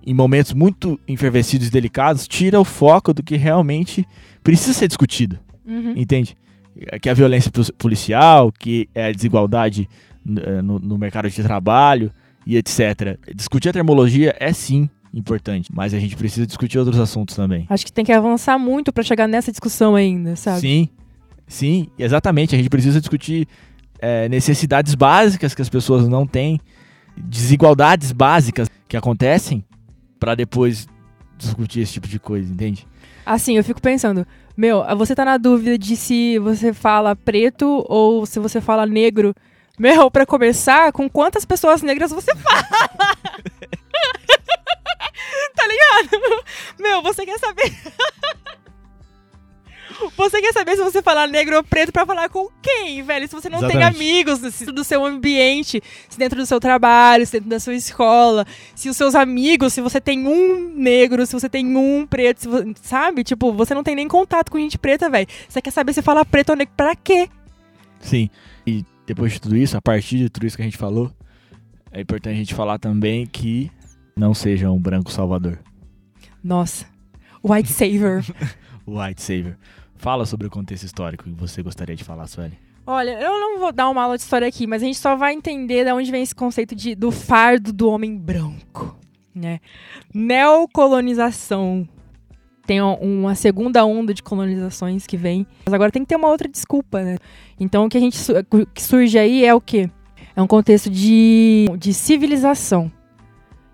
em 0.05 0.13
momentos 0.13 0.53
muito 0.53 0.99
enfervescidos 1.07 1.67
e 1.67 1.71
delicados, 1.71 2.27
tira 2.27 2.59
o 2.59 2.65
foco 2.65 3.13
do 3.13 3.23
que 3.23 3.37
realmente 3.37 4.05
precisa 4.43 4.73
ser 4.73 4.87
discutido. 4.87 5.39
Uhum. 5.65 5.93
Entende? 5.95 6.35
Que 7.01 7.09
a 7.09 7.13
violência 7.13 7.51
policial, 7.77 8.51
que 8.51 8.89
é 8.93 9.07
a 9.07 9.11
desigualdade 9.11 9.87
é, 10.45 10.61
no, 10.61 10.79
no 10.79 10.97
mercado 10.97 11.29
de 11.29 11.43
trabalho, 11.43 12.11
e 12.45 12.57
etc. 12.57 13.17
Discutir 13.33 13.69
a 13.69 13.73
termologia 13.73 14.35
é 14.39 14.51
sim 14.51 14.89
importante, 15.13 15.69
mas 15.73 15.93
a 15.93 15.99
gente 15.99 16.15
precisa 16.15 16.45
discutir 16.45 16.79
outros 16.79 16.99
assuntos 16.99 17.35
também. 17.35 17.65
Acho 17.69 17.85
que 17.85 17.93
tem 17.93 18.03
que 18.03 18.11
avançar 18.11 18.57
muito 18.57 18.91
para 18.91 19.03
chegar 19.03 19.27
nessa 19.27 19.51
discussão 19.51 19.95
ainda, 19.95 20.35
sabe? 20.35 20.61
Sim, 20.61 20.89
sim, 21.47 21.87
exatamente. 21.97 22.55
A 22.55 22.57
gente 22.57 22.69
precisa 22.69 22.99
discutir 22.99 23.47
é, 23.99 24.27
necessidades 24.27 24.95
básicas 24.95 25.53
que 25.53 25.61
as 25.61 25.69
pessoas 25.69 26.07
não 26.07 26.25
têm, 26.25 26.59
desigualdades 27.15 28.11
básicas 28.11 28.67
que 28.87 28.97
acontecem, 28.97 29.63
para 30.19 30.33
depois 30.35 30.87
discutir 31.37 31.81
esse 31.81 31.93
tipo 31.93 32.07
de 32.07 32.19
coisa, 32.19 32.51
entende? 32.51 32.87
Assim, 33.25 33.57
eu 33.57 33.63
fico 33.63 33.81
pensando, 33.81 34.25
meu, 34.55 34.83
você 34.97 35.15
tá 35.15 35.23
na 35.25 35.37
dúvida 35.37 35.77
de 35.77 35.95
se 35.95 36.37
você 36.39 36.73
fala 36.73 37.15
preto 37.15 37.85
ou 37.87 38.25
se 38.25 38.39
você 38.39 38.59
fala 38.61 38.85
negro. 38.85 39.33
Meu, 39.79 40.11
pra 40.11 40.25
começar, 40.25 40.91
com 40.91 41.09
quantas 41.09 41.45
pessoas 41.45 41.81
negras 41.81 42.11
você 42.11 42.31
fala? 42.37 42.63
tá 45.55 45.67
ligado? 45.67 46.43
Meu, 46.79 47.01
você 47.01 47.25
quer 47.25 47.39
saber? 47.39 47.73
Você 50.17 50.41
quer 50.41 50.53
saber 50.53 50.75
se 50.75 50.83
você 50.83 51.01
falar 51.01 51.27
negro 51.27 51.55
ou 51.57 51.63
preto 51.63 51.91
pra 51.91 52.05
falar 52.05 52.29
com 52.29 52.47
quem, 52.61 53.03
velho? 53.03 53.27
Se 53.27 53.33
você 53.35 53.49
não 53.49 53.59
tem 53.59 53.69
Exatamente. 53.77 53.95
amigos 53.95 54.39
se 54.53 54.65
do 54.65 54.83
seu 54.83 55.05
ambiente, 55.05 55.81
se 56.09 56.17
dentro 56.17 56.37
do 56.39 56.45
seu 56.45 56.59
trabalho, 56.59 57.25
se 57.25 57.33
dentro 57.33 57.49
da 57.49 57.59
sua 57.59 57.75
escola, 57.75 58.45
se 58.75 58.89
os 58.89 58.97
seus 58.97 59.13
amigos, 59.15 59.73
se 59.73 59.81
você 59.81 59.99
tem 60.01 60.27
um 60.27 60.69
negro, 60.75 61.25
se 61.25 61.33
você 61.33 61.47
tem 61.49 61.75
um 61.77 62.07
preto, 62.07 62.41
se 62.41 62.47
vo- 62.47 62.73
sabe? 62.81 63.23
Tipo, 63.23 63.51
você 63.53 63.73
não 63.73 63.83
tem 63.83 63.95
nem 63.95 64.07
contato 64.07 64.49
com 64.51 64.57
gente 64.57 64.77
preta, 64.77 65.09
velho. 65.09 65.27
Você 65.47 65.61
quer 65.61 65.71
saber 65.71 65.93
se 65.93 66.01
fala 66.01 66.25
preto 66.25 66.51
ou 66.51 66.55
negro 66.55 66.73
pra 66.75 66.95
quê? 66.95 67.29
Sim. 67.99 68.29
E 68.65 68.83
depois 69.05 69.33
de 69.33 69.41
tudo 69.41 69.55
isso, 69.57 69.77
a 69.77 69.81
partir 69.81 70.17
de 70.17 70.29
tudo 70.29 70.45
isso 70.47 70.55
que 70.55 70.61
a 70.61 70.65
gente 70.65 70.77
falou, 70.77 71.11
é 71.91 72.01
importante 72.01 72.33
a 72.33 72.37
gente 72.37 72.53
falar 72.55 72.79
também 72.79 73.25
que 73.27 73.69
não 74.15 74.33
seja 74.33 74.71
um 74.71 74.79
branco 74.79 75.11
salvador. 75.11 75.59
Nossa. 76.43 76.85
White 77.43 77.69
savior. 77.71 78.23
White 78.87 79.21
Savior. 79.21 79.57
Fala 79.95 80.25
sobre 80.25 80.47
o 80.47 80.49
contexto 80.49 80.83
histórico 80.83 81.23
que 81.23 81.29
você 81.31 81.61
gostaria 81.63 81.95
de 81.95 82.03
falar, 82.03 82.27
Sueli. 82.27 82.57
Olha, 82.85 83.11
eu 83.11 83.39
não 83.39 83.59
vou 83.59 83.71
dar 83.71 83.89
uma 83.89 84.03
aula 84.03 84.17
de 84.17 84.23
história 84.23 84.45
aqui, 84.47 84.67
mas 84.67 84.81
a 84.83 84.85
gente 84.85 84.97
só 84.97 85.15
vai 85.15 85.33
entender 85.33 85.85
de 85.85 85.91
onde 85.93 86.11
vem 86.11 86.21
esse 86.21 86.35
conceito 86.35 86.75
de, 86.75 86.93
do 86.95 87.11
fardo 87.11 87.71
do 87.71 87.89
homem 87.89 88.17
branco, 88.17 88.97
né? 89.33 89.59
Neocolonização. 90.13 91.87
Tem 92.65 92.81
um- 92.81 92.95
uma 93.21 93.35
segunda 93.35 93.85
onda 93.85 94.13
de 94.13 94.23
colonizações 94.23 95.05
que 95.05 95.17
vem, 95.17 95.45
mas 95.65 95.73
agora 95.73 95.91
tem 95.91 96.01
que 96.01 96.07
ter 96.09 96.15
uma 96.15 96.29
outra 96.29 96.47
desculpa, 96.47 97.01
né? 97.01 97.17
Então 97.59 97.85
o 97.85 97.89
que 97.89 97.97
a 97.97 98.01
gente 98.01 98.17
que 98.73 98.81
surge 98.81 99.17
aí 99.19 99.43
é 99.45 99.53
o 99.53 99.59
quê? 99.61 99.89
É 100.35 100.41
um 100.41 100.47
contexto 100.47 100.89
de, 100.89 101.67
de 101.77 101.93
civilização. 101.93 102.91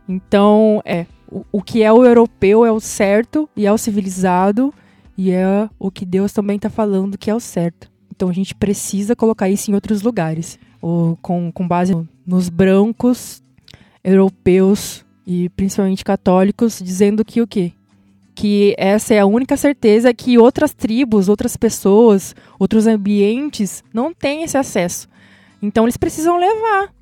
Então, 0.07 0.81
é, 0.83 1.05
o, 1.31 1.45
o 1.51 1.61
que 1.61 1.83
é 1.83 1.91
o 1.91 2.03
europeu 2.03 2.65
é 2.65 2.71
o 2.71 2.79
certo 2.79 3.47
e 3.55 3.65
é 3.67 3.71
o 3.71 3.77
civilizado 3.77 4.73
e 5.21 5.31
é 5.31 5.69
o 5.77 5.91
que 5.91 6.05
Deus 6.05 6.31
também 6.31 6.55
está 6.55 6.69
falando 6.69 7.17
que 7.17 7.29
é 7.29 7.35
o 7.35 7.41
certo. 7.41 7.91
Então 8.09 8.29
a 8.29 8.33
gente 8.33 8.55
precisa 8.55 9.17
colocar 9.17 9.49
isso 9.49 9.69
em 9.69 9.73
outros 9.73 10.01
lugares. 10.01 10.57
Ou 10.81 11.17
com, 11.21 11.51
com 11.51 11.67
base 11.67 11.93
no- 11.93 12.07
nos 12.25 12.47
brancos, 12.47 13.43
europeus 14.01 15.03
e 15.27 15.49
principalmente 15.49 16.05
católicos, 16.05 16.79
dizendo 16.81 17.25
que 17.25 17.41
o 17.41 17.47
quê? 17.47 17.73
Que 18.33 18.73
essa 18.77 19.13
é 19.13 19.19
a 19.19 19.25
única 19.25 19.57
certeza 19.57 20.13
que 20.13 20.37
outras 20.37 20.73
tribos, 20.73 21.27
outras 21.27 21.57
pessoas, 21.57 22.33
outros 22.57 22.87
ambientes 22.87 23.83
não 23.93 24.13
têm 24.13 24.43
esse 24.43 24.57
acesso. 24.57 25.09
Então 25.61 25.83
eles 25.83 25.97
precisam 25.97 26.37
levar. 26.37 26.93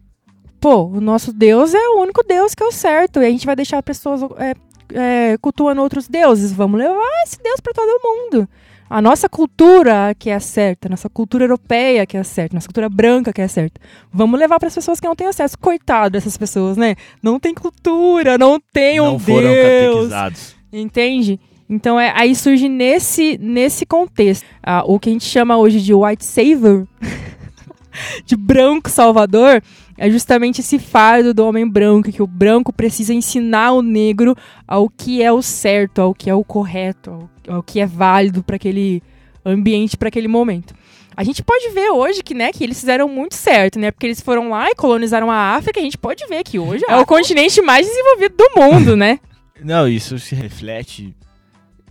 Pô, 0.60 0.86
o 0.86 1.00
nosso 1.00 1.32
Deus 1.32 1.76
é 1.76 1.90
o 1.90 2.02
único 2.02 2.24
Deus 2.24 2.56
que 2.56 2.64
é 2.64 2.66
o 2.66 2.72
certo. 2.72 3.22
E 3.22 3.28
a 3.28 3.30
gente 3.30 3.46
vai 3.46 3.56
deixar 3.56 3.84
pessoas 3.84 4.22
é, 4.40 4.56
é, 4.94 5.38
cultuando 5.40 5.82
outros 5.82 6.08
deuses. 6.08 6.52
Vamos 6.52 6.80
levar 6.80 7.24
esse 7.24 7.42
Deus 7.42 7.60
para 7.60 7.74
todo 7.74 8.02
mundo. 8.04 8.48
A 8.90 9.02
nossa 9.02 9.28
cultura 9.28 10.16
que 10.18 10.30
é 10.30 10.40
certa, 10.40 10.88
nossa 10.88 11.10
cultura 11.10 11.44
europeia 11.44 12.06
que 12.06 12.16
é 12.16 12.24
certa, 12.24 12.56
nossa 12.56 12.68
cultura 12.68 12.88
branca 12.88 13.34
que 13.34 13.42
é 13.42 13.48
certa. 13.48 13.82
Vamos 14.14 14.40
levar 14.40 14.60
para 14.60 14.70
as 14.70 14.76
pessoas 14.76 15.00
que 15.00 15.08
não 15.08 15.16
têm 15.16 15.28
acesso. 15.28 15.58
Coitado 15.58 16.12
dessas 16.12 16.38
pessoas, 16.38 16.78
né? 16.78 16.96
Não 17.22 17.38
tem 17.38 17.54
cultura, 17.54 18.38
não 18.38 18.60
tem 18.72 19.02
um 19.02 19.14
não 19.14 19.20
foram 19.20 19.50
Deus. 19.50 19.96
catequizados. 19.96 20.56
Entende? 20.72 21.40
Então 21.70 22.00
é, 22.00 22.14
aí 22.16 22.34
surge 22.34 22.70
nesse, 22.70 23.38
nesse 23.40 23.86
contexto 23.86 24.46
ah, 24.64 24.84
o 24.86 24.98
que 25.00 25.10
a 25.10 25.12
gente 25.12 25.26
chama 25.26 25.58
hoje 25.58 25.82
de 25.82 25.94
white 25.94 26.24
savior, 26.24 26.88
de 28.26 28.38
branco 28.38 28.90
salvador, 28.90 29.62
é 29.98 30.10
justamente 30.10 30.62
esse 30.62 30.78
fardo 30.78 31.34
do 31.34 31.46
homem 31.46 31.68
branco, 31.68 32.12
que 32.12 32.22
o 32.22 32.28
branco 32.28 32.72
precisa 32.72 33.14
ensinar 33.14 33.72
o 33.72 33.82
negro 33.82 34.36
ao 34.68 34.90
que 34.90 35.24
é 35.24 35.32
o 35.32 35.42
certo, 35.42 36.00
ao 36.00 36.14
que 36.14 36.30
é 36.30 36.36
o 36.36 36.44
correto, 36.44 37.30
ao, 37.48 37.56
ao 37.56 37.64
que 37.64 37.80
é 37.80 37.86
válido 37.86 38.44
para 38.44 38.58
aquele 38.58 39.02
ambiente, 39.44 39.98
para 39.98 40.10
aquele 40.10 40.28
momento. 40.28 40.76
A 41.16 41.24
gente 41.24 41.42
pode 41.42 41.70
ver 41.70 41.90
hoje 41.90 42.22
que, 42.22 42.36
né, 42.36 42.52
que 42.52 42.64
eles 42.64 42.80
fizeram 42.80 43.10
muito 43.10 43.34
certo, 43.34 43.80
né? 43.80 43.90
Porque 43.90 44.06
eles 44.06 44.22
foram 44.22 44.50
lá 44.50 44.70
e 44.70 44.76
colonizaram 44.76 45.32
a 45.32 45.56
África, 45.56 45.80
a 45.80 45.84
gente 45.84 45.98
pode 45.98 46.24
ver 46.28 46.44
que 46.44 46.60
hoje 46.60 46.86
é 46.88 46.96
o 46.96 47.08
continente 47.08 47.60
mais 47.60 47.88
desenvolvido 47.88 48.36
do 48.38 48.62
mundo, 48.62 48.96
né? 48.96 49.20
Não, 49.60 49.88
isso 49.88 50.20
se 50.20 50.36
reflete 50.36 51.16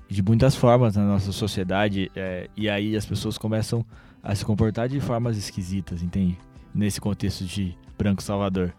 de 0.08 0.22
muitas 0.22 0.54
formas 0.54 0.94
na 0.94 1.02
nossa 1.02 1.32
sociedade 1.32 2.08
é, 2.14 2.48
e 2.56 2.70
aí 2.70 2.94
as 2.94 3.04
pessoas 3.04 3.36
começam 3.36 3.84
a 4.22 4.32
se 4.32 4.44
comportar 4.44 4.88
de 4.88 5.00
formas 5.00 5.36
esquisitas, 5.36 6.02
entende? 6.02 6.38
Nesse 6.72 7.00
contexto 7.00 7.44
de 7.44 7.76
branco 7.96 8.22
salvador. 8.22 8.72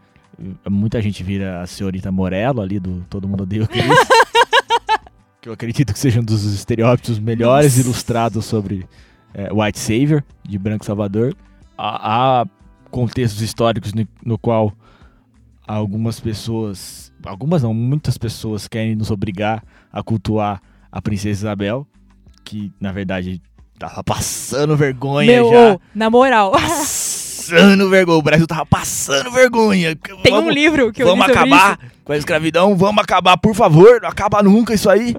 Muita 0.70 1.02
gente 1.02 1.24
vira 1.24 1.62
a 1.62 1.68
senhorita 1.68 2.12
Morello 2.12 2.62
ali 2.62 2.80
do 2.80 3.04
Todo 3.10 3.28
Mundo 3.28 3.44
Odeia 3.44 3.64
o 3.64 3.68
Chris. 3.68 3.84
que 5.42 5.50
eu 5.50 5.54
acredito 5.54 5.94
que 5.94 6.00
seja 6.00 6.20
um 6.20 6.24
dos 6.24 6.44
estereótipos 6.44 7.20
melhores 7.20 7.76
Nossa. 7.78 7.88
ilustrados 7.88 8.46
sobre 8.46 8.88
é, 9.34 9.52
White 9.52 9.80
Savior, 9.80 10.24
de 10.44 10.58
branco 10.58 10.86
salvador. 10.86 11.36
Há, 11.78 12.42
há 12.42 12.46
contextos 12.92 13.42
históricos 13.42 13.94
no, 13.94 14.08
no 14.24 14.38
qual 14.38 14.74
algumas 15.68 16.20
pessoas, 16.20 17.12
algumas 17.26 17.64
não, 17.64 17.74
muitas 17.74 18.18
pessoas 18.18 18.68
querem 18.68 18.96
nos 18.96 19.12
obrigar 19.12 19.64
a 19.92 20.02
cultuar 20.02 20.62
a 20.92 21.02
princesa 21.02 21.48
Isabel, 21.48 21.86
que 22.44 22.72
na 22.80 22.92
verdade 22.92 23.42
tava 23.78 24.04
passando 24.04 24.76
vergonha 24.76 25.28
Meu, 25.28 25.52
já. 25.52 25.80
na 25.94 26.10
moral, 26.10 26.54
Passando 27.50 27.90
vergonha, 27.90 28.18
o 28.18 28.22
Brasil 28.22 28.48
tava 28.48 28.66
passando 28.66 29.32
vergonha. 29.32 29.96
tem 29.96 30.34
um 30.34 30.38
Vamos- 30.38 30.54
livro 30.54 30.92
que 30.92 31.02
eu 31.04 31.08
Vamos 31.08 31.28
acabar 31.30 31.80
com 32.04 32.14
a 32.14 32.18
escravidão, 32.18 32.76
vamos 32.76 33.02
acabar, 33.04 33.38
por 33.38 33.54
favor, 33.54 34.00
não 34.02 34.10
acaba 34.10 34.42
nunca 34.44 34.74
isso 34.74 34.90
aí. 34.90 35.16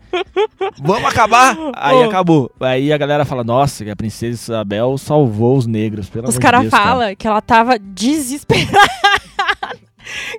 Vamos 0.83 1.05
acabar. 1.09 1.57
Aí 1.75 1.97
Ô. 1.97 2.05
acabou. 2.05 2.51
Aí 2.61 2.93
a 2.93 2.99
galera 2.99 3.25
fala, 3.25 3.45
nossa, 3.45 3.85
que 3.85 3.91
a 3.91 3.97
princesa 3.97 4.53
Isabel 4.53 4.97
salvou 4.99 5.57
os 5.57 5.67
negros, 5.67 6.09
pelo 6.09 6.25
Os 6.29 6.37
amor 6.37 6.41
de 6.41 6.43
caras 6.45 6.61
Deus, 6.63 6.71
cara. 6.71 6.85
falam 6.85 7.17
que 7.17 7.27
ela 7.27 7.41
tava 7.43 7.79
desesperada. 7.79 8.79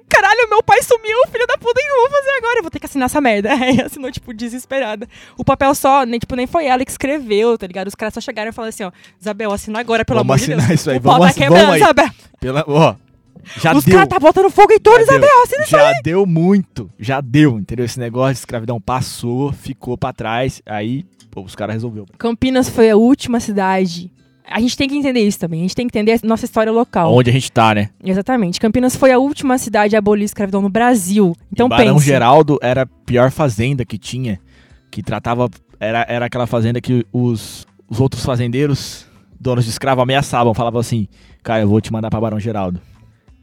Caralho, 0.07 0.49
meu 0.49 0.61
pai 0.63 0.81
sumiu, 0.83 1.17
filho 1.31 1.45
da 1.47 1.57
puta, 1.57 1.79
o 1.79 1.83
que 1.83 1.89
eu 1.89 2.01
vou 2.01 2.09
fazer 2.09 2.31
agora? 2.37 2.59
Eu 2.59 2.63
vou 2.63 2.71
ter 2.71 2.79
que 2.79 2.85
assinar 2.85 3.05
essa 3.05 3.21
merda. 3.21 3.51
Aí 3.53 3.81
assinou, 3.81 4.11
tipo, 4.11 4.33
desesperada. 4.33 5.07
O 5.37 5.43
papel 5.45 5.73
só, 5.75 6.05
nem, 6.05 6.19
tipo, 6.19 6.35
nem 6.35 6.47
foi 6.47 6.65
ela 6.65 6.83
que 6.83 6.91
escreveu, 6.91 7.57
tá 7.57 7.67
ligado? 7.67 7.87
Os 7.87 7.95
caras 7.95 8.13
só 8.13 8.21
chegaram 8.21 8.49
e 8.49 8.53
falaram 8.53 8.69
assim, 8.69 8.83
ó, 8.83 8.91
Isabel, 9.19 9.51
assina 9.51 9.79
agora, 9.79 10.03
pelo 10.05 10.19
Vamos 10.19 10.31
amor 10.31 10.39
de 10.39 10.47
Deus. 10.47 10.59
assinar 10.59 10.75
isso 10.75 10.89
aí, 10.91 10.97
o 10.97 11.01
pau 11.01 11.13
vamos 11.13 11.27
tá 11.27 11.29
assi- 11.31 11.39
quebrando, 11.39 11.61
vamos 11.61 11.75
aí. 11.75 11.81
Isabel. 11.81 12.09
Pela, 12.39 12.63
ó, 12.67 12.95
já 13.57 13.73
Os 13.75 13.83
deu. 13.83 13.93
caras 13.95 14.09
tá 14.09 14.19
botando 14.19 14.49
fogo 14.49 14.73
em 14.73 14.79
tudo, 14.79 14.99
Isabel, 15.01 15.29
assina 15.43 15.61
isso 15.63 15.71
Já 15.71 15.91
deu 16.03 16.25
muito, 16.25 16.89
já 16.99 17.21
deu, 17.21 17.57
entendeu? 17.57 17.85
Esse 17.85 17.99
negócio 17.99 18.33
de 18.33 18.39
escravidão 18.39 18.79
passou, 18.81 19.51
ficou 19.53 19.97
pra 19.97 20.11
trás, 20.13 20.61
aí 20.65 21.05
pô, 21.31 21.41
os 21.41 21.55
caras 21.55 21.75
resolveu. 21.75 22.05
Campinas 22.17 22.69
foi 22.69 22.89
a 22.89 22.95
última 22.97 23.39
cidade. 23.39 24.11
A 24.49 24.59
gente 24.59 24.75
tem 24.75 24.89
que 24.89 24.95
entender 24.95 25.21
isso 25.21 25.37
também. 25.37 25.59
A 25.59 25.63
gente 25.63 25.75
tem 25.75 25.87
que 25.87 25.97
entender 25.97 26.19
a 26.23 26.27
nossa 26.27 26.45
história 26.45 26.71
local. 26.71 27.13
Onde 27.13 27.29
a 27.29 27.33
gente 27.33 27.51
tá, 27.51 27.73
né? 27.75 27.89
Exatamente. 28.03 28.59
Campinas 28.59 28.95
foi 28.95 29.11
a 29.11 29.19
última 29.19 29.57
cidade 29.57 29.95
a 29.95 29.99
abolir 29.99 30.23
a 30.23 30.25
escravidão 30.25 30.61
no 30.61 30.69
Brasil. 30.69 31.35
Então 31.51 31.67
e 31.67 31.69
Barão 31.69 31.93
pense. 31.95 32.05
Geraldo 32.05 32.57
era 32.61 32.81
a 32.81 32.85
pior 32.85 33.31
fazenda 33.31 33.85
que 33.85 33.97
tinha, 33.97 34.39
que 34.89 35.03
tratava, 35.03 35.49
era, 35.79 36.05
era 36.09 36.25
aquela 36.25 36.47
fazenda 36.47 36.81
que 36.81 37.05
os, 37.13 37.67
os 37.87 37.99
outros 37.99 38.25
fazendeiros, 38.25 39.05
donos 39.39 39.65
de 39.65 39.69
escravo, 39.69 40.01
ameaçavam, 40.01 40.53
falavam 40.53 40.79
assim, 40.79 41.07
cara, 41.43 41.61
eu 41.61 41.67
vou 41.67 41.79
te 41.79 41.93
mandar 41.93 42.09
pra 42.09 42.19
Barão 42.19 42.39
Geraldo. 42.39 42.81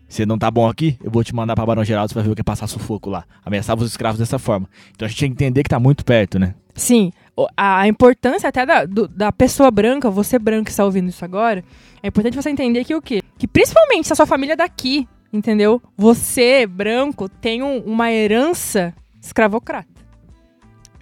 Você 0.09 0.25
não 0.25 0.39
tá 0.39 0.51
bom 0.51 0.69
aqui? 0.69 0.97
Eu 1.03 1.11
vou 1.11 1.25
te 1.25 1.35
mandar 1.35 1.55
pra 1.55 1.67
Barão 1.67 1.85
Geraldo, 1.85 2.11
você 2.11 2.15
vai 2.15 2.25
ver 2.25 2.31
o 2.31 2.35
que 2.35 2.41
é 2.41 2.45
passar 2.45 2.67
sufoco 2.67 3.11
lá. 3.11 3.25
Ameaçava 3.45 3.83
os 3.83 3.91
escravos 3.91 4.19
dessa 4.19 4.39
forma. 4.39 4.69
Então 4.95 5.07
a 5.07 5.09
gente 5.09 5.19
tem 5.19 5.31
que 5.31 5.35
entender 5.35 5.63
que 5.63 5.69
tá 5.69 5.81
muito 5.81 6.05
perto, 6.05 6.39
né? 6.39 6.55
Sim, 6.75 7.11
a 7.57 7.87
importância 7.89 8.49
até 8.49 8.65
da, 8.65 8.85
do- 8.85 9.09
da 9.09 9.31
pessoa 9.33 9.71
branca, 9.71 10.11
você 10.11 10.39
branco 10.39 10.65
que 10.65 10.71
está 10.71 10.85
ouvindo 10.85 11.09
isso 11.09 11.25
agora, 11.25 11.63
é 12.03 12.09
importante 12.09 12.35
você 12.37 12.51
entender 12.51 12.85
que 12.85 12.95
o 12.95 13.03
quê? 13.03 13.23
Que 13.39 13.47
principalmente 13.47 14.07
se 14.07 14.13
a 14.13 14.17
sua 14.17 14.27
família 14.27 14.55
é 14.55 14.57
daqui, 14.57 15.07
entendeu? 15.33 15.83
Você, 15.97 16.67
branco, 16.67 17.29
tem 17.29 17.63
um- 17.63 17.81
uma 17.81 18.11
herança 18.13 18.95
escravocrata. 19.21 19.89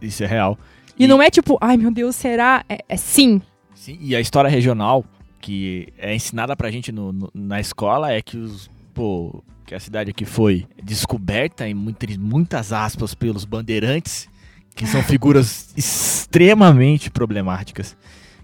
Isso 0.02 0.22
é 0.24 0.26
real. 0.26 0.58
E, 0.98 1.04
E- 1.04 1.06
não 1.06 1.22
é 1.22 1.30
tipo, 1.30 1.56
ai 1.60 1.76
meu 1.76 1.90
Deus, 1.90 2.16
será? 2.16 2.64
É, 2.68 2.78
é 2.88 2.96
sim. 2.96 3.40
Sim, 3.74 3.98
e 4.00 4.14
a 4.16 4.20
história 4.20 4.48
regional 4.50 5.04
que 5.40 5.92
é 5.98 6.14
ensinada 6.14 6.56
pra 6.56 6.70
gente 6.70 6.90
no- 6.90 7.12
no- 7.12 7.30
na 7.34 7.60
escola 7.60 8.10
é 8.10 8.22
que 8.22 8.36
os 8.38 8.70
pô, 8.94 9.42
que 9.66 9.74
a 9.74 9.80
cidade 9.80 10.10
aqui 10.10 10.24
foi 10.24 10.66
descoberta 10.82 11.68
em 11.68 11.74
muitas, 11.74 12.16
muitas 12.16 12.72
aspas 12.72 13.12
pelos 13.14 13.44
bandeirantes, 13.44 14.28
que 14.74 14.86
são 14.86 15.02
figuras 15.02 15.72
extremamente 15.76 17.10
problemáticas. 17.10 17.96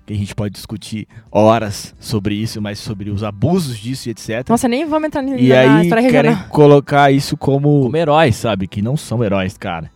Que 0.07 0.15
a 0.15 0.17
gente 0.17 0.35
pode 0.35 0.55
discutir 0.55 1.07
horas 1.31 1.95
sobre 2.01 2.35
isso, 2.35 2.61
mas 2.61 2.79
sobre 2.79 3.11
os 3.11 3.23
abusos 3.23 3.79
disso 3.79 4.09
e 4.09 4.13
etc. 4.13 4.49
Nossa, 4.49 4.67
nem 4.67 4.85
vamos 4.87 5.07
entrar 5.07 5.23
na, 5.23 5.37
e 5.37 5.49
na 5.49 5.61
aí 5.61 5.83
história 5.85 6.11
querem 6.11 6.31
regional. 6.31 6.51
colocar 6.51 7.13
isso 7.13 7.37
como, 7.37 7.83
como 7.83 7.97
heróis, 7.97 8.35
sabe? 8.37 8.67
Que 8.67 8.83
não 8.83 8.97
são 8.97 9.23
heróis, 9.23 9.57
cara. 9.57 9.91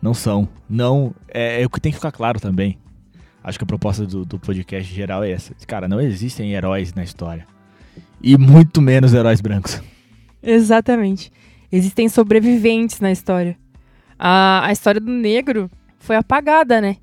Não 0.00 0.14
são. 0.14 0.48
Não. 0.68 1.12
É, 1.28 1.62
é 1.62 1.66
o 1.66 1.70
que 1.70 1.80
tem 1.80 1.90
que 1.90 1.98
ficar 1.98 2.12
claro 2.12 2.38
também. 2.38 2.78
Acho 3.42 3.58
que 3.58 3.64
a 3.64 3.66
proposta 3.66 4.06
do, 4.06 4.24
do 4.24 4.38
podcast 4.38 4.92
geral 4.92 5.24
é 5.24 5.32
essa. 5.32 5.54
Cara, 5.66 5.88
não 5.88 6.00
existem 6.00 6.52
heróis 6.52 6.94
na 6.94 7.02
história. 7.02 7.46
E 8.22 8.36
muito 8.36 8.80
menos 8.82 9.14
heróis 9.14 9.40
brancos. 9.40 9.80
Exatamente. 10.42 11.32
Existem 11.72 12.08
sobreviventes 12.08 13.00
na 13.00 13.10
história. 13.10 13.56
A, 14.22 14.66
a 14.66 14.72
história 14.72 15.00
do 15.00 15.10
negro 15.10 15.70
foi 15.98 16.14
apagada, 16.14 16.78
né? 16.78 16.98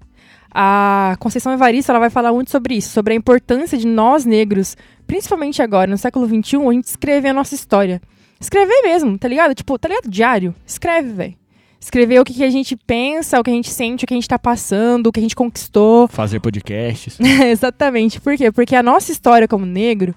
A 0.52 1.16
Conceição 1.20 1.52
Evaristo 1.52 1.92
ela 1.92 2.00
vai 2.00 2.12
falar 2.12 2.32
muito 2.32 2.52
sobre 2.52 2.76
isso, 2.76 2.90
sobre 2.92 3.14
a 3.14 3.18
importância 3.18 3.76
de 3.76 3.88
nós 3.88 4.24
negros, 4.24 4.78
principalmente 5.08 5.60
agora, 5.60 5.90
no 5.90 5.98
século 5.98 6.28
XXI, 6.28 6.58
a 6.58 6.74
gente 6.74 6.86
escrever 6.86 7.30
a 7.30 7.34
nossa 7.34 7.56
história. 7.56 8.00
Escrever 8.40 8.84
mesmo, 8.84 9.18
tá 9.18 9.28
ligado? 9.28 9.56
Tipo, 9.56 9.80
tá 9.80 9.88
ligado? 9.88 10.08
Diário. 10.08 10.54
Escreve, 10.64 11.10
velho. 11.10 11.34
Escrever 11.80 12.20
o 12.20 12.24
que, 12.24 12.36
que 12.36 12.44
a 12.44 12.50
gente 12.52 12.76
pensa, 12.76 13.40
o 13.40 13.44
que 13.44 13.50
a 13.50 13.54
gente 13.54 13.72
sente, 13.72 14.06
o 14.06 14.08
que 14.08 14.14
a 14.14 14.18
gente 14.18 14.28
tá 14.28 14.38
passando, 14.38 15.08
o 15.08 15.12
que 15.12 15.20
a 15.20 15.24
gente 15.24 15.36
conquistou. 15.36 16.08
Fazer 16.08 16.40
podcasts. 16.40 17.18
Exatamente. 17.50 18.22
Por 18.22 18.38
quê? 18.38 18.52
Porque 18.52 18.76
a 18.76 18.84
nossa 18.84 19.12
história 19.12 19.48
como 19.48 19.66
negro, 19.66 20.14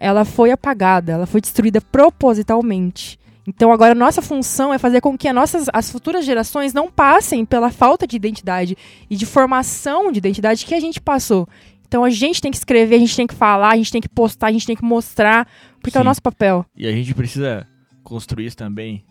ela 0.00 0.24
foi 0.24 0.50
apagada, 0.50 1.12
ela 1.12 1.26
foi 1.26 1.40
destruída 1.40 1.80
propositalmente. 1.80 3.19
Então 3.50 3.72
agora 3.72 3.92
a 3.92 3.96
nossa 3.96 4.22
função 4.22 4.72
é 4.72 4.78
fazer 4.78 5.00
com 5.00 5.18
que 5.18 5.26
as 5.26 5.34
nossas 5.34 5.68
as 5.72 5.90
futuras 5.90 6.24
gerações 6.24 6.72
não 6.72 6.88
passem 6.88 7.44
pela 7.44 7.70
falta 7.70 8.06
de 8.06 8.14
identidade 8.14 8.76
e 9.10 9.16
de 9.16 9.26
formação 9.26 10.12
de 10.12 10.18
identidade 10.18 10.64
que 10.64 10.74
a 10.74 10.80
gente 10.80 11.00
passou. 11.00 11.48
Então 11.86 12.04
a 12.04 12.10
gente 12.10 12.40
tem 12.40 12.52
que 12.52 12.56
escrever, 12.56 12.94
a 12.94 12.98
gente 13.00 13.16
tem 13.16 13.26
que 13.26 13.34
falar, 13.34 13.72
a 13.72 13.76
gente 13.76 13.90
tem 13.90 14.00
que 14.00 14.08
postar, 14.08 14.46
a 14.46 14.52
gente 14.52 14.66
tem 14.66 14.76
que 14.76 14.84
mostrar, 14.84 15.48
porque 15.82 15.98
é 15.98 16.00
o 16.00 16.02
Sim. 16.02 16.08
nosso 16.08 16.22
papel. 16.22 16.64
E 16.76 16.86
a 16.86 16.92
gente 16.92 17.12
precisa 17.12 17.66
construir 18.04 18.46
isso 18.46 18.56
também 18.56 19.04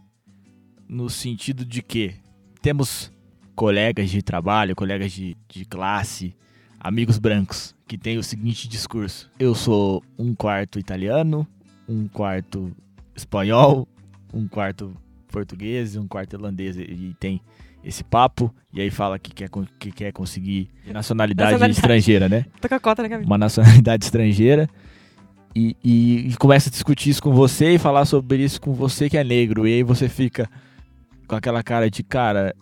no 0.88 1.10
sentido 1.10 1.66
de 1.66 1.82
que 1.82 2.16
temos 2.62 3.12
colegas 3.56 4.10
de 4.10 4.22
trabalho, 4.22 4.74
colegas 4.74 5.12
de, 5.12 5.36
de 5.50 5.66
classe, 5.66 6.34
amigos 6.80 7.20
brancos, 7.20 7.76
que 7.86 7.98
têm 7.98 8.18
o 8.18 8.24
seguinte 8.24 8.70
discurso: 8.70 9.30
eu 9.38 9.54
sou 9.54 10.02
um 10.18 10.34
quarto 10.34 10.80
italiano, 10.80 11.46
um 11.90 12.08
quarto 12.08 12.72
espanhol, 13.14 13.86
um 14.34 14.48
quarto 14.48 14.94
português 15.28 15.96
e 15.96 16.00
um 16.00 16.08
quarto 16.08 16.34
irlandês. 16.36 16.78
E 16.78 17.16
tem 17.20 17.42
esse 17.84 18.04
papo, 18.04 18.54
e 18.74 18.82
aí 18.82 18.90
fala 18.90 19.18
que 19.18 19.32
quer, 19.34 19.50
que 19.80 19.92
quer 19.92 20.12
conseguir 20.12 20.70
nacionalidade, 20.92 21.52
Nacionalidade. 21.52 21.80
estrangeira, 21.80 22.28
né? 22.28 22.46
Tô 22.60 22.68
com 22.68 22.76
a 22.76 22.80
cota 22.80 23.02
na 23.04 23.10
cabeça. 23.10 23.26
uma 23.30 23.38
nacionalidade 23.38 24.04
estrangeira 24.04 24.70
e, 25.56 25.76
e- 25.84 26.28
e 26.30 26.36
começa 26.38 26.70
a 26.70 26.72
discutir 26.72 27.10
isso 27.12 27.24
com 27.24 27.32
você 27.34 27.76
e 27.76 27.78
falar 27.80 28.06
sobre 28.06 28.44
isso 28.44 28.60
com 28.60 28.74
você 28.74 29.10
que 29.10 29.18
é 29.18 29.24
negro. 29.24 29.66
E 29.68 29.76
aí 29.76 29.84
você 29.84 30.10
fica 30.10 30.50
com 31.28 31.36
aquela 31.36 31.64
cara 31.64 31.90
de, 31.90 32.04
cara, 32.04 32.54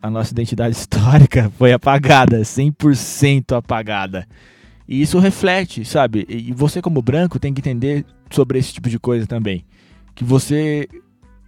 a 0.00 0.08
nossa 0.10 0.32
identidade 0.32 0.74
histórica 0.76 1.50
foi 1.58 1.72
apagada, 1.72 2.40
100% 2.40 3.56
apagada. 3.56 4.26
E 4.88 5.00
isso 5.02 5.18
reflete, 5.18 5.84
sabe? 5.84 6.24
E 6.28 6.52
você 6.52 6.80
como 6.82 7.02
branco 7.02 7.38
tem 7.38 7.52
que 7.52 7.60
entender 7.60 8.04
sobre 8.30 8.58
esse 8.58 8.72
tipo 8.72 8.88
de 8.88 8.98
coisa 8.98 9.26
também. 9.26 9.64
Que 10.14 10.24
você 10.24 10.88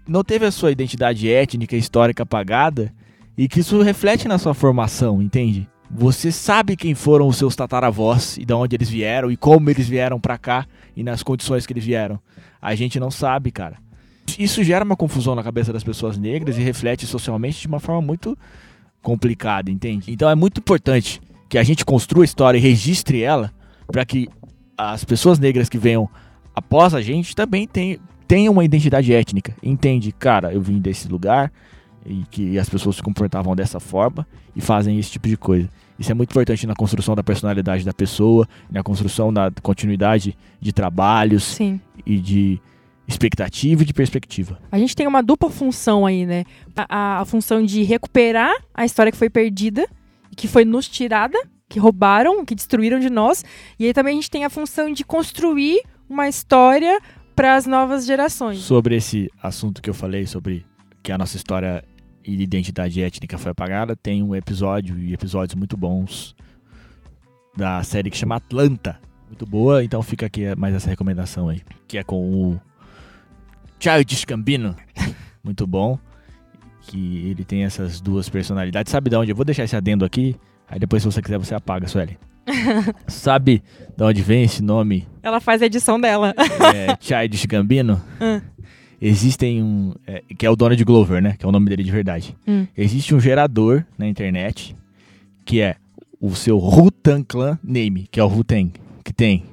não 0.07 0.23
teve 0.23 0.45
a 0.47 0.51
sua 0.51 0.71
identidade 0.71 1.31
étnica, 1.31 1.77
histórica 1.77 2.23
apagada 2.23 2.93
e 3.37 3.49
que 3.49 3.61
isso 3.61 3.81
reflete 3.83 4.29
na 4.29 4.39
sua 4.39 4.55
formação, 4.55 5.21
entende? 5.21 5.69
Você 5.91 6.33
sabe 6.33 6.77
quem 6.77 6.95
foram 6.95 7.29
os 7.29 7.37
seus 7.37 7.55
tataravós 7.55 8.37
e 8.37 8.45
de 8.45 8.53
onde 8.53 8.75
eles 8.77 8.89
vieram 8.89 9.31
e 9.31 9.37
como 9.37 9.71
eles 9.71 9.89
vieram 9.89 10.19
pra 10.19 10.39
cá 10.39 10.67
e 10.97 11.03
nas 11.03 11.23
condições 11.23 11.67
que 11.67 11.73
eles 11.73 11.85
vieram. 11.85 12.19
A 12.61 12.75
gente 12.75 12.99
não 12.99 13.11
sabe, 13.11 13.51
cara. 13.51 13.77
Isso 14.39 14.65
gera 14.65 14.85
uma 14.85 14.97
confusão 14.97 15.35
na 15.35 15.43
cabeça 15.43 15.73
das 15.73 15.85
pessoas 15.85 16.17
negras 16.17 16.57
e 16.57 16.63
reflete 16.63 17.07
socialmente 17.07 17.61
de 17.61 17.67
uma 17.67 17.79
forma 17.79 18.01
muito 18.01 18.37
complicada, 19.03 19.71
entende? 19.71 20.11
Então 20.11 20.29
é 20.29 20.35
muito 20.35 20.59
importante 20.59 21.21
que 21.49 21.59
a 21.59 21.63
gente 21.63 21.85
construa 21.85 22.25
a 22.25 22.27
história 22.27 22.59
e 22.59 22.61
registre 22.61 23.23
ela 23.23 23.53
para 23.87 24.05
que 24.05 24.29
as 24.77 25.05
pessoas 25.05 25.39
negras 25.39 25.69
que 25.69 25.79
venham 25.79 26.09
após 26.55 26.95
a 26.95 27.03
gente 27.03 27.37
também 27.37 27.67
tenham, 27.67 28.01
tenham 28.27 28.53
uma 28.53 28.65
identidade 28.65 29.13
étnica. 29.13 29.55
Entende? 29.63 30.13
Cara, 30.13 30.53
eu 30.53 30.61
vim 30.61 30.79
desse 30.81 31.09
lugar 31.09 31.53
e 32.07 32.23
que 32.31 32.59
as 32.59 32.69
pessoas 32.69 32.97
se 32.97 33.03
comportavam 33.03 33.55
dessa 33.57 33.81
forma 33.81 34.27
e 34.55 34.61
fazem 34.61 34.99
esse 34.99 35.11
tipo 35.11 35.27
de 35.29 35.37
coisa. 35.37 35.69
Isso 35.99 36.11
é 36.11 36.15
muito 36.15 36.31
importante 36.31 36.67
na 36.67 36.75
construção 36.75 37.15
da 37.15 37.23
personalidade 37.23 37.85
da 37.85 37.93
pessoa, 37.95 38.47
na 38.71 38.83
construção 38.83 39.33
da 39.33 39.51
continuidade 39.63 40.37
de 40.61 40.73
trabalhos 40.73 41.45
Sim. 41.45 41.81
e 42.05 42.19
de 42.19 42.61
expectativa 43.07 43.83
e 43.83 43.85
de 43.87 43.93
perspectiva. 43.93 44.59
A 44.73 44.79
gente 44.79 44.97
tem 44.97 45.07
uma 45.07 45.23
dupla 45.23 45.51
função 45.51 46.05
aí, 46.07 46.25
né? 46.27 46.45
A, 46.77 46.87
a- 46.89 47.21
a 47.21 47.25
função 47.25 47.63
de 47.65 47.83
recuperar 47.83 48.53
a 48.75 48.85
história 48.85 49.13
que 49.13 49.19
foi 49.19 49.31
perdida, 49.31 49.87
que 50.37 50.49
foi 50.49 50.65
nos 50.65 50.89
tirada, 50.89 51.39
que 51.69 51.79
roubaram, 51.79 52.45
que 52.45 52.55
destruíram 52.55 52.99
de 52.99 53.11
nós. 53.11 53.45
E 53.79 53.87
aí 53.87 53.93
também 53.93 54.13
a 54.13 54.17
gente 54.17 54.31
tem 54.31 54.45
a 54.45 54.51
função 54.51 54.93
de 54.93 55.05
construir 55.05 55.81
uma 56.09 56.29
história 56.29 56.99
para 57.35 57.57
as 57.57 57.67
novas 57.67 58.07
gerações. 58.07 58.59
Sobre 58.59 58.97
esse 58.97 59.31
assunto 59.43 59.83
que 59.83 59.91
eu 59.91 59.95
falei, 59.95 60.27
sobre 60.27 60.65
que 61.03 61.13
a 61.13 61.19
nossa 61.19 61.37
história 61.37 61.85
e 62.25 62.43
identidade 62.43 63.03
étnica 63.03 63.37
foi 63.37 63.51
apagada, 63.51 63.95
tem 63.95 64.23
um 64.23 64.35
episódio 64.35 64.99
e 64.99 65.13
episódios 65.13 65.55
muito 65.55 65.77
bons 65.77 66.35
da 67.57 67.83
série 67.83 68.11
que 68.11 68.17
chama 68.17 68.37
Atlanta. 68.37 68.99
Muito 69.27 69.47
boa, 69.47 69.85
então 69.85 70.03
fica 70.03 70.27
aqui 70.27 70.55
mais 70.57 70.75
essa 70.75 70.89
recomendação 70.89 71.49
aí. 71.49 71.63
Que 71.87 71.99
é 71.99 72.05
com 72.05 72.31
o 72.31 72.61
Childish 73.79 74.25
Gambino. 74.25 74.77
Muito 75.43 75.67
bom. 75.67 75.99
Que 76.83 77.29
ele 77.29 77.45
tem 77.45 77.65
essas 77.65 78.01
duas 78.01 78.29
personalidades. 78.29 78.91
Sabe 78.91 79.11
de 79.11 79.17
onde? 79.17 79.31
Eu 79.31 79.37
vou 79.37 79.45
deixar 79.45 79.65
esse 79.65 79.77
adendo 79.77 80.05
aqui. 80.05 80.37
Aí 80.69 80.79
depois, 80.79 81.03
se 81.03 81.11
você 81.11 81.21
quiser, 81.21 81.39
você 81.39 81.55
apaga, 81.55 81.87
Sueli. 81.87 82.19
Sabe 83.07 83.63
de 83.97 84.05
onde 84.05 84.23
vem 84.23 84.43
esse 84.45 84.63
nome 84.63 85.07
Ela 85.23 85.41
faz 85.41 85.63
a 85.63 85.67
edição 85.67 86.01
dela. 86.01 86.35
é, 86.75 86.97
Childish 87.01 87.47
Gambino, 87.47 88.01
Hum. 88.21 88.41
existem 89.01 89.63
um. 89.63 89.95
é, 90.07 90.23
que 90.39 90.47
é 90.47 90.51
o 90.51 90.57
Donald 90.57 90.83
Glover, 90.85 91.21
né? 91.23 91.35
Que 91.39 91.45
é 91.45 91.49
o 91.49 91.53
nome 91.53 91.69
dele 91.69 91.83
de 91.83 91.91
verdade. 91.91 92.37
Hum. 92.47 92.67
Existe 92.77 93.15
um 93.15 93.21
gerador 93.21 93.85
na 93.99 94.07
internet 94.07 94.75
que 95.45 95.61
é 95.61 95.77
o 96.21 96.35
seu 96.35 96.57
Rutan 96.59 97.23
Clan 97.23 97.59
Name, 97.63 98.09
que 98.11 98.19
é 98.19 98.25
o 98.25 98.29
Rutan, 98.29 98.71
que 99.05 99.13
tem. 99.13 99.45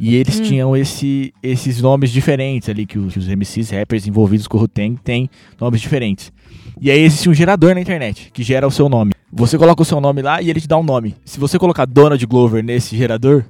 E 0.00 0.14
eles 0.14 0.38
Hum. 0.38 0.42
tinham 0.44 0.76
esse, 0.76 1.32
esses 1.42 1.80
nomes 1.82 2.10
diferentes 2.10 2.68
ali, 2.68 2.86
que 2.86 2.98
os, 2.98 3.12
que 3.12 3.18
os 3.18 3.26
MCs, 3.28 3.70
rappers 3.70 4.06
envolvidos 4.06 4.46
com 4.46 4.56
o 4.56 4.60
Rutan 4.60 4.94
têm 4.94 5.28
nomes 5.60 5.80
diferentes. 5.80 6.32
E 6.80 6.90
aí 6.90 7.00
existe 7.00 7.28
um 7.28 7.34
gerador 7.34 7.74
na 7.74 7.80
internet 7.80 8.30
que 8.32 8.42
gera 8.44 8.66
o 8.66 8.70
seu 8.70 8.88
nome. 8.88 9.12
Você 9.32 9.58
coloca 9.58 9.82
o 9.82 9.84
seu 9.84 10.00
nome 10.00 10.22
lá 10.22 10.40
e 10.40 10.48
ele 10.50 10.60
te 10.60 10.68
dá 10.68 10.78
um 10.78 10.82
nome. 10.84 11.16
Se 11.24 11.38
você 11.40 11.58
colocar 11.58 11.84
Donald 11.84 12.24
Glover 12.26 12.62
nesse 12.62 12.96
gerador, 12.96 13.44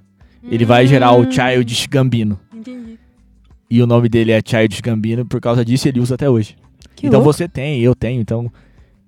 ele 0.50 0.64
vai 0.64 0.86
gerar 0.86 1.12
o 1.12 1.22
Hum. 1.22 1.30
Childish 1.30 1.86
Gambino. 1.86 2.38
Entendi. 2.54 2.98
E 3.70 3.82
o 3.82 3.86
nome 3.86 4.08
dele 4.08 4.32
é 4.32 4.40
Childish 4.44 4.80
Gambino, 4.80 5.26
por 5.26 5.40
causa 5.42 5.62
disso 5.64 5.86
ele 5.86 6.00
usa 6.00 6.14
até 6.14 6.30
hoje. 6.30 6.56
Que 6.96 7.06
então 7.06 7.20
louco. 7.20 7.32
você 7.32 7.46
tem, 7.46 7.80
eu 7.80 7.94
tenho, 7.94 8.20
então. 8.20 8.50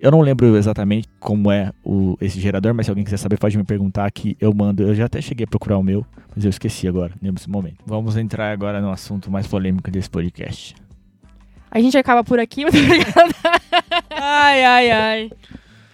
Eu 0.00 0.10
não 0.10 0.22
lembro 0.22 0.56
exatamente 0.56 1.06
como 1.20 1.52
é 1.52 1.72
o, 1.84 2.16
esse 2.22 2.40
gerador, 2.40 2.72
mas 2.72 2.86
se 2.86 2.90
alguém 2.90 3.04
quiser 3.04 3.18
saber, 3.18 3.38
pode 3.38 3.58
me 3.58 3.64
perguntar 3.64 4.10
que 4.10 4.34
eu 4.40 4.50
mando. 4.54 4.82
Eu 4.82 4.94
já 4.94 5.04
até 5.04 5.20
cheguei 5.20 5.44
a 5.44 5.46
procurar 5.46 5.76
o 5.76 5.82
meu, 5.82 6.06
mas 6.34 6.42
eu 6.42 6.48
esqueci 6.48 6.88
agora, 6.88 7.12
nesse 7.20 7.50
momento. 7.50 7.76
Vamos 7.84 8.16
entrar 8.16 8.50
agora 8.50 8.80
no 8.80 8.90
assunto 8.90 9.30
mais 9.30 9.46
polêmico 9.46 9.90
desse 9.90 10.08
podcast. 10.08 10.74
A 11.70 11.78
gente 11.80 11.98
acaba 11.98 12.24
por 12.24 12.40
aqui, 12.40 12.62
muito 12.64 12.78
obrigada. 12.78 13.34
ai, 14.10 14.64
ai, 14.64 14.90
ai. 14.90 15.30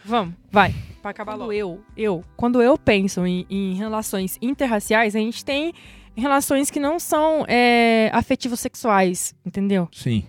Vamos, 0.04 0.34
vai. 0.52 0.72
Pra 1.02 1.11
acabar 1.11 1.34
logo. 1.34 1.52
Eu, 1.52 1.80
eu, 1.96 2.24
quando 2.36 2.62
eu 2.62 2.78
penso 2.78 3.26
em, 3.26 3.44
em 3.50 3.74
relações 3.74 4.38
interraciais, 4.40 5.16
a 5.16 5.18
gente 5.18 5.44
tem 5.44 5.72
relações 6.16 6.70
que 6.70 6.78
não 6.78 7.00
são 7.00 7.44
é, 7.48 8.09
afetivos 8.12 8.61
sexuais, 8.61 9.34
entendeu? 9.44 9.88
Sim. 9.92 10.24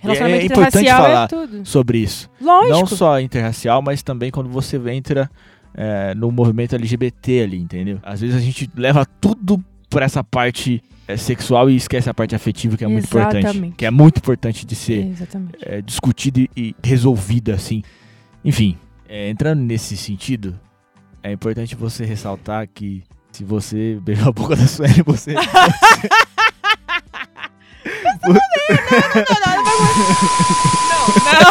Relacionamento 0.00 0.42
é 0.42 0.46
importante 0.46 0.88
falar 0.88 1.28
é 1.32 1.64
sobre 1.64 1.98
isso. 1.98 2.30
Lógico. 2.40 2.72
Não 2.72 2.86
só 2.86 3.20
interracial, 3.20 3.82
mas 3.82 4.02
também 4.02 4.30
quando 4.30 4.48
você 4.48 4.76
entra 4.90 5.30
é, 5.74 6.14
no 6.14 6.30
movimento 6.32 6.74
LGBT 6.74 7.42
ali, 7.42 7.58
entendeu? 7.58 7.98
Às 8.02 8.20
vezes 8.20 8.36
a 8.36 8.40
gente 8.40 8.70
leva 8.74 9.04
tudo 9.20 9.62
pra 9.88 10.04
essa 10.04 10.24
parte 10.24 10.82
é, 11.06 11.16
sexual 11.16 11.68
e 11.68 11.76
esquece 11.76 12.08
a 12.08 12.14
parte 12.14 12.34
afetiva, 12.34 12.76
que 12.76 12.84
é 12.84 12.88
muito 12.88 13.04
importante. 13.04 13.44
Exatamente. 13.44 13.76
Que 13.76 13.86
é 13.86 13.90
muito 13.90 14.18
importante 14.18 14.64
de 14.64 14.74
ser 14.74 15.12
é, 15.62 15.82
discutida 15.82 16.40
e- 16.56 16.74
resolvida, 16.82 17.54
assim. 17.54 17.82
Enfim, 18.44 18.78
é, 19.08 19.28
entrando 19.28 19.60
nesse 19.60 19.96
sentido, 19.96 20.58
é 21.22 21.32
importante 21.32 21.74
você 21.74 22.04
ressaltar 22.04 22.68
que 22.72 23.02
se 23.32 23.44
você 23.44 23.98
beijou 24.02 24.28
a 24.28 24.32
boca 24.32 24.56
da 24.56 24.66
Sueli, 24.66 25.02
você. 25.02 25.34
Não, 31.20 31.42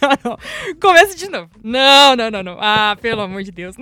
não, 0.00 0.08
não, 0.08 0.18
não. 0.24 0.38
Começa 0.80 1.16
de 1.16 1.28
novo. 1.28 1.50
Não, 1.62 2.16
não, 2.16 2.30
não, 2.30 2.42
não. 2.42 2.56
Ah, 2.60 2.96
pelo 3.00 3.22
amor 3.22 3.42
de 3.42 3.52
Deus. 3.52 3.76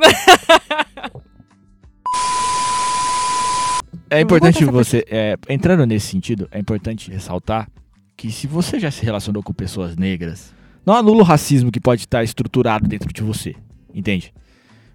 É 4.09 4.21
importante 4.21 4.65
você. 4.65 5.05
é, 5.09 5.37
entrando 5.49 5.85
nesse 5.85 6.07
sentido, 6.07 6.49
é 6.51 6.59
importante 6.59 7.11
ressaltar 7.11 7.69
que 8.17 8.31
se 8.31 8.47
você 8.47 8.79
já 8.79 8.91
se 8.91 9.05
relacionou 9.05 9.43
com 9.43 9.53
pessoas 9.53 9.97
negras, 9.97 10.55
não 10.85 10.95
anula 10.95 11.21
o 11.21 11.25
racismo 11.25 11.73
que 11.73 11.81
pode 11.81 12.03
estar 12.03 12.23
estruturado 12.23 12.89
dentro 12.89 13.13
de 13.13 13.23
você. 13.23 13.55
Entende? 13.93 14.33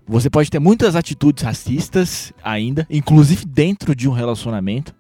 Você 0.08 0.30
pode 0.30 0.50
ter 0.50 0.60
muitas 0.60 0.96
atitudes 0.96 1.44
racistas 1.44 2.34
ainda, 2.44 2.88
inclusive 2.90 3.46
dentro 3.46 3.96
de 3.96 4.10
um 4.10 4.12
relacionamento 4.12 4.96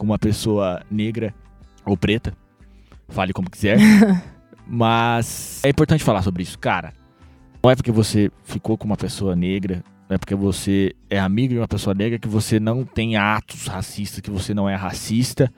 com 0.00 0.06
uma 0.06 0.18
pessoa 0.18 0.82
negra 0.90 1.34
ou 1.84 1.94
preta. 1.94 2.32
Fale 3.10 3.34
como 3.34 3.50
quiser. 3.50 3.76
Mas 4.66 5.62
é 5.62 5.68
importante 5.68 6.02
falar 6.02 6.22
sobre 6.22 6.42
isso. 6.42 6.58
Cara, 6.58 6.94
Não 7.62 7.70
é 7.70 7.76
porque 7.76 7.92
você 7.92 8.30
ficou 8.42 8.78
com 8.78 8.86
uma 8.86 8.96
pessoa 8.96 9.36
negra, 9.36 9.84
não 10.08 10.14
é 10.14 10.18
porque 10.18 10.34
você 10.34 10.94
é 11.10 11.20
amigo 11.20 11.52
de 11.52 11.60
uma 11.60 11.68
pessoa 11.68 11.92
negra 11.92 12.18
que 12.18 12.28
você 12.28 12.58
não 12.58 12.82
tem 12.82 13.18
atos 13.18 13.66
racistas, 13.66 14.20
que 14.20 14.30
você 14.30 14.54
não 14.54 14.66
é 14.66 14.74
racista, 14.74 15.52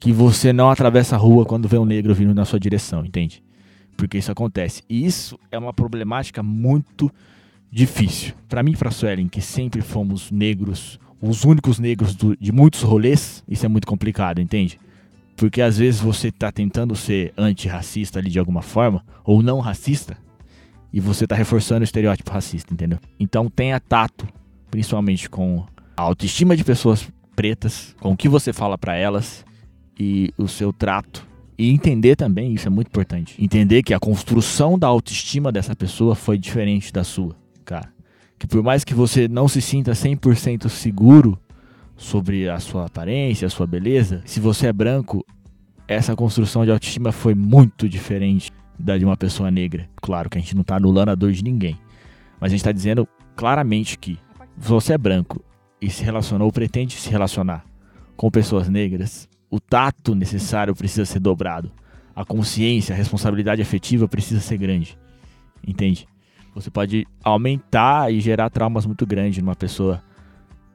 que 0.00 0.10
você 0.10 0.50
não 0.50 0.70
atravessa 0.70 1.16
a 1.16 1.18
rua 1.18 1.44
quando 1.44 1.68
vê 1.68 1.76
um 1.76 1.84
negro 1.84 2.14
vindo 2.14 2.34
na 2.34 2.46
sua 2.46 2.58
direção, 2.58 3.04
entende? 3.04 3.44
Porque 3.98 4.16
isso 4.16 4.32
acontece. 4.32 4.82
E 4.88 5.04
isso 5.04 5.38
é 5.52 5.58
uma 5.58 5.74
problemática 5.74 6.42
muito 6.42 7.12
difícil. 7.70 8.32
Para 8.48 8.62
mim 8.62 8.72
e 8.72 8.76
para 8.78 8.90
Suelen, 8.90 9.28
que 9.28 9.42
sempre 9.42 9.82
fomos 9.82 10.30
negros, 10.30 10.98
os 11.26 11.44
únicos 11.44 11.78
negros 11.78 12.14
do, 12.14 12.36
de 12.36 12.52
muitos 12.52 12.82
rolês, 12.82 13.42
isso 13.48 13.64
é 13.64 13.68
muito 13.68 13.86
complicado, 13.86 14.40
entende? 14.40 14.78
Porque 15.36 15.62
às 15.62 15.78
vezes 15.78 16.00
você 16.00 16.30
tá 16.30 16.52
tentando 16.52 16.94
ser 16.94 17.32
antirracista 17.36 18.18
ali 18.18 18.30
de 18.30 18.38
alguma 18.38 18.60
forma, 18.60 19.02
ou 19.24 19.42
não 19.42 19.58
racista, 19.60 20.16
e 20.92 21.00
você 21.00 21.26
tá 21.26 21.34
reforçando 21.34 21.80
o 21.80 21.84
estereótipo 21.84 22.30
racista, 22.30 22.72
entendeu? 22.72 22.98
Então 23.18 23.48
tenha 23.48 23.80
tato, 23.80 24.28
principalmente 24.70 25.28
com 25.28 25.64
a 25.96 26.02
autoestima 26.02 26.56
de 26.56 26.62
pessoas 26.62 27.08
pretas, 27.34 27.96
com 28.00 28.12
o 28.12 28.16
que 28.16 28.28
você 28.28 28.52
fala 28.52 28.76
para 28.76 28.94
elas 28.94 29.44
e 29.98 30.32
o 30.36 30.46
seu 30.46 30.72
trato. 30.72 31.26
E 31.56 31.70
entender 31.70 32.16
também, 32.16 32.52
isso 32.52 32.66
é 32.66 32.70
muito 32.70 32.88
importante, 32.88 33.42
entender 33.42 33.82
que 33.82 33.94
a 33.94 33.98
construção 33.98 34.78
da 34.78 34.88
autoestima 34.88 35.50
dessa 35.50 35.74
pessoa 35.74 36.14
foi 36.14 36.36
diferente 36.36 36.92
da 36.92 37.02
sua, 37.02 37.34
cara. 37.64 37.93
Que 38.44 38.48
por 38.48 38.62
mais 38.62 38.84
que 38.84 38.92
você 38.92 39.26
não 39.26 39.48
se 39.48 39.62
sinta 39.62 39.92
100% 39.92 40.68
seguro 40.68 41.38
sobre 41.96 42.46
a 42.46 42.60
sua 42.60 42.84
aparência, 42.84 43.46
a 43.46 43.50
sua 43.50 43.66
beleza, 43.66 44.20
se 44.26 44.38
você 44.38 44.66
é 44.66 44.72
branco, 44.72 45.24
essa 45.88 46.14
construção 46.14 46.62
de 46.62 46.70
autoestima 46.70 47.10
foi 47.10 47.34
muito 47.34 47.88
diferente 47.88 48.50
da 48.78 48.98
de 48.98 49.04
uma 49.06 49.16
pessoa 49.16 49.50
negra. 49.50 49.88
Claro 49.96 50.28
que 50.28 50.36
a 50.36 50.40
gente 50.42 50.54
não 50.54 50.60
está 50.60 50.76
anulando 50.76 51.08
a 51.08 51.14
dor 51.14 51.32
de 51.32 51.42
ninguém, 51.42 51.78
mas 52.38 52.48
a 52.48 52.50
gente 52.50 52.60
está 52.60 52.70
dizendo 52.70 53.08
claramente 53.34 53.98
que 53.98 54.18
se 54.60 54.68
você 54.68 54.92
é 54.92 54.98
branco 54.98 55.42
e 55.80 55.88
se 55.88 56.04
relacionou, 56.04 56.44
ou 56.44 56.52
pretende 56.52 56.96
se 56.96 57.08
relacionar 57.08 57.64
com 58.18 58.30
pessoas 58.30 58.68
negras, 58.68 59.26
o 59.50 59.58
tato 59.58 60.14
necessário 60.14 60.74
precisa 60.74 61.06
ser 61.06 61.18
dobrado. 61.18 61.72
A 62.14 62.26
consciência, 62.26 62.94
a 62.94 62.98
responsabilidade 62.98 63.62
afetiva 63.62 64.06
precisa 64.06 64.42
ser 64.42 64.58
grande. 64.58 64.98
Entende? 65.66 66.06
Você 66.54 66.70
pode 66.70 67.06
aumentar 67.22 68.12
e 68.12 68.20
gerar 68.20 68.48
traumas 68.48 68.86
muito 68.86 69.04
grandes 69.06 69.42
numa 69.42 69.56
pessoa 69.56 70.02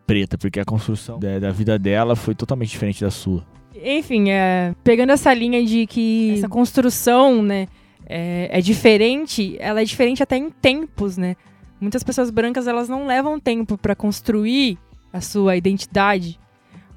preta, 0.05 0.37
porque 0.37 0.59
a 0.59 0.65
construção 0.65 1.19
da, 1.19 1.39
da 1.39 1.51
vida 1.51 1.77
dela 1.79 2.15
foi 2.15 2.35
totalmente 2.35 2.69
diferente 2.69 3.01
da 3.01 3.11
sua. 3.11 3.45
Enfim, 3.75 4.29
é, 4.29 4.75
pegando 4.83 5.11
essa 5.11 5.33
linha 5.33 5.63
de 5.63 5.85
que 5.87 6.33
essa 6.33 6.49
construção, 6.49 7.41
né, 7.41 7.67
é, 8.05 8.49
é, 8.51 8.61
diferente, 8.61 9.55
ela 9.59 9.81
é 9.81 9.85
diferente 9.85 10.21
até 10.21 10.35
em 10.35 10.49
tempos, 10.49 11.15
né? 11.15 11.35
Muitas 11.79 12.03
pessoas 12.03 12.29
brancas, 12.29 12.67
elas 12.67 12.89
não 12.89 13.07
levam 13.07 13.39
tempo 13.39 13.77
para 13.77 13.95
construir 13.95 14.77
a 15.13 15.21
sua 15.21 15.55
identidade. 15.55 16.37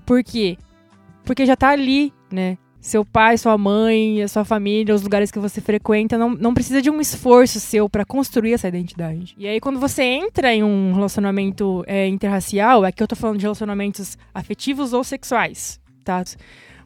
Por 0.05 0.25
quê? 0.25 0.57
Porque 1.25 1.47
já 1.47 1.55
tá 1.55 1.69
ali, 1.69 2.13
né? 2.33 2.59
Seu 2.83 3.05
pai, 3.05 3.39
sua 3.39 3.57
mãe, 3.57 4.21
a 4.21 4.27
sua 4.27 4.45
família, 4.45 4.93
os 4.93 5.03
lugares 5.03 5.31
que 5.31 5.39
você 5.39 5.61
frequenta, 5.61 6.19
não, 6.19 6.31
não 6.31 6.53
precisa 6.53 6.83
de 6.83 6.91
um 6.91 7.01
esforço 7.01 7.61
seu 7.61 7.89
para 7.89 8.05
construir 8.05 8.55
essa 8.55 8.67
identidade. 8.67 9.37
E 9.39 9.47
aí, 9.47 9.61
quando 9.61 9.79
você 9.79 10.03
entra 10.03 10.53
em 10.53 10.65
um 10.65 10.93
relacionamento 10.93 11.85
é, 11.87 12.09
interracial, 12.09 12.83
aqui 12.83 13.01
eu 13.01 13.07
tô 13.07 13.15
falando 13.15 13.39
de 13.39 13.45
relacionamentos 13.45 14.19
afetivos 14.35 14.93
ou 14.93 15.05
sexuais, 15.05 15.79
tá? 16.05 16.25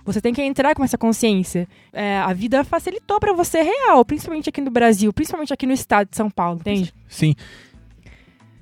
Você 0.05 0.20
tem 0.20 0.34
que 0.34 0.42
entrar 0.42 0.74
com 0.74 0.84
essa 0.84 0.99
consciência. 0.99 1.66
É, 1.94 2.18
a 2.18 2.34
vida 2.34 2.62
facilitou 2.62 3.18
para 3.18 3.32
você 3.32 3.62
real, 3.62 4.05
principalmente 4.05 4.51
aqui 4.51 4.61
no 4.61 4.70
Brasil, 4.70 5.11
principalmente 5.14 5.55
aqui 5.55 5.66
no 5.66 5.72
estado 5.72 6.11
de 6.11 6.16
São 6.16 6.28
Paulo, 6.28 6.61
entende? 6.61 6.92
Sim. 7.09 7.34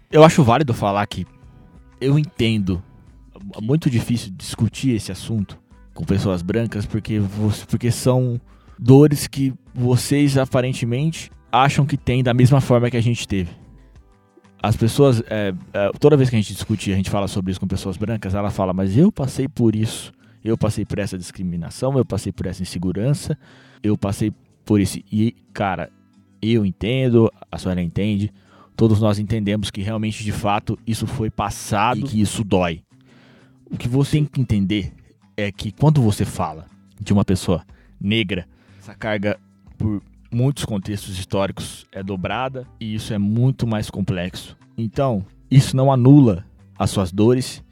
Eu 0.09 0.22
acho 0.22 0.45
válido 0.45 0.72
falar 0.72 1.05
que 1.09 1.26
eu 2.01 2.16
entendo. 2.16 2.80
É 3.57 3.61
muito 3.61 3.91
difícil 3.91 4.30
discutir 4.30 4.95
esse 4.95 5.11
assunto 5.11 5.64
com 5.95 6.05
pessoas 6.05 6.42
brancas 6.42 6.84
porque, 6.84 7.18
você, 7.18 7.64
porque 7.66 7.90
são 7.90 8.40
dores 8.78 9.26
que 9.26 9.55
vocês 9.72 10.36
aparentemente 10.36 11.30
acham 11.51 11.86
que 11.86 11.97
têm 11.97 12.22
da 12.22 12.34
mesma 12.34 12.61
forma 12.61 12.90
que 12.90 12.97
a 12.97 13.03
gente 13.03 13.26
teve. 13.26 13.51
As 14.61 14.76
pessoas, 14.76 15.22
é, 15.28 15.55
é, 15.72 15.90
toda 16.01 16.16
vez 16.16 16.30
que 16.30 16.36
a 16.36 16.38
gente 16.40 16.53
discute, 16.53 16.92
a 16.92 16.97
gente 16.97 17.11
fala 17.11 17.28
sobre 17.28 17.53
isso 17.53 17.61
com 17.61 17.66
pessoas 17.66 17.97
brancas, 17.97 18.34
ela 18.34 18.51
fala, 18.51 18.72
mas 18.72 18.97
eu 18.97 19.12
passei 19.12 19.47
por 19.47 19.76
isso 19.76 20.12
eu 20.45 20.59
passei 20.59 20.84
por 20.84 20.99
essa 20.99 21.16
discriminação, 21.16 21.97
eu 21.97 22.05
passei 22.05 22.30
por 22.30 22.47
essa 22.47 22.61
insegurança, 22.61 23.36
eu 23.82 23.97
passei 23.97 24.30
por 24.64 24.78
isso. 24.78 24.99
E, 25.11 25.34
cara, 25.55 25.90
eu 26.42 26.66
entendo, 26.66 27.32
a 27.51 27.57
senhora 27.57 27.82
entende, 27.82 28.30
todos 28.76 29.01
nós 29.01 29.18
entendemos 29.18 29.70
que 29.70 29.80
realmente, 29.80 30.22
de 30.22 30.32
fato, 30.32 30.78
isso 30.86 31.07
foi 31.07 31.30
passado 31.30 32.01
e 32.01 32.03
que 32.03 32.20
isso 32.20 32.45
dói. 32.45 32.82
O 33.70 33.78
que 33.78 33.88
você 33.88 34.18
tem 34.18 34.26
que 34.26 34.40
entender 34.40 34.92
é 35.37 35.51
que 35.51 35.72
quando 35.72 36.01
você 36.01 36.24
fala 36.24 36.66
de 37.01 37.12
uma 37.12 37.24
pessoa 37.24 37.64
negra, 38.01 38.47
essa 38.78 38.95
carga 38.95 39.39
por 39.76 40.03
muitos 40.30 40.64
contextos 40.64 41.18
históricos 41.18 41.87
é 41.93 42.03
dobrada 42.03 42.66
e 42.80 42.95
isso 42.95 43.12
é 43.12 43.18
muito 43.18 43.66
mais 43.66 43.91
complexo. 43.91 44.57
Então, 44.76 45.24
isso 45.51 45.76
não 45.76 45.93
anula 45.93 46.45
as 46.78 46.91
suas 46.91 47.12
dores, 47.12 47.62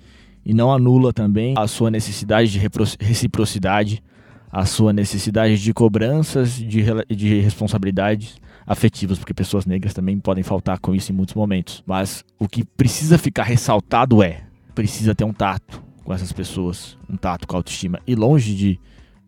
e 0.45 0.53
não 0.53 0.73
anula 0.73 1.13
também 1.13 1.55
a 1.57 1.67
sua 1.67 1.91
necessidade 1.91 2.51
de 2.51 2.59
reciprocidade, 3.01 4.03
a 4.51 4.67
sua 4.67 4.93
necessidade 4.93 5.63
de 5.63 5.73
cobranças 5.73 6.57
de, 6.57 6.85
de 7.09 7.41
responsabilidades 7.41 8.37
afetivas, 8.67 9.19
porque 9.19 9.33
pessoas 9.33 9.67
negras 9.67 9.95
também 9.95 10.19
podem 10.19 10.43
faltar 10.43 10.79
com 10.79 10.95
isso 10.95 11.13
em 11.13 11.15
muitos 11.15 11.35
momentos. 11.35 11.83
Mas 11.87 12.25
o 12.39 12.49
que 12.49 12.65
precisa 12.65 13.17
ficar 13.19 13.45
ressaltado 13.45 14.23
é: 14.23 14.43
precisa 14.75 15.15
ter 15.15 15.25
um 15.25 15.33
tato 15.33 15.83
com 16.13 16.17
essas 16.17 16.33
pessoas, 16.33 16.99
um 17.09 17.17
tato 17.17 17.47
com 17.47 17.57
autoestima. 17.57 17.99
E 18.07 18.15
longe 18.15 18.55
de 18.55 18.79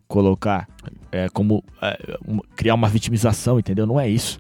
colocar 0.07 0.69
é, 1.11 1.31
como 1.31 1.65
é, 1.81 2.19
criar 2.55 2.75
uma 2.75 2.89
vitimização, 2.89 3.59
entendeu? 3.59 3.87
Não 3.87 3.99
é 3.99 4.07
isso. 4.07 4.39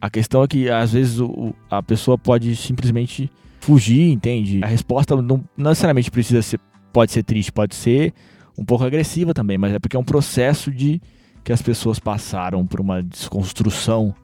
A 0.00 0.08
questão 0.08 0.42
é 0.42 0.48
que 0.48 0.70
às 0.70 0.92
vezes 0.92 1.20
o, 1.20 1.54
a 1.70 1.82
pessoa 1.82 2.16
pode 2.16 2.56
simplesmente 2.56 3.30
fugir, 3.60 4.10
entende? 4.10 4.64
A 4.64 4.66
resposta 4.66 5.14
não, 5.20 5.44
não 5.56 5.70
necessariamente 5.70 6.10
precisa 6.10 6.40
ser, 6.40 6.58
pode 6.90 7.12
ser 7.12 7.22
triste, 7.22 7.52
pode 7.52 7.74
ser 7.74 8.14
um 8.56 8.64
pouco 8.64 8.84
agressiva 8.84 9.34
também, 9.34 9.58
mas 9.58 9.74
é 9.74 9.78
porque 9.78 9.96
é 9.96 10.00
um 10.00 10.04
processo 10.04 10.72
de 10.72 11.02
que 11.44 11.52
as 11.52 11.60
pessoas 11.60 11.98
passaram 11.98 12.66
por 12.66 12.80
uma 12.80 13.02
desconstrução 13.02 14.14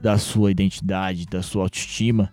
da 0.00 0.18
sua 0.18 0.50
identidade, 0.50 1.26
da 1.26 1.42
sua 1.42 1.62
autoestima 1.62 2.32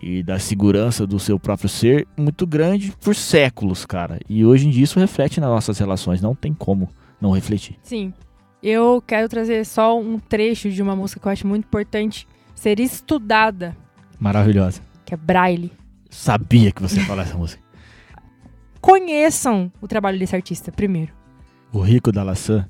e 0.00 0.22
da 0.22 0.38
segurança 0.38 1.06
do 1.06 1.18
seu 1.18 1.38
próprio 1.38 1.68
ser 1.68 2.06
muito 2.16 2.46
grande 2.46 2.92
por 3.00 3.14
séculos, 3.14 3.84
cara. 3.84 4.18
E 4.28 4.44
hoje 4.44 4.66
em 4.66 4.70
dia 4.70 4.84
isso 4.84 4.98
reflete 4.98 5.40
nas 5.40 5.50
nossas 5.50 5.78
relações, 5.78 6.20
não 6.20 6.34
tem 6.34 6.54
como 6.54 6.88
não 7.20 7.32
refletir. 7.32 7.76
Sim. 7.82 8.12
Eu 8.62 9.02
quero 9.06 9.28
trazer 9.28 9.64
só 9.64 9.98
um 9.98 10.18
trecho 10.18 10.70
de 10.70 10.82
uma 10.82 10.94
música 10.94 11.20
que 11.20 11.26
eu 11.26 11.32
acho 11.32 11.46
muito 11.46 11.64
importante 11.64 12.26
ser 12.54 12.78
estudada. 12.78 13.76
Maravilhosa 14.18 14.90
que 15.10 15.14
é 15.14 15.16
Braille. 15.16 15.72
Sabia 16.08 16.70
que 16.70 16.80
você 16.80 17.00
ia 17.00 17.06
falar 17.06 17.22
essa 17.22 17.36
música. 17.36 17.60
Conheçam 18.80 19.72
o 19.80 19.88
trabalho 19.88 20.16
desse 20.20 20.36
artista 20.36 20.70
primeiro. 20.70 21.12
O 21.72 21.80
Rico 21.80 22.12
da 22.12 22.22
Laçã 22.22 22.68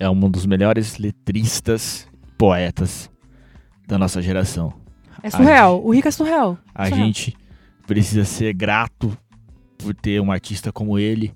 é 0.00 0.10
um 0.10 0.28
dos 0.28 0.44
melhores 0.44 0.98
letristas, 0.98 2.08
poetas 2.36 3.08
da 3.86 3.96
nossa 3.96 4.20
geração. 4.20 4.72
É 5.22 5.30
surreal. 5.30 5.84
O 5.84 5.92
Rico 5.92 6.08
é 6.08 6.10
surreal. 6.10 6.58
A 6.74 6.86
surreal. 6.86 7.06
gente 7.06 7.36
precisa 7.86 8.24
ser 8.24 8.52
grato 8.52 9.16
por 9.78 9.94
ter 9.94 10.20
um 10.20 10.30
artista 10.30 10.72
como 10.72 10.98
ele, 10.98 11.32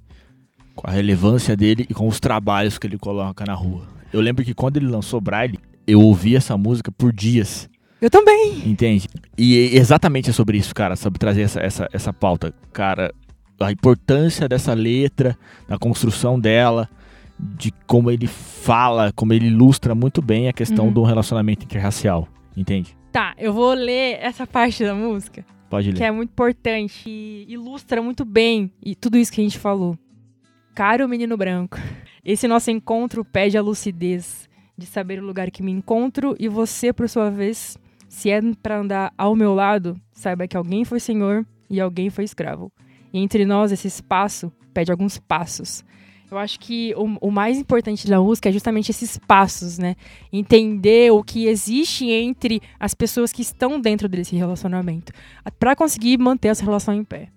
com 0.75 0.89
a 0.89 0.93
relevância 0.93 1.57
dele 1.57 1.87
e 1.89 1.95
com 1.95 2.07
os 2.07 2.21
trabalhos 2.21 2.79
que 2.79 2.87
ele 2.87 2.99
coloca 2.99 3.45
na 3.47 3.55
rua. 3.55 3.89
Eu 4.13 4.21
lembro 4.21 4.45
que 4.45 4.53
quando 4.53 4.77
ele 4.77 4.87
lançou 4.87 5.21
Braille, 5.21 5.59
eu 5.87 6.01
ouvi 6.01 6.37
essa 6.37 6.57
música 6.57 6.93
por 6.93 7.13
dias. 7.13 7.69
Eu 8.01 8.11
também. 8.11 8.69
Entende? 8.69 9.09
E 9.39 9.77
exatamente 9.77 10.31
é 10.31 10.33
sobre 10.33 10.59
isso, 10.59 10.75
cara, 10.75 10.97
sobre 10.97 11.19
trazer 11.19 11.43
essa, 11.43 11.61
essa, 11.61 11.89
essa 11.93 12.13
pauta. 12.13 12.53
Cara, 12.73 13.15
a 13.61 13.71
importância 13.71 14.49
dessa 14.49 14.75
letra, 14.75 15.39
da 15.69 15.79
construção 15.79 16.39
dela, 16.39 16.89
de 17.39 17.73
como 17.87 18.11
ele 18.11 18.27
fala, 18.27 19.13
como 19.15 19.33
ele 19.33 19.47
ilustra 19.47 19.95
muito 19.95 20.21
bem 20.21 20.49
a 20.49 20.53
questão 20.53 20.87
uhum. 20.87 20.93
do 20.93 21.03
relacionamento 21.03 21.65
interracial. 21.65 22.29
Entende? 22.57 22.97
Tá, 23.13 23.35
eu 23.37 23.53
vou 23.53 23.75
ler 23.75 24.17
essa 24.23 24.47
parte 24.47 24.83
da 24.83 24.95
música. 24.95 25.45
Pode 25.69 25.91
ler. 25.91 25.97
Que 25.99 26.05
é 26.05 26.11
muito 26.11 26.31
importante 26.31 27.11
e 27.11 27.45
ilustra 27.47 28.01
muito 28.01 28.25
bem 28.25 28.73
e 28.83 28.95
tudo 28.95 29.19
isso 29.19 29.31
que 29.31 29.39
a 29.41 29.45
gente 29.45 29.59
falou. 29.59 29.99
Caro 30.75 31.07
menino 31.07 31.37
branco, 31.37 31.77
esse 32.25 32.49
nosso 32.49 32.71
encontro 32.71 33.23
pede 33.23 33.59
a 33.59 33.63
lucidez 33.63 34.49
de 34.79 34.87
saber 34.87 35.23
o 35.23 35.27
lugar 35.27 35.51
que 35.51 35.63
me 35.63 35.71
encontro 35.71 36.35
e 36.39 36.49
você, 36.49 36.91
por 36.91 37.07
sua 37.07 37.31
vez, 37.31 37.77
se 38.09 38.31
é 38.31 38.41
para 38.63 38.79
andar 38.79 39.13
ao 39.19 39.37
meu 39.37 39.55
lado, 39.55 40.01
saiba 40.15 40.49
que 40.49 40.57
alguém 40.57 40.83
foi 40.83 40.99
senhor 40.99 41.47
e 41.69 41.83
alguém 41.83 42.09
foi 42.09 42.25
escravo. 42.25 42.73
E 43.13 43.19
entre 43.19 43.45
nós 43.45 43.73
esse 43.73 43.89
espaço 43.89 44.51
pede 44.73 44.91
alguns 44.91 45.19
passos. 45.19 45.85
Eu 46.33 46.39
acho 46.39 46.59
que 46.61 46.95
o, 46.97 47.29
o, 47.29 47.31
mais 47.31 47.59
importante 47.59 48.09
da 48.09 48.19
música 48.19 48.49
é 48.49 48.53
justamente 48.53 48.91
esses 48.91 49.19
passos, 49.19 49.77
né? 49.77 49.95
Entender 50.33 51.13
o 51.13 51.23
que 51.23 51.45
existe 51.47 52.07
entre 52.07 52.63
as 52.81 52.95
pessoas 52.95 53.31
que 53.31 53.43
estão 53.43 53.79
dentro 53.79 54.09
desse 54.09 54.35
relacionamento. 54.35 55.13
para 55.59 55.77
conseguir 55.77 56.17
manter 56.17 56.49
essa 56.49 56.65
relação 56.65 56.95
em 56.95 57.05
pé. 57.05 57.29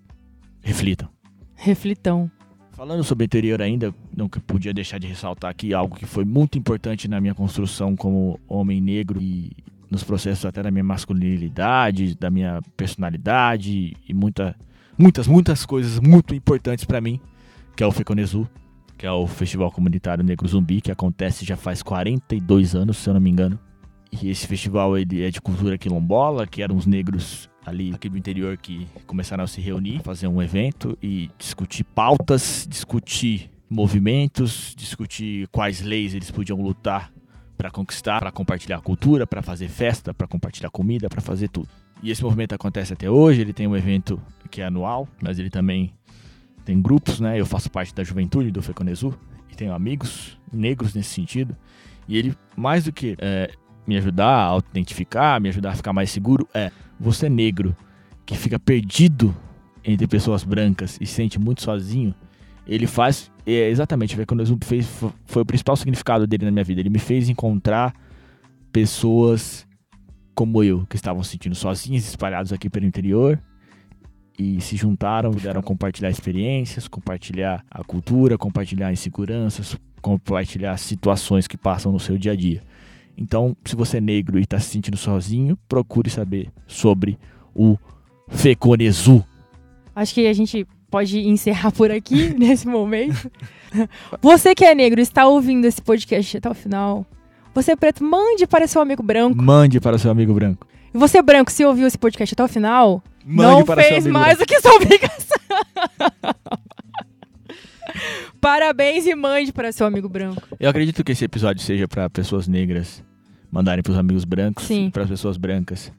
Reflitam. 0.61 1.09
Reflitão. 1.55 2.31
Falando 2.71 3.03
sobre 3.03 3.25
interior 3.25 3.61
ainda, 3.61 3.93
não 4.15 4.29
podia 4.29 4.73
deixar 4.73 4.97
de 4.97 5.07
ressaltar 5.07 5.51
aqui 5.51 5.73
algo 5.73 5.97
que 5.97 6.05
foi 6.05 6.23
muito 6.23 6.57
importante 6.57 7.09
na 7.09 7.19
minha 7.19 7.35
construção 7.35 7.97
como 7.97 8.39
homem 8.47 8.79
negro 8.79 9.21
e 9.21 9.51
nos 9.91 10.05
processos 10.05 10.45
até 10.45 10.63
da 10.63 10.71
minha 10.71 10.85
masculinidade, 10.85 12.15
da 12.15 12.31
minha 12.31 12.61
personalidade 12.77 13.93
e 14.07 14.13
muita, 14.13 14.55
muitas, 14.97 15.27
muitas 15.27 15.65
coisas 15.65 15.99
muito 15.99 16.33
importantes 16.33 16.85
para 16.85 17.01
mim, 17.01 17.19
que 17.75 17.83
é 17.83 17.85
o 17.85 17.91
Feconezu, 17.91 18.49
que 18.97 19.05
é 19.05 19.11
o 19.11 19.27
Festival 19.27 19.71
Comunitário 19.71 20.23
Negro 20.23 20.47
Zumbi, 20.47 20.81
que 20.81 20.91
acontece 20.91 21.45
já 21.45 21.57
faz 21.57 21.81
42 21.81 22.75
anos, 22.75 22.97
se 22.97 23.09
eu 23.09 23.13
não 23.13 23.21
me 23.21 23.29
engano. 23.29 23.59
E 24.11 24.29
esse 24.29 24.47
festival 24.47 24.97
ele 24.97 25.23
é 25.23 25.29
de 25.29 25.41
cultura 25.41 25.77
quilombola, 25.77 26.47
que 26.47 26.61
eram 26.61 26.75
os 26.75 26.85
negros 26.85 27.49
ali 27.65 27.93
aqui 27.93 28.07
do 28.07 28.17
interior 28.17 28.55
que 28.57 28.87
começaram 29.05 29.43
a 29.43 29.47
se 29.47 29.59
reunir, 29.59 30.01
fazer 30.03 30.27
um 30.27 30.41
evento 30.41 30.97
e 31.01 31.29
discutir 31.37 31.83
pautas, 31.83 32.65
discutir 32.69 33.49
movimentos, 33.69 34.73
discutir 34.77 35.47
quais 35.47 35.81
leis 35.81 36.13
eles 36.13 36.31
podiam 36.31 36.61
lutar 36.61 37.11
para 37.57 37.71
conquistar, 37.71 38.19
para 38.19 38.31
compartilhar 38.31 38.81
cultura, 38.81 39.25
para 39.25 39.41
fazer 39.41 39.67
festa, 39.67 40.13
para 40.13 40.27
compartilhar 40.27 40.69
comida, 40.69 41.09
para 41.09 41.21
fazer 41.21 41.49
tudo. 41.49 41.67
E 42.03 42.11
esse 42.11 42.23
movimento 42.23 42.53
acontece 42.53 42.93
até 42.93 43.09
hoje. 43.09 43.41
Ele 43.41 43.53
tem 43.53 43.67
um 43.67 43.75
evento 43.75 44.21
que 44.51 44.61
é 44.61 44.65
anual, 44.65 45.07
mas 45.21 45.39
ele 45.39 45.49
também 45.49 45.93
tem 46.65 46.81
grupos, 46.81 47.19
né? 47.19 47.39
Eu 47.39 47.45
faço 47.45 47.69
parte 47.69 47.93
da 47.93 48.03
juventude 48.03 48.49
do 48.51 48.61
Feconezu 48.61 49.13
e 49.51 49.55
tenho 49.55 49.73
amigos 49.73 50.37
negros 50.51 50.93
nesse 50.95 51.09
sentido. 51.09 51.55
E 52.07 52.17
ele, 52.17 52.35
mais 52.57 52.83
do 52.83 52.91
que 52.91 53.15
é, 53.19 53.51
me 53.87 53.95
ajudar 53.97 54.27
a 54.27 54.43
autentificar, 54.45 55.39
me 55.39 55.49
ajudar 55.49 55.71
a 55.71 55.75
ficar 55.75 55.93
mais 55.93 56.09
seguro, 56.09 56.47
é 56.53 56.71
você 56.99 57.29
negro 57.29 57.75
que 58.25 58.35
fica 58.35 58.57
perdido 58.57 59.35
entre 59.83 60.07
pessoas 60.07 60.43
brancas 60.43 60.97
e 60.99 61.05
se 61.05 61.13
sente 61.13 61.39
muito 61.39 61.61
sozinho, 61.61 62.13
ele 62.65 62.87
faz 62.87 63.31
é, 63.45 63.69
exatamente, 63.69 64.15
o 64.15 64.17
Veconismo 64.17 64.57
fez 64.63 64.87
foi 65.25 65.43
o 65.43 65.45
principal 65.45 65.75
significado 65.75 66.25
dele 66.25 66.45
na 66.45 66.51
minha 66.51 66.63
vida. 66.63 66.81
Ele 66.81 66.89
me 66.89 66.97
fez 66.97 67.29
encontrar 67.29 67.93
pessoas 68.71 69.67
como 70.33 70.63
eu, 70.63 70.85
que 70.87 70.95
estavam 70.95 71.21
se 71.23 71.29
sentindo 71.29 71.55
sozinhas, 71.55 72.07
espalhados 72.07 72.51
aqui 72.51 72.69
pelo 72.69 72.85
interior 72.85 73.39
e 74.37 74.59
se 74.61 74.75
juntaram, 74.75 75.31
puderam 75.31 75.61
compartilhar 75.61 76.09
experiências, 76.09 76.87
compartilhar 76.87 77.63
a 77.69 77.83
cultura, 77.83 78.37
compartilhar 78.37 78.91
inseguranças, 78.91 79.77
compartilhar 80.01 80.77
situações 80.77 81.47
que 81.47 81.57
passam 81.57 81.91
no 81.91 81.99
seu 81.99 82.17
dia 82.17 82.33
a 82.33 82.35
dia. 82.35 82.61
Então, 83.17 83.55
se 83.63 83.75
você 83.75 83.97
é 83.97 84.01
negro 84.01 84.37
e 84.37 84.43
está 84.43 84.59
se 84.59 84.69
sentindo 84.69 84.97
sozinho, 84.97 85.57
procure 85.69 86.09
saber 86.09 86.49
sobre 86.67 87.17
o 87.53 87.77
Feconezu. 88.27 89.23
Acho 89.95 90.13
que 90.13 90.27
a 90.27 90.33
gente 90.33 90.67
pode 90.91 91.19
encerrar 91.19 91.71
por 91.71 91.89
aqui 91.91 92.33
nesse 92.37 92.67
momento. 92.67 93.31
Você 94.21 94.53
que 94.53 94.65
é 94.65 94.75
negro 94.75 94.99
está 94.99 95.25
ouvindo 95.27 95.65
esse 95.65 95.81
podcast 95.81 96.37
até 96.37 96.49
o 96.49 96.53
final. 96.53 97.05
Você 97.53 97.71
é 97.71 97.75
preto, 97.75 98.03
mande 98.03 98.45
para 98.45 98.67
seu 98.67 98.81
amigo 98.81 99.01
branco. 99.01 99.41
Mande 99.41 99.79
para 99.79 99.97
seu 99.97 100.11
amigo 100.11 100.33
branco. 100.33 100.67
E 100.93 100.97
você 100.97 101.21
branco, 101.21 101.51
se 101.51 101.63
ouviu 101.63 101.87
esse 101.87 101.97
podcast 101.97 102.33
até 102.33 102.43
o 102.43 102.47
final, 102.49 103.01
Não 103.25 103.65
fez 103.65 104.05
mais 104.05 104.37
do 104.37 104.45
que 104.45 104.59
sua 104.61 104.75
obrigação. 104.75 105.35
Parabéns 108.39 109.07
e 109.07 109.15
mande 109.15 109.51
para 109.51 109.71
seu 109.71 109.87
amigo 109.87 110.07
branco. 110.07 110.43
Eu 110.59 110.69
acredito 110.69 111.03
que 111.03 111.13
esse 111.13 111.25
episódio 111.25 111.63
seja 111.63 111.87
para 111.87 112.07
pessoas 112.09 112.47
negras 112.47 113.03
mandarem 113.51 113.81
para 113.81 113.93
os 113.93 113.97
amigos 113.97 114.23
brancos 114.23 114.69
e 114.69 114.89
para 114.91 115.03
as 115.03 115.09
pessoas 115.09 115.37
brancas 115.37 115.91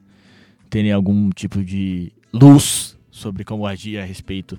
terem 0.69 0.91
algum 0.91 1.29
tipo 1.31 1.63
de 1.63 2.11
luz 2.31 2.97
sobre 3.11 3.43
como 3.43 3.65
agir 3.65 3.99
a 3.99 4.05
respeito 4.05 4.57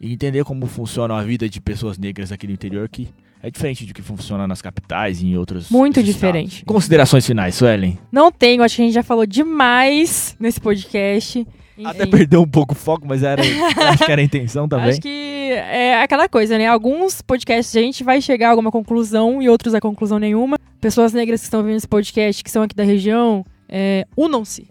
e 0.00 0.12
entender 0.12 0.44
como 0.44 0.66
funciona 0.66 1.16
a 1.16 1.22
vida 1.22 1.48
de 1.48 1.60
pessoas 1.60 1.96
negras 1.96 2.32
aqui 2.32 2.46
no 2.46 2.52
interior 2.52 2.88
que 2.88 3.08
é 3.42 3.50
diferente 3.50 3.86
do 3.86 3.94
que 3.94 4.02
funciona 4.02 4.46
nas 4.46 4.60
capitais 4.60 5.22
e 5.22 5.28
em 5.28 5.36
outros 5.36 5.70
Muito 5.70 6.00
estados. 6.00 6.14
diferente. 6.14 6.64
Considerações 6.64 7.26
finais, 7.26 7.54
Suelen? 7.54 7.98
Não 8.10 8.30
tenho, 8.30 8.62
acho 8.62 8.76
que 8.76 8.82
a 8.82 8.84
gente 8.84 8.94
já 8.94 9.02
falou 9.02 9.26
demais 9.26 10.36
nesse 10.38 10.60
podcast. 10.60 11.46
Enfim. 11.82 11.90
Até 11.90 12.06
perdeu 12.06 12.42
um 12.42 12.48
pouco 12.48 12.74
o 12.74 12.76
foco, 12.76 13.06
mas 13.06 13.22
era, 13.22 13.42
acho 13.42 14.04
que 14.04 14.12
era 14.12 14.20
a 14.20 14.24
intenção 14.24 14.66
também. 14.68 14.90
Acho 14.90 15.00
que 15.00 15.08
é 15.52 16.02
aquela 16.02 16.28
coisa, 16.28 16.56
né? 16.58 16.66
Alguns 16.66 17.20
podcasts 17.20 17.76
a 17.76 17.80
gente 17.80 18.02
vai 18.02 18.20
chegar 18.20 18.48
a 18.48 18.50
alguma 18.50 18.70
conclusão 18.70 19.42
e 19.42 19.48
outros 19.48 19.74
a 19.74 19.80
conclusão 19.80 20.18
nenhuma. 20.18 20.58
Pessoas 20.80 21.12
negras 21.12 21.40
que 21.40 21.44
estão 21.46 21.60
ouvindo 21.60 21.76
esse 21.76 21.88
podcast, 21.88 22.42
que 22.42 22.50
são 22.50 22.62
aqui 22.62 22.74
da 22.74 22.84
região, 22.84 23.44
é, 23.68 24.06
unam-se. 24.16 24.66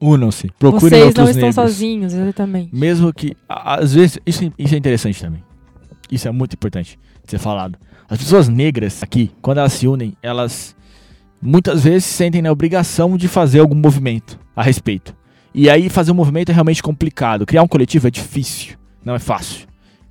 Unam-se. 0.00 0.48
Procurem 0.58 0.90
Vocês 0.90 1.06
outros 1.06 1.24
não 1.24 1.30
estão 1.30 1.48
negros. 1.48 1.54
sozinhos, 1.72 2.12
exatamente. 2.14 2.74
Mesmo 2.74 3.12
que, 3.12 3.36
às 3.48 3.94
vezes, 3.94 4.18
isso, 4.24 4.52
isso 4.58 4.74
é 4.74 4.78
interessante 4.78 5.20
também. 5.20 5.42
Isso 6.10 6.28
é 6.28 6.30
muito 6.30 6.54
importante 6.54 6.98
de 7.24 7.30
ser 7.30 7.38
falado. 7.38 7.76
As 8.08 8.18
pessoas 8.18 8.48
negras 8.48 9.02
aqui, 9.02 9.30
quando 9.42 9.58
elas 9.58 9.72
se 9.72 9.86
unem, 9.86 10.16
elas 10.22 10.74
muitas 11.42 11.84
vezes 11.84 12.04
se 12.04 12.14
sentem 12.14 12.40
na 12.40 12.50
obrigação 12.50 13.16
de 13.16 13.28
fazer 13.28 13.60
algum 13.60 13.74
movimento 13.74 14.38
a 14.56 14.62
respeito. 14.62 15.14
E 15.54 15.68
aí 15.68 15.88
fazer 15.88 16.12
um 16.12 16.14
movimento 16.14 16.50
é 16.50 16.52
realmente 16.52 16.82
complicado. 16.82 17.46
Criar 17.46 17.62
um 17.62 17.68
coletivo 17.68 18.06
é 18.06 18.10
difícil, 18.10 18.76
não 19.04 19.14
é 19.14 19.18
fácil. 19.18 19.66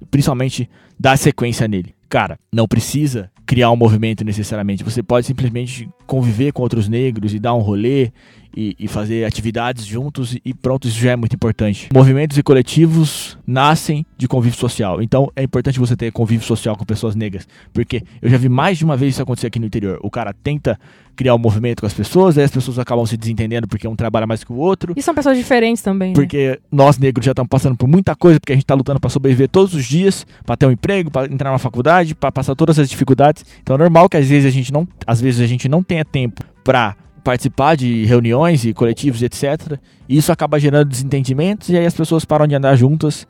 Principalmente 0.10 0.70
dar 1.00 1.18
sequência 1.18 1.68
nele. 1.68 1.94
Cara, 2.10 2.40
não 2.52 2.68
precisa 2.68 3.32
criar 3.48 3.72
um 3.72 3.78
movimento 3.78 4.26
necessariamente. 4.26 4.84
Você 4.84 5.02
pode 5.02 5.26
simplesmente 5.26 5.90
conviver 6.06 6.52
com 6.52 6.62
outros 6.62 6.90
negros 6.90 7.34
e 7.34 7.40
dar 7.40 7.54
um 7.56 7.62
rolê 7.62 8.12
e, 8.56 8.76
e, 8.80 8.88
fazer 8.88 9.24
atividades 9.24 9.86
juntos 9.86 10.36
e 10.44 10.54
pronto, 10.54 10.88
isso 10.88 11.00
já 11.00 11.12
é 11.12 11.16
muito 11.16 11.36
importante. 11.36 11.90
Movimentos 11.94 12.38
e 12.38 12.44
coletivos 12.44 13.38
nascem 13.46 14.04
de 14.18 14.28
convívio 14.28 14.58
social. 14.58 15.02
Então 15.02 15.32
é 15.36 15.44
importante 15.44 15.80
você 15.80 15.96
ter 15.96 16.12
convívio 16.12 16.46
social 16.46 16.76
com 16.76 16.84
pessoas 16.84 17.16
negras. 17.16 17.48
Porque 17.72 18.04
eu 18.22 18.30
já 18.30 18.38
vi 18.38 18.50
mais 18.50 18.80
de 18.80 18.84
uma 18.84 18.98
vez 18.98 19.14
isso 19.14 19.22
acontecer 19.22 19.48
aqui 19.48 19.60
no 19.60 19.68
interior. 19.68 20.00
O 20.02 20.10
cara 20.10 20.34
tenta 20.34 20.78
criar 21.16 21.34
um 21.34 21.40
movimento 21.40 21.82
com 21.82 21.88
as 21.88 21.94
pessoas, 21.94 22.38
aí 22.38 22.44
as 22.44 22.52
pessoas 22.52 22.78
acabam 22.78 23.06
se 23.06 23.18
desentendendo 23.18 23.68
porque 23.68 23.88
um 23.88 23.96
trabalha 23.96 24.28
mais 24.28 24.44
que 24.44 24.52
o 24.52 24.56
outro. 24.56 24.94
E 24.96 25.02
são 25.02 25.16
pessoas 25.16 25.36
diferentes 25.36 25.82
também. 25.82 26.10
Né? 26.10 26.14
Porque 26.14 26.60
nós 26.72 26.98
negros 27.00 27.26
já 27.26 27.32
estamos 27.32 27.50
passando 27.50 27.76
por 27.76 27.88
muita 27.88 28.16
coisa, 28.16 28.40
porque 28.40 28.54
a 28.54 28.56
gente 28.56 28.64
está 28.64 28.76
lutando 28.76 29.00
para 29.00 29.10
sobreviver 29.10 29.50
todos 29.50 29.74
os 29.74 29.86
dias, 29.86 30.26
para 30.46 30.56
ter 30.56 30.68
um 30.68 30.72
emprego, 30.72 31.10
para 31.10 31.32
entrar 31.32 31.52
na 31.52 31.58
faculdade, 31.58 32.14
para 32.14 32.32
passar 32.32 32.56
todas 32.56 32.78
as 32.78 32.88
dificuldades. 32.88 33.37
Então 33.62 33.76
é 33.76 33.80
normal 33.80 34.10
que 34.10 34.18
às 34.18 34.28
vezes 34.28 34.46
a 34.46 34.50
gente 34.50 34.72
não, 34.72 34.88
às 35.06 35.20
vezes 35.22 35.42
a 35.42 35.48
gente 35.48 35.68
não 35.68 35.84
tenha 35.84 36.04
tempo 36.06 36.44
para 36.64 36.96
participar 37.24 37.76
de 37.76 38.06
reuniões 38.06 38.64
e 38.64 38.74
coletivos, 38.74 39.22
etc. 39.22 39.78
E 40.08 40.18
isso 40.18 40.32
acaba 40.32 40.60
gerando 40.60 40.90
desentendimentos 40.90 41.70
e 41.70 41.78
aí 41.78 41.86
as 41.86 41.94
pessoas 41.94 42.24
param 42.24 42.48
de 42.48 42.56
andar 42.56 42.76
juntas 42.76 43.28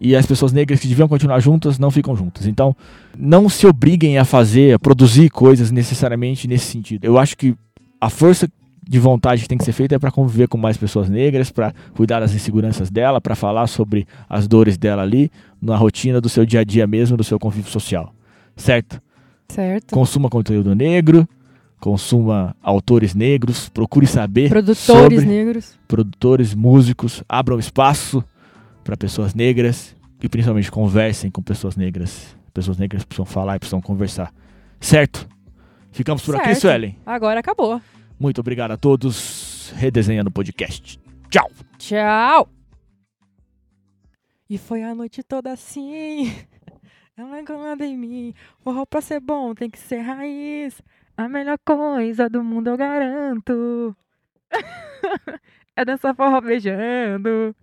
e 0.00 0.16
as 0.16 0.24
pessoas 0.24 0.52
negras 0.52 0.80
que 0.80 0.88
deviam 0.88 1.06
continuar 1.06 1.40
juntas 1.40 1.78
não 1.78 1.90
ficam 1.90 2.16
juntas. 2.16 2.46
Então, 2.46 2.74
não 3.18 3.48
se 3.48 3.66
obriguem 3.66 4.18
a 4.18 4.24
fazer, 4.24 4.74
a 4.74 4.78
produzir 4.78 5.28
coisas 5.28 5.70
necessariamente 5.70 6.48
nesse 6.48 6.66
sentido. 6.66 7.04
Eu 7.04 7.18
acho 7.18 7.36
que 7.36 7.54
a 8.00 8.08
força 8.08 8.48
de 8.82 8.98
vontade 8.98 9.42
que 9.42 9.48
tem 9.48 9.58
que 9.58 9.64
ser 9.64 9.72
feita 9.72 9.94
é 9.94 9.98
para 9.98 10.10
conviver 10.10 10.48
com 10.48 10.56
mais 10.56 10.76
pessoas 10.76 11.08
negras, 11.08 11.50
para 11.50 11.72
cuidar 11.94 12.20
das 12.20 12.34
inseguranças 12.34 12.90
dela, 12.90 13.20
para 13.20 13.34
falar 13.34 13.66
sobre 13.66 14.06
as 14.28 14.48
dores 14.48 14.78
dela 14.78 15.02
ali, 15.02 15.30
na 15.60 15.76
rotina 15.76 16.20
do 16.20 16.28
seu 16.28 16.46
dia 16.46 16.60
a 16.60 16.64
dia 16.64 16.86
mesmo, 16.86 17.16
do 17.16 17.22
seu 17.22 17.38
convívio 17.38 17.70
social. 17.70 18.14
Certo? 18.56 19.00
Certo. 19.50 19.92
Consuma 19.92 20.28
conteúdo 20.28 20.74
negro, 20.74 21.28
consuma 21.80 22.54
autores 22.62 23.14
negros, 23.14 23.68
procure 23.68 24.06
saber 24.06 24.48
produtores 24.48 24.78
sobre 24.78 25.20
negros, 25.20 25.78
produtores, 25.88 26.54
músicos, 26.54 27.24
abram 27.28 27.58
espaço 27.58 28.22
para 28.84 28.96
pessoas 28.96 29.34
negras 29.34 29.96
e 30.22 30.28
principalmente 30.28 30.70
conversem 30.70 31.30
com 31.30 31.42
pessoas 31.42 31.76
negras. 31.76 32.36
Pessoas 32.54 32.78
negras 32.78 33.04
precisam 33.04 33.24
falar 33.24 33.56
e 33.56 33.58
precisam 33.58 33.80
conversar. 33.80 34.32
Certo? 34.80 35.28
Ficamos 35.92 36.22
por 36.22 36.34
certo. 36.34 36.46
aqui, 36.46 36.54
Suelen. 36.54 36.96
Agora 37.04 37.40
acabou. 37.40 37.80
Muito 38.18 38.40
obrigado 38.40 38.72
a 38.72 38.76
todos. 38.76 39.72
Redesenhando 39.76 40.28
o 40.30 40.32
podcast. 40.32 41.00
Tchau. 41.28 41.50
Tchau. 41.78 42.48
E 44.48 44.58
foi 44.58 44.82
a 44.82 44.94
noite 44.94 45.22
toda 45.22 45.52
assim. 45.52 46.32
Ela 47.20 47.40
encomenda 47.40 47.84
em 47.84 47.98
mim. 47.98 48.34
Forró 48.60 48.86
pra 48.86 49.02
ser 49.02 49.20
bom 49.20 49.54
tem 49.54 49.68
que 49.68 49.78
ser 49.78 49.98
raiz. 49.98 50.80
A 51.16 51.28
melhor 51.28 51.58
coisa 51.58 52.30
do 52.30 52.42
mundo 52.42 52.70
eu 52.70 52.78
garanto. 52.78 53.94
é 55.76 55.84
dançar 55.84 56.14
forró 56.16 56.40
beijando. 56.40 57.54